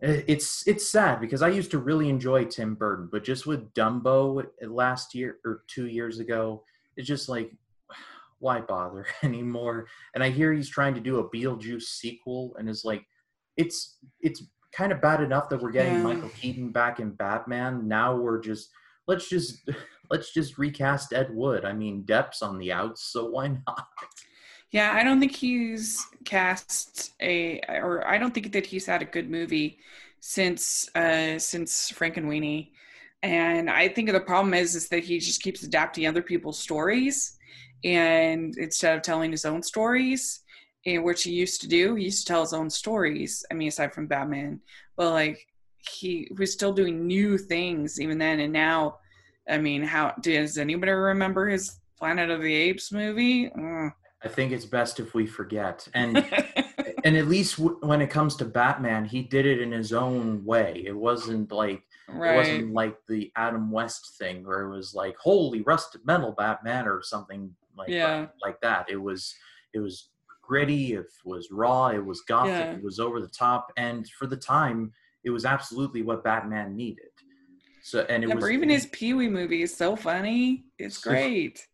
it's 0.01 0.67
it's 0.67 0.89
sad 0.89 1.21
because 1.21 1.41
I 1.43 1.49
used 1.49 1.71
to 1.71 1.77
really 1.77 2.09
enjoy 2.09 2.45
Tim 2.45 2.73
Burton, 2.73 3.07
but 3.11 3.23
just 3.23 3.45
with 3.45 3.71
Dumbo 3.73 4.45
last 4.61 5.13
year 5.13 5.37
or 5.45 5.63
two 5.67 5.87
years 5.87 6.19
ago, 6.19 6.63
it's 6.97 7.07
just 7.07 7.29
like 7.29 7.51
why 8.39 8.61
bother 8.61 9.05
anymore? 9.23 9.87
And 10.15 10.23
I 10.23 10.29
hear 10.29 10.53
he's 10.53 10.69
trying 10.69 10.95
to 10.95 11.01
do 11.01 11.19
a 11.19 11.29
Beetlejuice 11.29 11.83
sequel, 11.83 12.55
and 12.57 12.67
is 12.67 12.83
like, 12.83 13.05
it's 13.57 13.97
it's 14.21 14.43
kind 14.71 14.91
of 14.91 15.01
bad 15.01 15.21
enough 15.21 15.49
that 15.49 15.61
we're 15.61 15.71
getting 15.71 15.95
Yeah. 15.95 16.03
Michael 16.03 16.29
Keaton 16.29 16.71
back 16.71 16.99
in 16.99 17.11
Batman. 17.11 17.87
Now 17.87 18.15
we're 18.15 18.41
just 18.41 18.69
let's 19.07 19.29
just 19.29 19.69
let's 20.09 20.33
just 20.33 20.57
recast 20.57 21.13
Ed 21.13 21.29
Wood. 21.31 21.65
I 21.65 21.73
mean, 21.73 22.03
Depp's 22.03 22.41
on 22.41 22.57
the 22.57 22.71
outs, 22.71 23.03
so 23.11 23.25
why 23.29 23.47
not? 23.47 23.87
Yeah, 24.71 24.93
I 24.93 25.03
don't 25.03 25.19
think 25.19 25.35
he's 25.35 26.05
cast 26.23 27.13
a, 27.21 27.59
or 27.67 28.07
I 28.07 28.17
don't 28.17 28.33
think 28.33 28.53
that 28.53 28.65
he's 28.65 28.85
had 28.85 29.01
a 29.01 29.05
good 29.05 29.29
movie 29.29 29.79
since 30.21 30.89
uh 30.95 31.37
since 31.39 31.91
Frankenweenie. 31.91 32.71
And 33.23 33.69
I 33.69 33.87
think 33.87 34.11
the 34.11 34.19
problem 34.19 34.53
is 34.53 34.75
is 34.75 34.87
that 34.89 35.03
he 35.03 35.19
just 35.19 35.43
keeps 35.43 35.63
adapting 35.63 36.07
other 36.07 36.21
people's 36.23 36.59
stories, 36.59 37.37
and 37.83 38.55
instead 38.57 38.95
of 38.95 39.03
telling 39.03 39.31
his 39.31 39.45
own 39.45 39.61
stories, 39.61 40.39
and 40.85 41.03
which 41.03 41.23
he 41.23 41.31
used 41.31 41.61
to 41.61 41.67
do, 41.67 41.95
he 41.95 42.05
used 42.05 42.25
to 42.25 42.33
tell 42.33 42.41
his 42.41 42.53
own 42.53 42.69
stories. 42.69 43.45
I 43.51 43.53
mean, 43.55 43.67
aside 43.67 43.93
from 43.93 44.07
Batman, 44.07 44.61
but 44.95 45.11
like 45.11 45.45
he 45.89 46.29
was 46.37 46.51
still 46.51 46.73
doing 46.73 47.05
new 47.07 47.37
things 47.37 47.99
even 47.99 48.17
then, 48.17 48.39
and 48.39 48.53
now, 48.53 48.99
I 49.49 49.57
mean, 49.57 49.83
how 49.83 50.13
does 50.21 50.57
anybody 50.57 50.91
remember 50.91 51.47
his 51.47 51.79
Planet 51.97 52.29
of 52.29 52.41
the 52.41 52.53
Apes 52.53 52.91
movie? 52.91 53.49
Mm. 53.49 53.91
I 54.23 54.27
think 54.27 54.51
it's 54.51 54.65
best 54.65 54.99
if 54.99 55.13
we 55.13 55.25
forget. 55.25 55.87
And 55.93 56.17
and 57.03 57.17
at 57.17 57.27
least 57.27 57.57
w- 57.57 57.77
when 57.81 58.01
it 58.01 58.09
comes 58.11 58.35
to 58.37 58.45
Batman, 58.45 59.05
he 59.05 59.23
did 59.23 59.45
it 59.45 59.59
in 59.61 59.71
his 59.71 59.93
own 59.93 60.45
way. 60.45 60.83
It 60.85 60.95
wasn't 60.95 61.51
like 61.51 61.83
it 62.07 62.35
wasn't 62.35 62.73
like 62.73 62.97
the 63.07 63.31
Adam 63.35 63.71
West 63.71 64.17
thing 64.19 64.45
where 64.45 64.61
it 64.61 64.69
was 64.75 64.93
like 64.93 65.15
holy 65.17 65.61
rusted 65.61 66.05
metal 66.05 66.33
Batman 66.37 66.87
or 66.87 67.01
something 67.01 67.55
like 67.77 67.89
Yeah. 67.89 68.27
like 68.43 68.59
that. 68.61 68.89
It 68.89 68.97
was 69.01 69.33
it 69.73 69.79
was 69.79 70.09
gritty, 70.43 70.93
it 70.93 71.05
was 71.25 71.49
raw, 71.51 71.87
it 71.87 72.05
was 72.05 72.21
gothic, 72.21 72.51
Yeah. 72.51 72.71
it 72.73 72.83
was 72.83 72.99
over 72.99 73.21
the 73.21 73.27
top, 73.27 73.71
and 73.77 74.07
for 74.09 74.27
the 74.27 74.35
time, 74.37 74.91
it 75.23 75.29
was 75.29 75.45
absolutely 75.45 76.01
what 76.01 76.23
Batman 76.23 76.75
needed. 76.75 77.05
So 77.83 78.05
and 78.09 78.23
it 78.23 78.29
Yeah, 78.29 78.35
was 78.35 78.49
even 78.49 78.69
his 78.69 78.85
Pee 78.87 79.13
Wee 79.13 79.29
movie 79.29 79.61
is 79.63 79.75
so 79.75 79.95
funny. 79.95 80.65
It's 80.77 80.97
So- 81.01 81.09
great. 81.11 81.67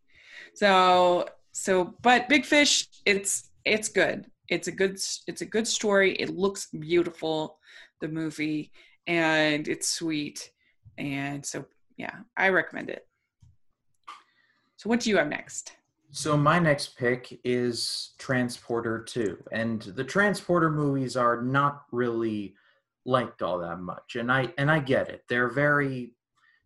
So 0.54 1.28
so, 1.52 1.96
but 2.04 2.30
Big 2.30 2.46
Fish, 2.46 2.88
it's 3.06 3.50
it's 3.66 3.90
good. 3.90 4.28
It's 4.48 4.68
a 4.68 4.72
good 4.72 4.94
it's 5.28 5.42
a 5.42 5.46
good 5.46 5.68
story. 5.68 6.14
It 6.16 6.30
looks 6.30 6.68
beautiful, 6.68 7.60
the 8.00 8.08
movie, 8.08 8.72
and 9.08 9.68
it's 9.68 9.88
sweet, 9.90 10.52
and 10.98 11.46
so 11.46 11.66
yeah, 11.98 12.16
I 12.38 12.50
recommend 12.50 12.90
it. 12.90 13.08
So 14.78 14.90
what 14.90 15.00
do 15.00 15.10
you 15.10 15.18
have 15.18 15.28
next? 15.28 15.74
So 16.12 16.38
my 16.38 16.60
next 16.60 16.96
pick 16.96 17.40
is 17.44 18.14
Transporter 18.18 19.04
2. 19.04 19.44
And 19.52 19.82
the 19.82 20.04
Transporter 20.04 20.70
movies 20.70 21.18
are 21.18 21.42
not 21.42 21.84
really 21.92 22.56
liked 23.08 23.42
all 23.42 23.58
that 23.60 23.80
much. 23.80 24.16
And 24.16 24.32
I 24.32 24.54
and 24.60 24.70
I 24.70 24.80
get 24.80 25.10
it. 25.10 25.24
They're 25.30 25.50
very 25.50 26.14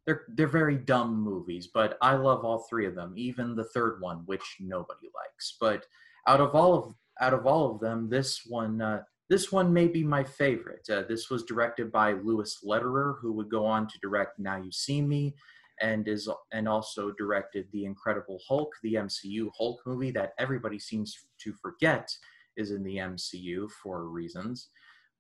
they're 0.06 0.24
they're 0.36 0.48
very 0.48 0.76
dumb 0.76 1.16
movies, 1.16 1.70
but 1.74 1.98
I 2.02 2.16
love 2.16 2.44
all 2.44 2.66
three 2.70 2.86
of 2.88 2.96
them, 2.96 3.14
even 3.16 3.56
the 3.56 3.66
third 3.66 4.02
one, 4.02 4.24
which 4.26 4.58
nobody 4.60 5.10
likes. 5.16 5.56
But 5.62 5.86
out 6.28 6.42
of 6.42 6.56
all 6.56 6.74
of 6.74 6.96
out 7.22 7.34
of 7.34 7.46
all 7.46 7.72
of 7.72 7.80
them, 7.80 8.10
this 8.10 8.42
one 8.48 8.82
uh, 8.82 9.04
this 9.30 9.52
one 9.52 9.72
may 9.72 9.88
be 9.88 10.04
my 10.04 10.24
favorite. 10.24 10.90
Uh, 10.90 11.04
this 11.08 11.30
was 11.30 11.44
directed 11.44 11.92
by 11.92 12.14
Louis 12.14 12.54
Leterrier, 12.66 13.16
who 13.22 13.32
would 13.34 13.50
go 13.50 13.66
on 13.66 13.88
to 13.88 14.00
direct 14.02 14.40
Now 14.40 14.58
You 14.58 14.72
See 14.72 15.02
Me, 15.02 15.36
and 15.80 16.08
is 16.08 16.28
and 16.52 16.68
also 16.68 17.12
directed 17.12 17.68
the 17.72 17.86
Incredible 17.86 18.40
Hulk, 18.48 18.74
the 18.82 18.96
MCU 18.96 19.50
Hulk 19.56 19.80
movie 19.86 20.12
that 20.12 20.34
everybody 20.40 20.80
seems 20.80 21.16
to 21.44 21.54
forget 21.62 22.10
is 22.58 22.72
in 22.72 22.84
the 22.84 22.98
MCU 22.98 23.70
for 23.84 24.10
reasons. 24.10 24.70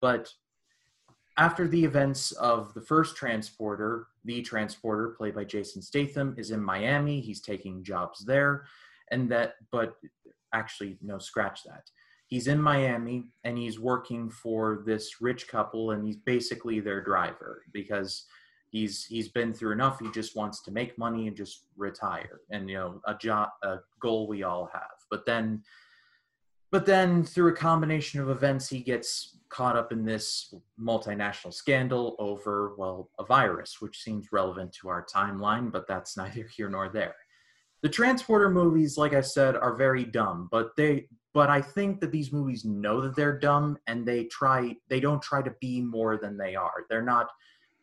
But 0.01 0.29
after 1.37 1.67
the 1.67 1.83
events 1.83 2.31
of 2.33 2.73
the 2.73 2.81
first 2.81 3.15
transporter, 3.15 4.07
the 4.25 4.41
transporter, 4.41 5.15
played 5.17 5.35
by 5.35 5.45
Jason 5.45 5.81
Statham, 5.81 6.35
is 6.37 6.51
in 6.51 6.61
Miami. 6.61 7.21
He's 7.21 7.41
taking 7.41 7.83
jobs 7.83 8.25
there, 8.25 8.65
and 9.11 9.29
that, 9.31 9.55
but 9.71 9.95
actually, 10.53 10.97
no, 11.01 11.17
scratch 11.17 11.63
that. 11.63 11.89
He's 12.27 12.47
in 12.47 12.61
Miami 12.61 13.25
and 13.43 13.57
he's 13.57 13.77
working 13.77 14.29
for 14.29 14.83
this 14.85 15.21
rich 15.21 15.47
couple, 15.47 15.91
and 15.91 16.05
he's 16.05 16.17
basically 16.17 16.79
their 16.79 17.03
driver 17.03 17.63
because 17.73 18.25
he's 18.69 19.05
he's 19.05 19.27
been 19.27 19.53
through 19.53 19.73
enough. 19.73 19.99
He 19.99 20.09
just 20.11 20.35
wants 20.35 20.63
to 20.63 20.71
make 20.71 20.97
money 20.97 21.27
and 21.27 21.35
just 21.35 21.65
retire, 21.75 22.41
and 22.49 22.69
you 22.69 22.77
know, 22.77 23.01
a 23.05 23.15
job, 23.15 23.49
a 23.63 23.79
goal 24.01 24.27
we 24.27 24.43
all 24.43 24.69
have. 24.71 24.91
But 25.09 25.25
then, 25.25 25.63
but 26.71 26.85
then 26.85 27.23
through 27.23 27.49
a 27.49 27.55
combination 27.55 28.21
of 28.21 28.29
events, 28.29 28.69
he 28.69 28.79
gets 28.79 29.37
caught 29.51 29.75
up 29.75 29.91
in 29.91 30.03
this 30.05 30.53
multinational 30.79 31.53
scandal 31.53 32.15
over, 32.19 32.73
well, 32.77 33.09
a 33.19 33.25
virus, 33.25 33.81
which 33.81 34.01
seems 34.01 34.31
relevant 34.31 34.73
to 34.73 34.89
our 34.89 35.05
timeline, 35.05 35.71
but 35.71 35.87
that's 35.87 36.17
neither 36.17 36.47
here 36.55 36.69
nor 36.69 36.89
there. 36.89 37.15
The 37.83 37.89
transporter 37.89 38.49
movies, 38.49 38.97
like 38.97 39.13
I 39.13 39.21
said, 39.21 39.55
are 39.55 39.75
very 39.75 40.03
dumb, 40.03 40.47
but 40.51 40.75
they 40.77 41.07
but 41.33 41.49
I 41.49 41.61
think 41.61 42.01
that 42.01 42.11
these 42.11 42.33
movies 42.33 42.65
know 42.65 42.99
that 43.01 43.15
they're 43.15 43.39
dumb 43.39 43.77
and 43.87 44.05
they 44.05 44.25
try 44.25 44.75
they 44.89 44.99
don't 44.99 45.21
try 45.21 45.41
to 45.41 45.53
be 45.59 45.81
more 45.81 46.17
than 46.17 46.37
they 46.37 46.55
are. 46.55 46.85
They're 46.89 47.01
not 47.01 47.27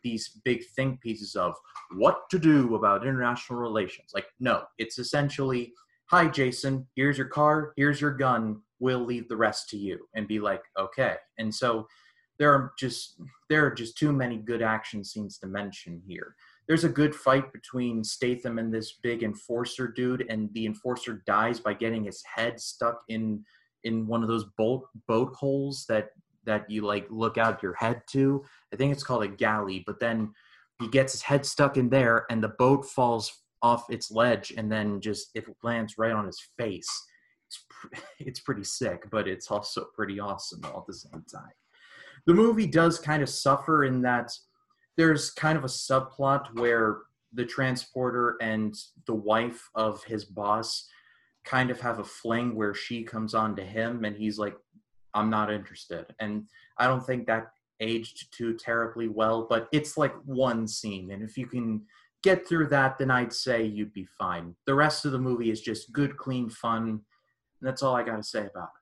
these 0.01 0.39
big 0.45 0.63
think 0.75 1.01
pieces 1.01 1.35
of 1.35 1.53
what 1.95 2.29
to 2.29 2.39
do 2.39 2.75
about 2.75 3.05
international 3.05 3.59
relations. 3.59 4.11
Like, 4.13 4.27
no, 4.39 4.63
it's 4.77 4.99
essentially, 4.99 5.73
hi 6.05 6.27
Jason, 6.27 6.87
here's 6.95 7.17
your 7.17 7.27
car, 7.27 7.73
here's 7.75 7.99
your 7.99 8.11
gun, 8.11 8.61
we'll 8.79 9.03
leave 9.05 9.27
the 9.27 9.37
rest 9.37 9.69
to 9.69 9.77
you 9.77 9.99
and 10.15 10.27
be 10.27 10.39
like 10.39 10.61
okay. 10.77 11.15
And 11.37 11.53
so 11.53 11.87
there 12.39 12.53
are 12.53 12.71
just 12.79 13.21
there 13.49 13.65
are 13.65 13.73
just 13.73 13.97
too 13.97 14.11
many 14.11 14.37
good 14.37 14.61
action 14.61 15.03
scenes 15.03 15.37
to 15.39 15.47
mention 15.47 16.01
here. 16.07 16.35
There's 16.67 16.85
a 16.85 16.89
good 16.89 17.13
fight 17.13 17.51
between 17.51 18.03
statham 18.03 18.59
and 18.59 18.73
this 18.73 18.93
big 19.03 19.23
enforcer 19.23 19.87
dude 19.87 20.25
and 20.29 20.49
the 20.53 20.65
enforcer 20.65 21.21
dies 21.25 21.59
by 21.59 21.73
getting 21.73 22.05
his 22.05 22.23
head 22.23 22.59
stuck 22.59 23.01
in 23.09 23.43
in 23.83 24.07
one 24.07 24.23
of 24.23 24.29
those 24.29 24.45
boat 24.57 24.85
boat 25.07 25.35
holes 25.35 25.85
that 25.89 26.09
that 26.45 26.69
you 26.69 26.81
like 26.85 27.05
look 27.09 27.37
out 27.37 27.61
your 27.61 27.75
head 27.75 28.01
to. 28.11 28.43
I 28.73 28.77
think 28.77 28.93
it's 28.93 29.03
called 29.03 29.23
a 29.23 29.27
galley 29.27 29.83
but 29.85 29.99
then 29.99 30.33
he 30.79 30.87
gets 30.87 31.11
his 31.11 31.21
head 31.21 31.45
stuck 31.45 31.75
in 31.75 31.89
there 31.89 32.25
and 32.29 32.41
the 32.41 32.55
boat 32.57 32.85
falls 32.85 33.43
off 33.61 33.89
its 33.89 34.09
ledge 34.09 34.53
and 34.55 34.71
then 34.71 35.01
just 35.01 35.29
it 35.35 35.45
lands 35.63 35.95
right 35.97 36.13
on 36.13 36.25
his 36.25 36.41
face 36.57 36.89
it's 38.19 38.39
pretty 38.39 38.63
sick, 38.63 39.03
but 39.11 39.27
it's 39.27 39.49
also 39.49 39.85
pretty 39.93 40.19
awesome 40.19 40.61
all 40.65 40.81
at 40.81 40.87
the 40.87 40.93
same 40.93 41.23
time. 41.31 41.51
The 42.25 42.33
movie 42.33 42.67
does 42.67 42.99
kind 42.99 43.23
of 43.23 43.29
suffer 43.29 43.85
in 43.85 44.01
that 44.01 44.31
there's 44.97 45.31
kind 45.31 45.57
of 45.57 45.63
a 45.63 45.67
subplot 45.67 46.59
where 46.59 46.97
the 47.33 47.45
transporter 47.45 48.35
and 48.41 48.75
the 49.05 49.15
wife 49.15 49.69
of 49.75 50.03
his 50.03 50.25
boss 50.25 50.87
kind 51.45 51.71
of 51.71 51.79
have 51.79 51.99
a 51.99 52.03
fling 52.03 52.55
where 52.55 52.73
she 52.73 53.03
comes 53.03 53.33
on 53.33 53.55
to 53.55 53.63
him 53.63 54.03
and 54.03 54.17
he's 54.17 54.37
like 54.37 54.57
i'm 55.13 55.29
not 55.29 55.51
interested. 55.51 56.05
And 56.19 56.43
i 56.77 56.87
don't 56.87 57.05
think 57.05 57.27
that 57.27 57.47
aged 57.79 58.33
too 58.35 58.57
terribly 58.57 59.07
well 59.07 59.47
but 59.49 59.69
it's 59.71 59.95
like 59.95 60.13
one 60.25 60.67
scene 60.67 61.11
and 61.11 61.23
if 61.23 61.37
you 61.37 61.47
can 61.47 61.81
get 62.23 62.45
through 62.45 62.67
that 62.67 62.97
then 62.97 63.09
i'd 63.09 63.31
say 63.31 63.63
you'd 63.63 63.93
be 63.93 64.05
fine. 64.17 64.53
The 64.65 64.75
rest 64.75 65.05
of 65.05 65.13
the 65.13 65.19
movie 65.19 65.51
is 65.51 65.61
just 65.61 65.93
good 65.93 66.17
clean 66.17 66.49
fun 66.49 67.01
that's 67.61 67.83
all 67.83 67.95
I 67.95 68.03
got 68.03 68.17
to 68.17 68.23
say 68.23 68.39
about 68.39 68.69
it. 68.75 68.79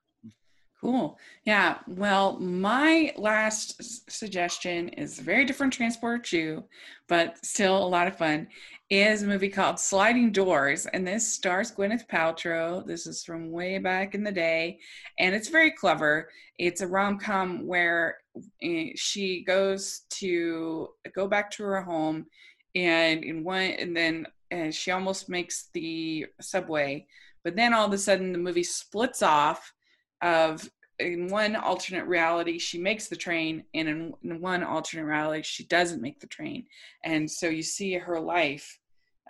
Cool. 0.80 1.18
Yeah. 1.44 1.78
Well, 1.88 2.38
my 2.38 3.12
last 3.16 4.10
suggestion 4.10 4.90
is 4.90 5.18
a 5.18 5.22
very 5.22 5.44
different 5.44 5.72
transport 5.72 6.22
chew, 6.22 6.62
but 7.08 7.44
still 7.44 7.76
a 7.84 7.88
lot 7.88 8.06
of 8.06 8.16
fun. 8.16 8.46
Is 8.88 9.22
a 9.22 9.26
movie 9.26 9.48
called 9.48 9.80
Sliding 9.80 10.30
Doors, 10.30 10.86
and 10.86 11.06
this 11.06 11.30
stars 11.30 11.72
Gwyneth 11.72 12.06
Paltrow. 12.08 12.86
This 12.86 13.06
is 13.06 13.24
from 13.24 13.50
way 13.50 13.78
back 13.78 14.14
in 14.14 14.22
the 14.22 14.32
day, 14.32 14.78
and 15.18 15.34
it's 15.34 15.48
very 15.48 15.72
clever. 15.72 16.30
It's 16.58 16.80
a 16.80 16.86
rom 16.86 17.18
com 17.18 17.66
where 17.66 18.18
eh, 18.62 18.92
she 18.94 19.44
goes 19.44 20.02
to 20.10 20.88
go 21.14 21.26
back 21.26 21.50
to 21.52 21.64
her 21.64 21.82
home, 21.82 22.26
and 22.74 23.24
in 23.24 23.44
one, 23.44 23.62
and 23.62 23.94
then 23.94 24.26
and 24.50 24.74
she 24.74 24.90
almost 24.90 25.28
makes 25.28 25.68
the 25.74 26.26
subway 26.40 27.06
but 27.48 27.56
then 27.56 27.72
all 27.72 27.86
of 27.86 27.94
a 27.94 27.96
sudden, 27.96 28.30
the 28.30 28.38
movie 28.38 28.62
splits 28.62 29.22
off 29.22 29.72
of 30.20 30.70
in 30.98 31.28
one 31.28 31.56
alternate 31.56 32.04
reality 32.04 32.58
she 32.58 32.76
makes 32.76 33.08
the 33.08 33.16
train 33.16 33.64
and 33.72 33.88
in, 33.88 34.12
in, 34.22 34.38
one 34.42 34.62
alternate 34.62 35.06
reality 35.06 35.42
she 35.42 35.64
doesn't 35.64 36.02
make 36.02 36.20
the 36.20 36.26
train. 36.26 36.66
And 37.06 37.30
so 37.30 37.48
you 37.48 37.62
see 37.62 37.94
her 37.94 38.20
life 38.20 38.78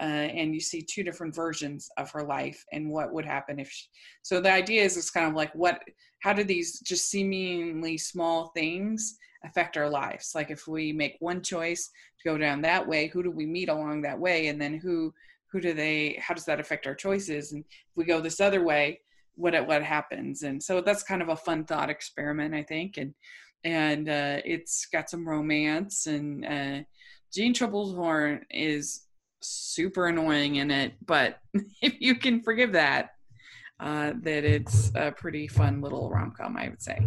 uh, 0.00 0.02
and 0.02 0.52
you 0.52 0.58
see 0.58 0.82
two 0.82 1.04
different 1.04 1.32
versions 1.32 1.88
of 1.96 2.10
her 2.10 2.24
life 2.24 2.64
and 2.72 2.90
what 2.90 3.12
would 3.12 3.24
happen 3.24 3.60
if 3.60 3.70
she, 3.70 3.86
so 4.22 4.40
the 4.40 4.50
idea 4.50 4.82
is 4.82 4.96
it's 4.96 5.12
kind 5.12 5.28
of 5.28 5.34
like 5.34 5.54
what 5.54 5.80
how 6.18 6.32
do 6.32 6.42
these 6.42 6.80
just 6.80 7.08
seemingly 7.08 7.96
small 7.98 8.48
things 8.48 9.16
affect 9.44 9.76
our 9.76 9.88
lives? 9.88 10.32
Like 10.34 10.50
if 10.50 10.66
we 10.66 10.92
make 10.92 11.14
one 11.20 11.40
choice 11.40 11.88
to 12.18 12.28
go 12.28 12.36
down 12.36 12.62
that 12.62 12.84
way 12.84 13.06
who 13.06 13.22
do 13.22 13.30
we 13.30 13.46
meet 13.46 13.68
along 13.68 14.02
that 14.02 14.18
way? 14.18 14.48
And 14.48 14.60
then 14.60 14.76
who 14.76 15.14
who 15.50 15.60
do 15.60 15.72
they 15.72 16.18
how 16.20 16.34
does 16.34 16.44
that 16.46 16.60
affect 16.60 16.86
our 16.86 16.94
choices? 16.94 17.52
And 17.52 17.64
if 17.68 17.96
we 17.96 18.04
go 18.04 18.20
this 18.20 18.40
other 18.40 18.62
way 18.64 19.00
what 19.34 19.66
what 19.66 19.82
happens? 19.82 20.42
And 20.42 20.62
so 20.62 20.80
that's 20.80 21.02
kind 21.02 21.22
of 21.22 21.28
a 21.28 21.36
fun 21.36 21.64
thought 21.64 21.90
experiment 21.90 22.54
i 22.54 22.62
think. 22.62 22.96
And 22.96 23.14
and 23.64 24.08
uh, 24.08 24.38
it's 24.44 24.86
got 24.86 25.10
some 25.10 25.28
romance 25.28 26.06
and 26.06 26.44
uh, 26.44 26.84
Jeanne 27.32 27.52
Tripplehorn 27.54 28.42
is 28.50 29.02
super 29.40 30.08
annoying 30.08 30.56
in 30.56 30.70
it 30.70 30.94
but 31.04 31.38
if 31.82 31.94
you 32.00 32.14
can 32.14 32.42
forgive 32.42 32.72
that 32.72 33.10
uh, 33.80 34.12
that 34.22 34.44
it's 34.44 34.90
a 34.96 35.12
pretty 35.12 35.46
fun 35.46 35.80
little 35.80 36.10
rom-com 36.10 36.56
i 36.56 36.68
would 36.68 36.82
say 36.82 36.98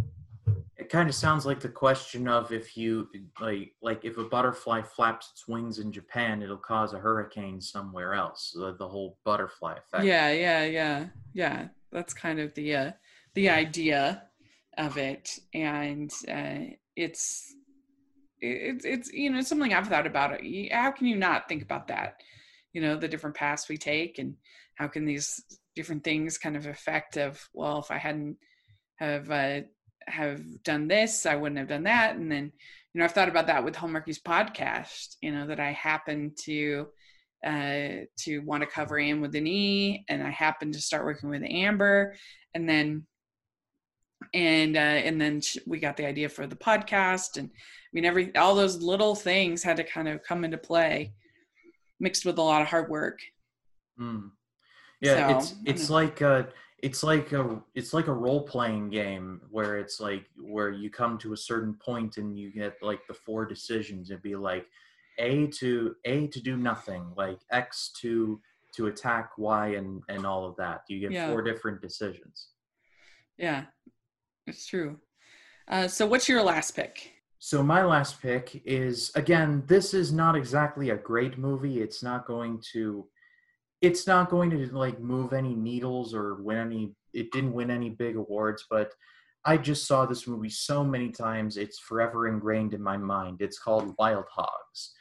kind 0.91 1.07
of 1.07 1.15
sounds 1.15 1.45
like 1.45 1.61
the 1.61 1.69
question 1.69 2.27
of 2.27 2.51
if 2.51 2.75
you 2.75 3.07
like 3.39 3.71
like 3.81 4.03
if 4.03 4.17
a 4.17 4.25
butterfly 4.25 4.81
flaps 4.81 5.31
its 5.31 5.47
wings 5.47 5.79
in 5.79 5.91
Japan, 5.91 6.41
it'll 6.41 6.57
cause 6.57 6.93
a 6.93 6.99
hurricane 6.99 7.61
somewhere 7.61 8.13
else. 8.13 8.51
The, 8.53 8.75
the 8.77 8.87
whole 8.87 9.17
butterfly 9.23 9.77
effect. 9.77 10.03
Yeah, 10.03 10.31
yeah, 10.31 10.65
yeah, 10.65 11.05
yeah. 11.33 11.67
That's 11.93 12.13
kind 12.13 12.39
of 12.39 12.53
the 12.55 12.75
uh, 12.75 12.91
the 13.35 13.49
idea 13.49 14.23
of 14.77 14.97
it, 14.97 15.39
and 15.53 16.11
uh, 16.29 16.75
it's 16.97 17.55
it's 18.41 18.83
it's 18.83 19.13
you 19.13 19.31
know 19.31 19.41
something 19.41 19.73
I've 19.73 19.87
thought 19.87 20.07
about 20.07 20.37
it. 20.37 20.73
How 20.73 20.91
can 20.91 21.07
you 21.07 21.15
not 21.15 21.47
think 21.47 21.63
about 21.63 21.87
that? 21.87 22.15
You 22.73 22.81
know, 22.81 22.97
the 22.97 23.07
different 23.07 23.35
paths 23.37 23.69
we 23.69 23.77
take, 23.77 24.19
and 24.19 24.35
how 24.75 24.89
can 24.89 25.05
these 25.05 25.41
different 25.73 26.03
things 26.03 26.37
kind 26.37 26.57
of 26.57 26.65
affect 26.65 27.15
of 27.15 27.47
well, 27.53 27.79
if 27.79 27.91
I 27.91 27.97
hadn't 27.97 28.35
have 28.97 29.31
uh, 29.31 29.61
have 30.07 30.41
done 30.63 30.87
this, 30.87 31.25
I 31.25 31.35
wouldn't 31.35 31.59
have 31.59 31.67
done 31.67 31.83
that. 31.83 32.15
And 32.15 32.31
then, 32.31 32.51
you 32.93 32.99
know, 32.99 33.05
I've 33.05 33.13
thought 33.13 33.29
about 33.29 33.47
that 33.47 33.63
with 33.63 33.75
Hallmarkies 33.75 34.21
podcast, 34.21 35.15
you 35.21 35.31
know, 35.31 35.47
that 35.47 35.59
I 35.59 35.71
happen 35.71 36.33
to 36.43 36.87
uh, 37.45 38.05
to 38.19 38.39
want 38.39 38.61
to 38.61 38.67
cover 38.67 38.99
Anne 38.99 39.19
with 39.19 39.35
an 39.35 39.47
E, 39.47 40.05
and 40.07 40.21
I 40.21 40.29
happen 40.29 40.71
to 40.71 40.81
start 40.81 41.05
working 41.05 41.29
with 41.29 41.43
Amber, 41.43 42.15
and 42.53 42.69
then 42.69 43.07
and 44.33 44.77
uh, 44.77 44.79
and 44.79 45.19
then 45.19 45.41
we 45.65 45.79
got 45.79 45.97
the 45.97 46.05
idea 46.05 46.29
for 46.29 46.45
the 46.45 46.55
podcast, 46.55 47.37
and 47.37 47.49
I 47.49 47.89
mean, 47.93 48.05
every 48.05 48.35
all 48.35 48.55
those 48.55 48.81
little 48.81 49.15
things 49.15 49.63
had 49.63 49.77
to 49.77 49.83
kind 49.83 50.07
of 50.07 50.23
come 50.23 50.43
into 50.43 50.57
play, 50.57 51.13
mixed 51.99 52.25
with 52.25 52.37
a 52.37 52.41
lot 52.41 52.61
of 52.61 52.67
hard 52.67 52.89
work. 52.89 53.19
Mm. 53.99 54.31
Yeah, 55.01 55.27
so, 55.27 55.37
it's 55.37 55.55
it's 55.65 55.89
like 55.89 56.21
uh, 56.21 56.43
it's 56.81 57.03
like 57.03 57.31
a 57.31 57.61
it's 57.75 57.93
like 57.93 58.07
a 58.07 58.13
role 58.13 58.41
playing 58.41 58.89
game 58.89 59.41
where 59.49 59.77
it's 59.77 59.99
like 59.99 60.25
where 60.37 60.71
you 60.71 60.89
come 60.89 61.17
to 61.19 61.33
a 61.33 61.37
certain 61.37 61.73
point 61.75 62.17
and 62.17 62.37
you 62.37 62.51
get 62.51 62.75
like 62.81 63.05
the 63.07 63.13
four 63.13 63.45
decisions 63.45 64.09
and 64.09 64.21
be 64.21 64.35
like 64.35 64.65
a 65.19 65.47
to 65.47 65.95
a 66.05 66.27
to 66.27 66.41
do 66.41 66.57
nothing 66.57 67.05
like 67.15 67.39
x 67.51 67.91
to 67.99 68.39
to 68.75 68.87
attack 68.87 69.31
y 69.37 69.69
and 69.69 70.01
and 70.09 70.25
all 70.25 70.45
of 70.45 70.55
that. 70.55 70.81
You 70.87 70.99
get 70.99 71.11
yeah. 71.11 71.29
four 71.29 71.41
different 71.41 71.81
decisions. 71.81 72.49
Yeah 73.37 73.65
it's 74.47 74.65
true. 74.65 74.97
Uh, 75.67 75.87
so 75.87 76.05
what's 76.05 76.27
your 76.27 76.43
last 76.43 76.75
pick? 76.75 77.13
So 77.39 77.63
my 77.63 77.83
last 77.83 78.21
pick 78.21 78.61
is 78.65 79.11
again 79.15 79.63
this 79.65 79.93
is 79.93 80.11
not 80.11 80.35
exactly 80.35 80.91
a 80.91 80.97
great 80.97 81.37
movie. 81.37 81.81
It's 81.81 82.03
not 82.03 82.27
going 82.27 82.61
to 82.73 83.07
it's 83.81 84.05
not 84.05 84.29
going 84.29 84.49
to 84.51 84.67
like 84.67 84.99
move 84.99 85.33
any 85.33 85.55
needles 85.55 86.13
or 86.13 86.35
win 86.35 86.57
any 86.57 86.91
it 87.13 87.31
didn't 87.31 87.53
win 87.53 87.71
any 87.71 87.89
big 87.89 88.15
awards 88.15 88.65
but 88.69 88.93
i 89.43 89.57
just 89.57 89.87
saw 89.87 90.05
this 90.05 90.27
movie 90.27 90.49
so 90.49 90.83
many 90.83 91.09
times 91.09 91.57
it's 91.57 91.79
forever 91.79 92.27
ingrained 92.27 92.73
in 92.73 92.81
my 92.81 92.95
mind. 92.95 93.41
It's 93.41 93.59
called 93.59 93.95
wild 93.97 94.25
hogs. 94.31 94.93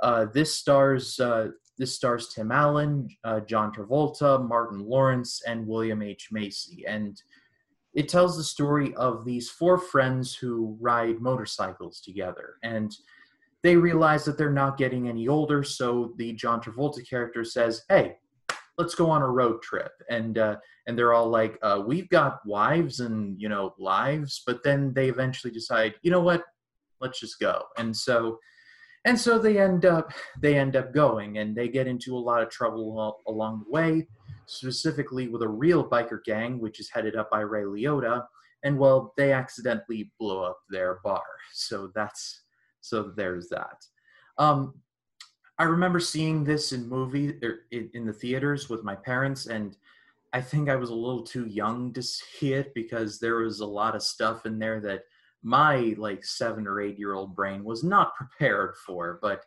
Uh, 0.00 0.26
this 0.34 0.54
stars 0.54 1.20
uh, 1.20 1.48
this 1.78 1.94
stars 1.94 2.28
tim 2.28 2.50
allen 2.50 3.08
uh, 3.22 3.40
john 3.40 3.72
travolta 3.72 4.46
martin 4.46 4.80
lawrence 4.80 5.42
and 5.46 5.66
william 5.66 6.02
h. 6.02 6.28
Macy. 6.32 6.84
And 6.86 7.22
it 7.94 8.08
tells 8.08 8.36
the 8.36 8.42
story 8.42 8.92
of 8.96 9.24
these 9.24 9.48
four 9.48 9.78
friends 9.78 10.34
who 10.34 10.76
ride 10.80 11.20
motorcycles 11.20 12.00
together. 12.00 12.54
And 12.64 12.92
they 13.62 13.76
realize 13.76 14.24
that 14.24 14.36
they're 14.36 14.50
not 14.50 14.76
getting 14.76 15.08
any 15.08 15.28
older 15.28 15.62
so 15.62 16.12
the 16.16 16.32
john 16.32 16.60
travolta 16.60 17.08
character 17.08 17.44
says 17.44 17.82
hey 17.88 18.16
let's 18.78 18.94
go 18.94 19.10
on 19.10 19.22
a 19.22 19.28
road 19.28 19.62
trip. 19.62 19.92
And 20.10 20.38
uh, 20.38 20.56
and 20.86 20.98
they're 20.98 21.12
all 21.14 21.28
like 21.28 21.58
uh, 21.62 21.82
we've 21.86 22.08
got 22.08 22.44
wives 22.46 23.00
and 23.00 23.40
you 23.40 23.48
know 23.48 23.74
lives 23.78 24.42
but 24.46 24.62
then 24.62 24.92
they 24.92 25.08
eventually 25.08 25.52
decide 25.52 25.94
you 26.02 26.10
know 26.10 26.20
what? 26.20 26.44
Let's 27.00 27.20
just 27.20 27.38
go. 27.40 27.64
And 27.78 27.96
so 27.96 28.38
and 29.04 29.18
so 29.18 29.38
they 29.38 29.58
end 29.58 29.84
up 29.84 30.12
they 30.40 30.58
end 30.58 30.76
up 30.76 30.92
going 30.92 31.38
and 31.38 31.54
they 31.54 31.68
get 31.68 31.86
into 31.86 32.16
a 32.16 32.18
lot 32.18 32.42
of 32.42 32.50
trouble 32.50 33.20
along 33.26 33.64
the 33.64 33.70
way 33.70 34.08
specifically 34.46 35.28
with 35.28 35.42
a 35.42 35.48
real 35.48 35.88
biker 35.88 36.22
gang 36.24 36.60
which 36.60 36.78
is 36.78 36.90
headed 36.90 37.16
up 37.16 37.30
by 37.30 37.40
ray 37.40 37.62
liotta. 37.62 38.24
And 38.62 38.78
well 38.78 39.12
they 39.16 39.32
accidentally 39.32 40.12
blow 40.18 40.42
up 40.42 40.58
their 40.70 41.00
bar. 41.04 41.24
So 41.52 41.90
that's 41.94 42.42
so 42.80 43.12
there's 43.16 43.48
that. 43.48 43.76
Um, 44.36 44.74
i 45.58 45.64
remember 45.64 46.00
seeing 46.00 46.44
this 46.44 46.72
in 46.72 46.88
movie 46.88 47.38
er, 47.42 47.60
in 47.70 48.06
the 48.06 48.12
theaters 48.12 48.68
with 48.68 48.84
my 48.84 48.94
parents 48.94 49.46
and 49.46 49.76
i 50.32 50.40
think 50.40 50.68
i 50.68 50.76
was 50.76 50.90
a 50.90 50.94
little 50.94 51.22
too 51.22 51.46
young 51.46 51.92
to 51.92 52.02
see 52.02 52.52
it 52.52 52.74
because 52.74 53.18
there 53.18 53.36
was 53.36 53.60
a 53.60 53.66
lot 53.66 53.94
of 53.94 54.02
stuff 54.02 54.46
in 54.46 54.58
there 54.58 54.80
that 54.80 55.04
my 55.42 55.94
like 55.98 56.24
seven 56.24 56.66
or 56.66 56.80
eight 56.80 56.98
year 56.98 57.14
old 57.14 57.34
brain 57.34 57.64
was 57.64 57.84
not 57.84 58.14
prepared 58.14 58.74
for 58.76 59.18
but 59.20 59.44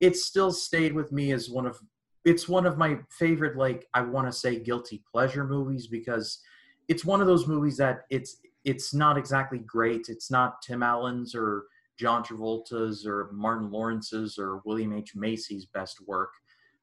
it 0.00 0.16
still 0.16 0.52
stayed 0.52 0.92
with 0.92 1.12
me 1.12 1.32
as 1.32 1.48
one 1.48 1.66
of 1.66 1.78
it's 2.24 2.48
one 2.48 2.66
of 2.66 2.76
my 2.76 2.98
favorite 3.10 3.56
like 3.56 3.86
i 3.94 4.00
want 4.00 4.26
to 4.26 4.32
say 4.32 4.58
guilty 4.58 5.02
pleasure 5.10 5.44
movies 5.44 5.86
because 5.86 6.40
it's 6.88 7.04
one 7.04 7.20
of 7.20 7.26
those 7.26 7.46
movies 7.46 7.76
that 7.76 8.04
it's 8.10 8.38
it's 8.66 8.92
not 8.92 9.16
exactly 9.16 9.58
great. 9.60 10.08
It's 10.08 10.30
not 10.30 10.60
tim 10.60 10.82
allen's 10.82 11.34
or 11.34 11.66
john 11.98 12.22
travolta's 12.22 13.06
or 13.06 13.30
martin 13.32 13.70
lawrence's 13.70 14.38
or 14.38 14.60
william 14.64 14.92
h 14.92 15.12
macy's 15.14 15.66
best 15.66 15.98
work 16.06 16.30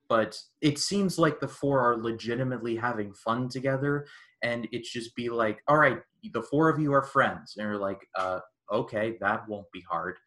but 0.10 0.38
it 0.62 0.78
seems 0.78 1.18
like 1.18 1.40
the 1.40 1.48
four 1.48 1.80
are 1.80 1.98
legitimately 1.98 2.76
having 2.76 3.14
fun 3.14 3.48
together 3.50 4.06
and 4.44 4.68
it's 4.72 4.92
just 4.92 5.16
be 5.16 5.30
like 5.30 5.62
all 5.68 5.78
right 5.78 6.00
the 6.34 6.42
four 6.42 6.70
of 6.70 6.80
you 6.80 6.94
are 6.94 7.04
friends 7.04 7.56
and 7.58 7.66
you're 7.66 7.78
like 7.78 8.06
uh 8.16 8.40
okay, 8.72 9.18
that 9.22 9.48
won't 9.48 9.72
be 9.72 9.82
hard. 9.82 10.18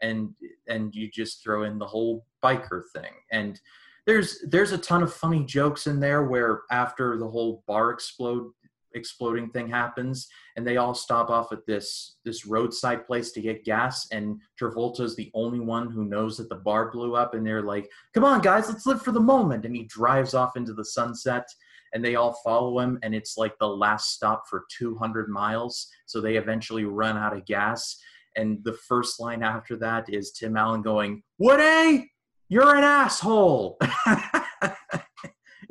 And 0.00 0.30
and 0.68 0.94
you 0.94 1.10
just 1.10 1.42
throw 1.42 1.64
in 1.64 1.78
the 1.78 1.86
whole 1.86 2.26
biker 2.42 2.82
thing. 2.94 3.12
And 3.30 3.60
there's 4.06 4.44
there's 4.48 4.72
a 4.72 4.78
ton 4.78 5.02
of 5.02 5.14
funny 5.14 5.44
jokes 5.44 5.86
in 5.86 6.00
there 6.00 6.24
where 6.24 6.62
after 6.70 7.16
the 7.16 7.28
whole 7.28 7.62
bar 7.68 7.90
explode 7.90 8.50
exploding 8.94 9.50
thing 9.50 9.68
happens 9.68 10.28
and 10.56 10.66
they 10.66 10.76
all 10.76 10.94
stop 10.94 11.30
off 11.30 11.52
at 11.52 11.66
this 11.66 12.16
this 12.24 12.46
roadside 12.46 13.06
place 13.06 13.32
to 13.32 13.40
get 13.40 13.64
gas 13.64 14.06
and 14.12 14.40
Travolta's 14.60 15.16
the 15.16 15.30
only 15.34 15.60
one 15.60 15.90
who 15.90 16.04
knows 16.04 16.36
that 16.36 16.48
the 16.48 16.56
bar 16.56 16.90
blew 16.90 17.14
up 17.14 17.34
and 17.34 17.46
they're 17.46 17.62
like 17.62 17.88
come 18.14 18.24
on 18.24 18.40
guys 18.40 18.68
let's 18.68 18.86
live 18.86 19.02
for 19.02 19.12
the 19.12 19.20
moment 19.20 19.64
and 19.64 19.74
he 19.74 19.84
drives 19.84 20.34
off 20.34 20.56
into 20.56 20.72
the 20.72 20.84
sunset 20.84 21.46
and 21.94 22.04
they 22.04 22.14
all 22.14 22.38
follow 22.44 22.78
him 22.78 22.98
and 23.02 23.14
it's 23.14 23.36
like 23.36 23.58
the 23.58 23.68
last 23.68 24.12
stop 24.12 24.44
for 24.48 24.64
200 24.76 25.28
miles 25.28 25.88
so 26.06 26.20
they 26.20 26.36
eventually 26.36 26.84
run 26.84 27.16
out 27.16 27.36
of 27.36 27.44
gas 27.46 27.98
and 28.36 28.58
the 28.64 28.78
first 28.88 29.20
line 29.20 29.42
after 29.42 29.76
that 29.76 30.08
is 30.08 30.32
tim 30.32 30.56
allen 30.56 30.82
going 30.82 31.22
woody 31.38 32.08
you're 32.48 32.76
an 32.76 32.84
asshole. 32.84 33.78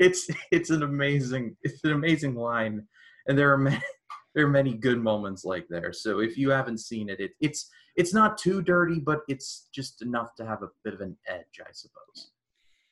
It's 0.02 0.28
it's 0.52 0.72
an 0.72 0.82
amazing 0.82 1.56
it's 1.62 1.84
an 1.84 1.92
amazing 1.92 2.34
line 2.34 2.88
and 3.28 3.38
there 3.38 3.52
are 3.52 3.58
many 3.58 3.82
there 4.36 4.46
are 4.46 4.50
many 4.50 4.74
good 4.74 5.02
moments 5.02 5.44
like 5.44 5.68
there. 5.70 5.92
So 5.92 6.20
if 6.20 6.38
you 6.38 6.50
haven't 6.50 6.80
seen 6.80 7.10
it, 7.10 7.20
it 7.20 7.32
it's 7.40 7.70
it's 7.96 8.14
not 8.14 8.38
too 8.38 8.62
dirty 8.62 9.00
but 9.00 9.20
it's 9.28 9.68
just 9.74 10.02
enough 10.02 10.34
to 10.36 10.46
have 10.46 10.64
a 10.64 10.70
bit 10.86 10.94
of 10.94 11.02
an 11.02 11.18
edge 11.28 11.60
i 11.60 11.72
suppose. 11.74 12.32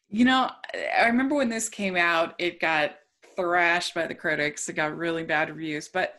You 0.10 0.26
know 0.26 0.50
i 0.98 1.06
remember 1.06 1.36
when 1.36 1.50
this 1.50 1.70
came 1.70 1.96
out 1.96 2.36
it 2.38 2.60
got 2.60 2.96
thrashed 3.40 3.94
by 3.94 4.06
the 4.06 4.16
critics. 4.16 4.68
It 4.68 4.74
got 4.74 4.98
really 4.98 5.24
bad 5.24 5.50
reviews, 5.50 5.88
but 5.88 6.16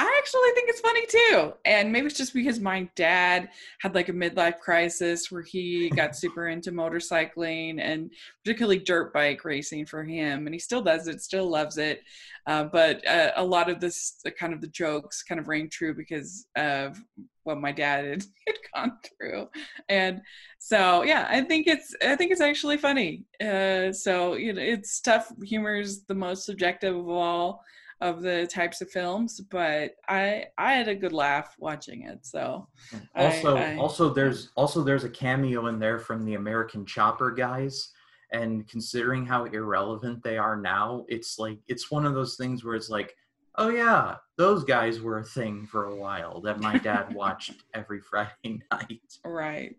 I 0.00 0.16
actually 0.16 0.50
think 0.54 0.70
it's 0.70 0.80
funny 0.80 1.04
too. 1.06 1.52
And 1.66 1.92
maybe 1.92 2.06
it's 2.06 2.16
just 2.16 2.32
because 2.32 2.58
my 2.58 2.88
dad 2.96 3.50
had 3.80 3.94
like 3.94 4.08
a 4.08 4.14
midlife 4.14 4.58
crisis 4.58 5.30
where 5.30 5.42
he 5.42 5.90
got 5.90 6.16
super 6.22 6.48
into 6.48 6.72
motorcycling 6.72 7.78
and 7.82 8.10
particularly 8.42 8.78
dirt 8.78 9.12
bike 9.12 9.44
racing 9.44 9.84
for 9.84 10.02
him. 10.02 10.46
And 10.46 10.54
he 10.54 10.58
still 10.58 10.80
does 10.80 11.06
it, 11.06 11.20
still 11.20 11.50
loves 11.50 11.76
it. 11.76 12.00
Uh, 12.46 12.64
but 12.64 13.06
uh, 13.06 13.32
a 13.36 13.44
lot 13.44 13.68
of 13.68 13.78
this, 13.78 14.22
kind 14.38 14.54
of 14.54 14.62
the 14.62 14.68
jokes 14.68 15.22
kind 15.22 15.38
of 15.38 15.48
rang 15.48 15.68
true 15.68 15.92
because 15.92 16.46
of 16.56 16.98
what 17.42 17.60
my 17.60 17.70
dad 17.70 18.06
had, 18.06 18.24
had 18.46 18.56
gone 18.74 18.98
through. 19.04 19.48
And 19.90 20.22
so, 20.58 21.02
yeah, 21.02 21.26
I 21.28 21.42
think 21.42 21.66
it's, 21.66 21.94
I 22.02 22.16
think 22.16 22.32
it's 22.32 22.40
actually 22.40 22.78
funny. 22.78 23.24
Uh, 23.38 23.92
so, 23.92 24.32
you 24.32 24.54
know, 24.54 24.62
it's 24.62 24.98
tough. 25.02 25.30
Humor 25.44 25.76
is 25.76 26.04
the 26.04 26.14
most 26.14 26.46
subjective 26.46 26.96
of 26.96 27.10
all 27.10 27.62
of 28.00 28.22
the 28.22 28.46
types 28.46 28.80
of 28.80 28.90
films, 28.90 29.40
but 29.50 29.92
I 30.08 30.46
I 30.56 30.72
had 30.72 30.88
a 30.88 30.94
good 30.94 31.12
laugh 31.12 31.54
watching 31.58 32.02
it. 32.02 32.24
So 32.24 32.66
also 33.14 33.56
I, 33.56 33.72
I, 33.72 33.76
also 33.76 34.12
there's 34.12 34.50
also 34.56 34.82
there's 34.82 35.04
a 35.04 35.10
cameo 35.10 35.66
in 35.66 35.78
there 35.78 35.98
from 35.98 36.24
the 36.24 36.34
American 36.34 36.86
Chopper 36.86 37.30
guys. 37.30 37.90
And 38.32 38.66
considering 38.68 39.26
how 39.26 39.46
irrelevant 39.46 40.22
they 40.22 40.38
are 40.38 40.56
now, 40.56 41.04
it's 41.08 41.38
like 41.38 41.58
it's 41.66 41.90
one 41.90 42.06
of 42.06 42.14
those 42.14 42.36
things 42.36 42.64
where 42.64 42.76
it's 42.76 42.88
like, 42.88 43.12
oh 43.56 43.70
yeah, 43.70 44.16
those 44.38 44.62
guys 44.62 45.00
were 45.00 45.18
a 45.18 45.24
thing 45.24 45.66
for 45.66 45.86
a 45.86 45.96
while 45.96 46.40
that 46.42 46.60
my 46.60 46.78
dad 46.78 47.12
watched 47.14 47.64
every 47.74 48.00
Friday 48.00 48.60
night. 48.72 49.18
Right. 49.24 49.76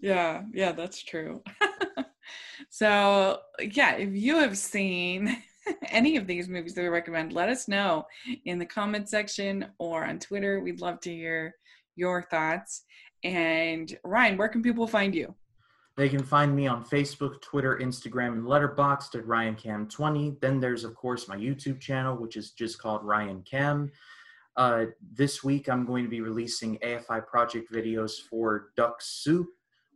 Yeah, 0.00 0.42
yeah, 0.52 0.72
that's 0.72 1.02
true. 1.02 1.42
so 2.68 3.38
yeah, 3.60 3.94
if 3.94 4.12
you 4.12 4.38
have 4.38 4.58
seen 4.58 5.40
any 5.88 6.16
of 6.16 6.26
these 6.26 6.48
movies 6.48 6.74
that 6.74 6.82
we 6.82 6.88
recommend, 6.88 7.32
let 7.32 7.48
us 7.48 7.68
know 7.68 8.06
in 8.44 8.58
the 8.58 8.66
comment 8.66 9.08
section 9.08 9.66
or 9.78 10.04
on 10.04 10.18
Twitter. 10.18 10.60
We'd 10.60 10.80
love 10.80 11.00
to 11.00 11.12
hear 11.12 11.54
your 11.96 12.22
thoughts. 12.22 12.84
And 13.24 13.96
Ryan, 14.04 14.36
where 14.36 14.48
can 14.48 14.62
people 14.62 14.86
find 14.86 15.14
you? 15.14 15.34
They 15.96 16.08
can 16.08 16.22
find 16.22 16.54
me 16.54 16.68
on 16.68 16.84
Facebook, 16.84 17.42
Twitter, 17.42 17.76
Instagram, 17.82 18.34
and 18.34 18.44
Letterboxd 18.44 19.16
at 19.16 19.24
RyanCam20. 19.24 20.40
Then 20.40 20.60
there's, 20.60 20.84
of 20.84 20.94
course, 20.94 21.26
my 21.26 21.36
YouTube 21.36 21.80
channel, 21.80 22.16
which 22.16 22.36
is 22.36 22.52
just 22.52 22.78
called 22.78 23.02
Ryan 23.02 23.42
Cam. 23.42 23.90
Uh, 24.56 24.86
this 25.12 25.42
week, 25.42 25.68
I'm 25.68 25.84
going 25.84 26.04
to 26.04 26.10
be 26.10 26.20
releasing 26.20 26.78
AFI 26.78 27.26
project 27.26 27.72
videos 27.72 28.12
for 28.30 28.70
Duck 28.76 28.98
Soup, 29.00 29.48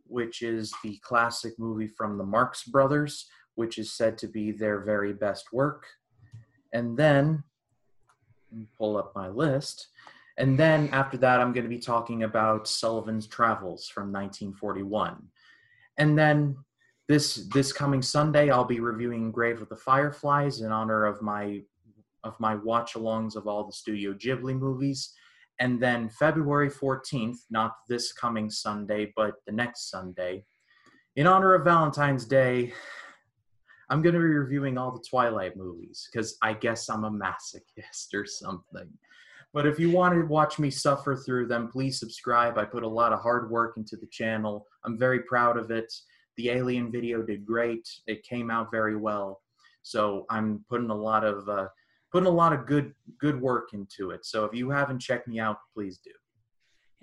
which 0.05 0.41
is 0.41 0.73
the 0.83 0.97
classic 0.97 1.53
movie 1.57 1.87
from 1.87 2.17
the 2.17 2.23
Marx 2.25 2.65
Brothers, 2.65 3.29
which 3.55 3.77
is 3.77 3.91
said 3.93 4.17
to 4.19 4.27
be 4.27 4.51
their 4.51 4.79
very 4.81 5.13
best 5.13 5.53
work. 5.53 5.85
And 6.73 6.97
then, 6.97 7.43
pull 8.77 8.97
up 8.97 9.13
my 9.15 9.27
list. 9.29 9.87
And 10.37 10.57
then 10.57 10.89
after 10.91 11.17
that, 11.17 11.39
I'm 11.39 11.53
going 11.53 11.63
to 11.63 11.69
be 11.69 11.79
talking 11.79 12.23
about 12.23 12.67
Sullivan's 12.67 13.27
Travels 13.27 13.87
from 13.87 14.11
1941. 14.11 15.21
And 15.97 16.17
then 16.17 16.57
this 17.07 17.47
this 17.53 17.71
coming 17.71 18.01
Sunday, 18.01 18.49
I'll 18.49 18.65
be 18.65 18.79
reviewing 18.79 19.31
Grave 19.31 19.61
of 19.61 19.69
the 19.69 19.75
Fireflies 19.75 20.61
in 20.61 20.71
honor 20.71 21.05
of 21.05 21.21
my 21.21 21.61
of 22.23 22.39
my 22.39 22.55
watch-alongs 22.55 23.35
of 23.35 23.47
all 23.47 23.65
the 23.65 23.73
Studio 23.73 24.13
Ghibli 24.13 24.57
movies. 24.57 25.13
And 25.59 25.79
then 25.79 26.09
February 26.09 26.69
14th, 26.69 27.37
not 27.51 27.75
this 27.87 28.11
coming 28.11 28.49
Sunday, 28.49 29.13
but 29.15 29.35
the 29.45 29.51
next 29.51 29.89
Sunday, 29.89 30.45
in 31.15 31.27
honor 31.27 31.53
of 31.53 31.65
Valentine's 31.65 32.25
Day, 32.25 32.73
I'm 33.93 34.01
going 34.01 34.15
to 34.15 34.19
be 34.19 34.25
reviewing 34.25 34.75
all 34.75 34.91
the 34.91 35.05
Twilight 35.07 35.55
movies 35.55 36.09
because 36.11 36.35
I 36.41 36.53
guess 36.53 36.89
I'm 36.89 37.03
a 37.03 37.11
masochist 37.11 38.11
or 38.15 38.25
something. 38.25 38.89
But 39.53 39.67
if 39.67 39.77
you 39.77 39.91
want 39.91 40.15
to 40.15 40.25
watch 40.25 40.57
me 40.57 40.71
suffer 40.71 41.15
through 41.15 41.45
them, 41.45 41.67
please 41.67 41.99
subscribe. 41.99 42.57
I 42.57 42.65
put 42.65 42.81
a 42.81 42.87
lot 42.87 43.13
of 43.13 43.19
hard 43.19 43.51
work 43.51 43.77
into 43.77 43.95
the 43.95 44.07
channel. 44.07 44.65
I'm 44.83 44.97
very 44.97 45.19
proud 45.19 45.57
of 45.57 45.69
it. 45.69 45.93
The 46.37 46.49
Alien 46.49 46.91
video 46.91 47.21
did 47.21 47.45
great. 47.45 47.87
It 48.07 48.23
came 48.23 48.49
out 48.49 48.71
very 48.71 48.97
well. 48.97 49.41
So 49.83 50.25
I'm 50.31 50.65
putting 50.67 50.89
a 50.89 50.95
lot 50.95 51.23
of 51.23 51.47
uh, 51.47 51.67
putting 52.11 52.25
a 52.25 52.31
lot 52.31 52.51
of 52.51 52.65
good 52.65 52.95
good 53.19 53.39
work 53.39 53.73
into 53.73 54.09
it. 54.09 54.25
So 54.25 54.43
if 54.43 54.55
you 54.55 54.71
haven't 54.71 55.01
checked 55.03 55.27
me 55.27 55.39
out, 55.39 55.57
please 55.71 55.99
do. 56.03 56.09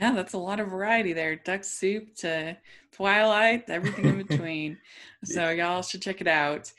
Yeah, 0.01 0.13
that's 0.13 0.33
a 0.33 0.39
lot 0.39 0.61
of 0.61 0.69
variety 0.69 1.13
there. 1.13 1.37
Duck 1.37 1.63
soup 1.63 2.15
to 2.17 2.57
Twilight, 2.91 3.69
everything 3.69 4.07
in 4.07 4.23
between. 4.27 4.79
so 5.25 5.51
y'all 5.51 5.83
should 5.83 6.01
check 6.01 6.23
it 6.23 6.27
out. 6.27 6.73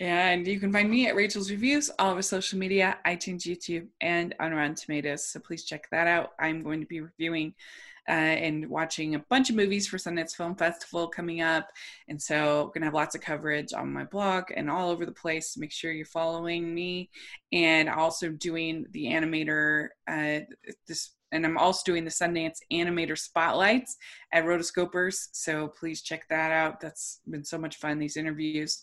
And 0.00 0.46
you 0.46 0.58
can 0.58 0.72
find 0.72 0.90
me 0.90 1.06
at 1.06 1.14
Rachel's 1.14 1.50
Reviews, 1.50 1.90
all 1.98 2.12
over 2.12 2.22
social 2.22 2.58
media, 2.58 2.98
iTunes, 3.06 3.42
YouTube, 3.42 3.88
and 4.00 4.34
on 4.40 4.52
Rotten 4.52 4.74
Tomatoes. 4.74 5.26
So 5.26 5.38
please 5.38 5.64
check 5.64 5.86
that 5.90 6.06
out. 6.06 6.30
I'm 6.40 6.62
going 6.62 6.80
to 6.80 6.86
be 6.86 7.00
reviewing 7.00 7.54
uh, 8.08 8.12
and 8.12 8.68
watching 8.68 9.14
a 9.14 9.18
bunch 9.18 9.50
of 9.50 9.54
movies 9.54 9.86
for 9.86 9.98
Sundance 9.98 10.34
Film 10.34 10.56
Festival 10.56 11.06
coming 11.08 11.42
up. 11.42 11.68
And 12.08 12.20
so, 12.20 12.66
going 12.68 12.80
to 12.80 12.86
have 12.86 12.94
lots 12.94 13.14
of 13.14 13.20
coverage 13.20 13.72
on 13.72 13.92
my 13.92 14.04
blog 14.04 14.44
and 14.56 14.70
all 14.70 14.90
over 14.90 15.06
the 15.06 15.12
place. 15.12 15.56
Make 15.56 15.72
sure 15.72 15.92
you're 15.92 16.06
following 16.06 16.74
me. 16.74 17.10
And 17.52 17.88
also 17.88 18.30
doing 18.30 18.86
the 18.90 19.04
animator, 19.04 19.88
uh, 20.08 20.40
this 20.88 21.10
and 21.32 21.44
I'm 21.44 21.58
also 21.58 21.82
doing 21.84 22.04
the 22.04 22.10
Sundance 22.10 22.58
Animator 22.72 23.18
Spotlights 23.18 23.96
at 24.32 24.44
Rotoscopers. 24.44 25.28
So 25.32 25.68
please 25.68 26.02
check 26.02 26.28
that 26.28 26.52
out. 26.52 26.80
That's 26.80 27.20
been 27.28 27.44
so 27.44 27.58
much 27.58 27.76
fun, 27.76 27.98
these 27.98 28.16
interviews. 28.16 28.82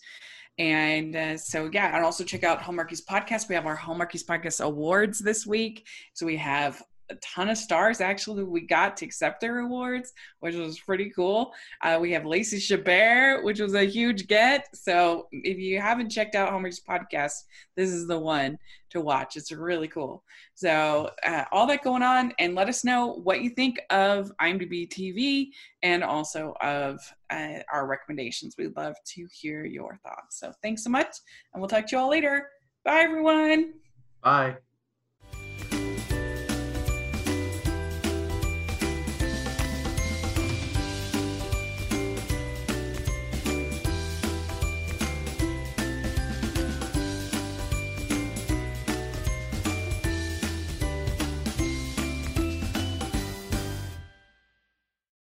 And 0.57 1.15
uh, 1.15 1.37
so, 1.37 1.69
yeah, 1.71 1.95
and 1.95 2.03
also 2.03 2.25
check 2.25 2.43
out 2.43 2.59
Hallmarkies 2.59 3.05
Podcast. 3.05 3.47
We 3.47 3.55
have 3.55 3.65
our 3.65 3.77
Hallmarkies 3.77 4.25
Podcast 4.25 4.63
Awards 4.63 5.19
this 5.19 5.47
week. 5.47 5.87
So 6.13 6.25
we 6.25 6.35
have 6.35 6.83
a 7.09 7.15
ton 7.15 7.49
of 7.49 7.57
stars 7.57 8.01
actually 8.01 8.43
we 8.43 8.61
got 8.61 8.95
to 8.97 9.05
accept 9.05 9.41
their 9.41 9.59
awards, 9.59 10.13
which 10.39 10.55
was 10.55 10.79
pretty 10.79 11.09
cool. 11.09 11.53
Uh, 11.81 11.97
we 11.99 12.11
have 12.11 12.25
Lacey 12.25 12.57
Chabert, 12.57 13.43
which 13.43 13.59
was 13.59 13.73
a 13.73 13.83
huge 13.83 14.27
get. 14.27 14.67
So 14.73 15.27
if 15.31 15.57
you 15.57 15.79
haven't 15.79 16.09
checked 16.09 16.35
out 16.35 16.51
Homer's 16.51 16.79
podcast, 16.79 17.33
this 17.75 17.89
is 17.89 18.07
the 18.07 18.19
one 18.19 18.57
to 18.91 19.01
watch. 19.01 19.35
It's 19.35 19.51
really 19.51 19.87
cool. 19.87 20.23
So 20.53 21.09
uh, 21.25 21.45
all 21.51 21.67
that 21.67 21.83
going 21.83 22.03
on, 22.03 22.33
and 22.39 22.55
let 22.55 22.69
us 22.69 22.83
know 22.83 23.13
what 23.23 23.41
you 23.41 23.49
think 23.51 23.79
of 23.89 24.31
IMDb 24.41 24.89
TV 24.89 25.49
and 25.83 26.03
also 26.03 26.53
of 26.61 26.99
uh, 27.29 27.59
our 27.71 27.87
recommendations. 27.87 28.55
We'd 28.57 28.75
love 28.75 28.95
to 29.13 29.27
hear 29.31 29.65
your 29.65 29.99
thoughts. 30.03 30.39
So 30.39 30.51
thanks 30.61 30.83
so 30.83 30.89
much, 30.89 31.15
and 31.53 31.61
we'll 31.61 31.69
talk 31.69 31.87
to 31.87 31.95
you 31.95 32.01
all 32.01 32.09
later. 32.09 32.49
Bye, 32.83 33.01
everyone. 33.01 33.73
Bye. 34.23 34.57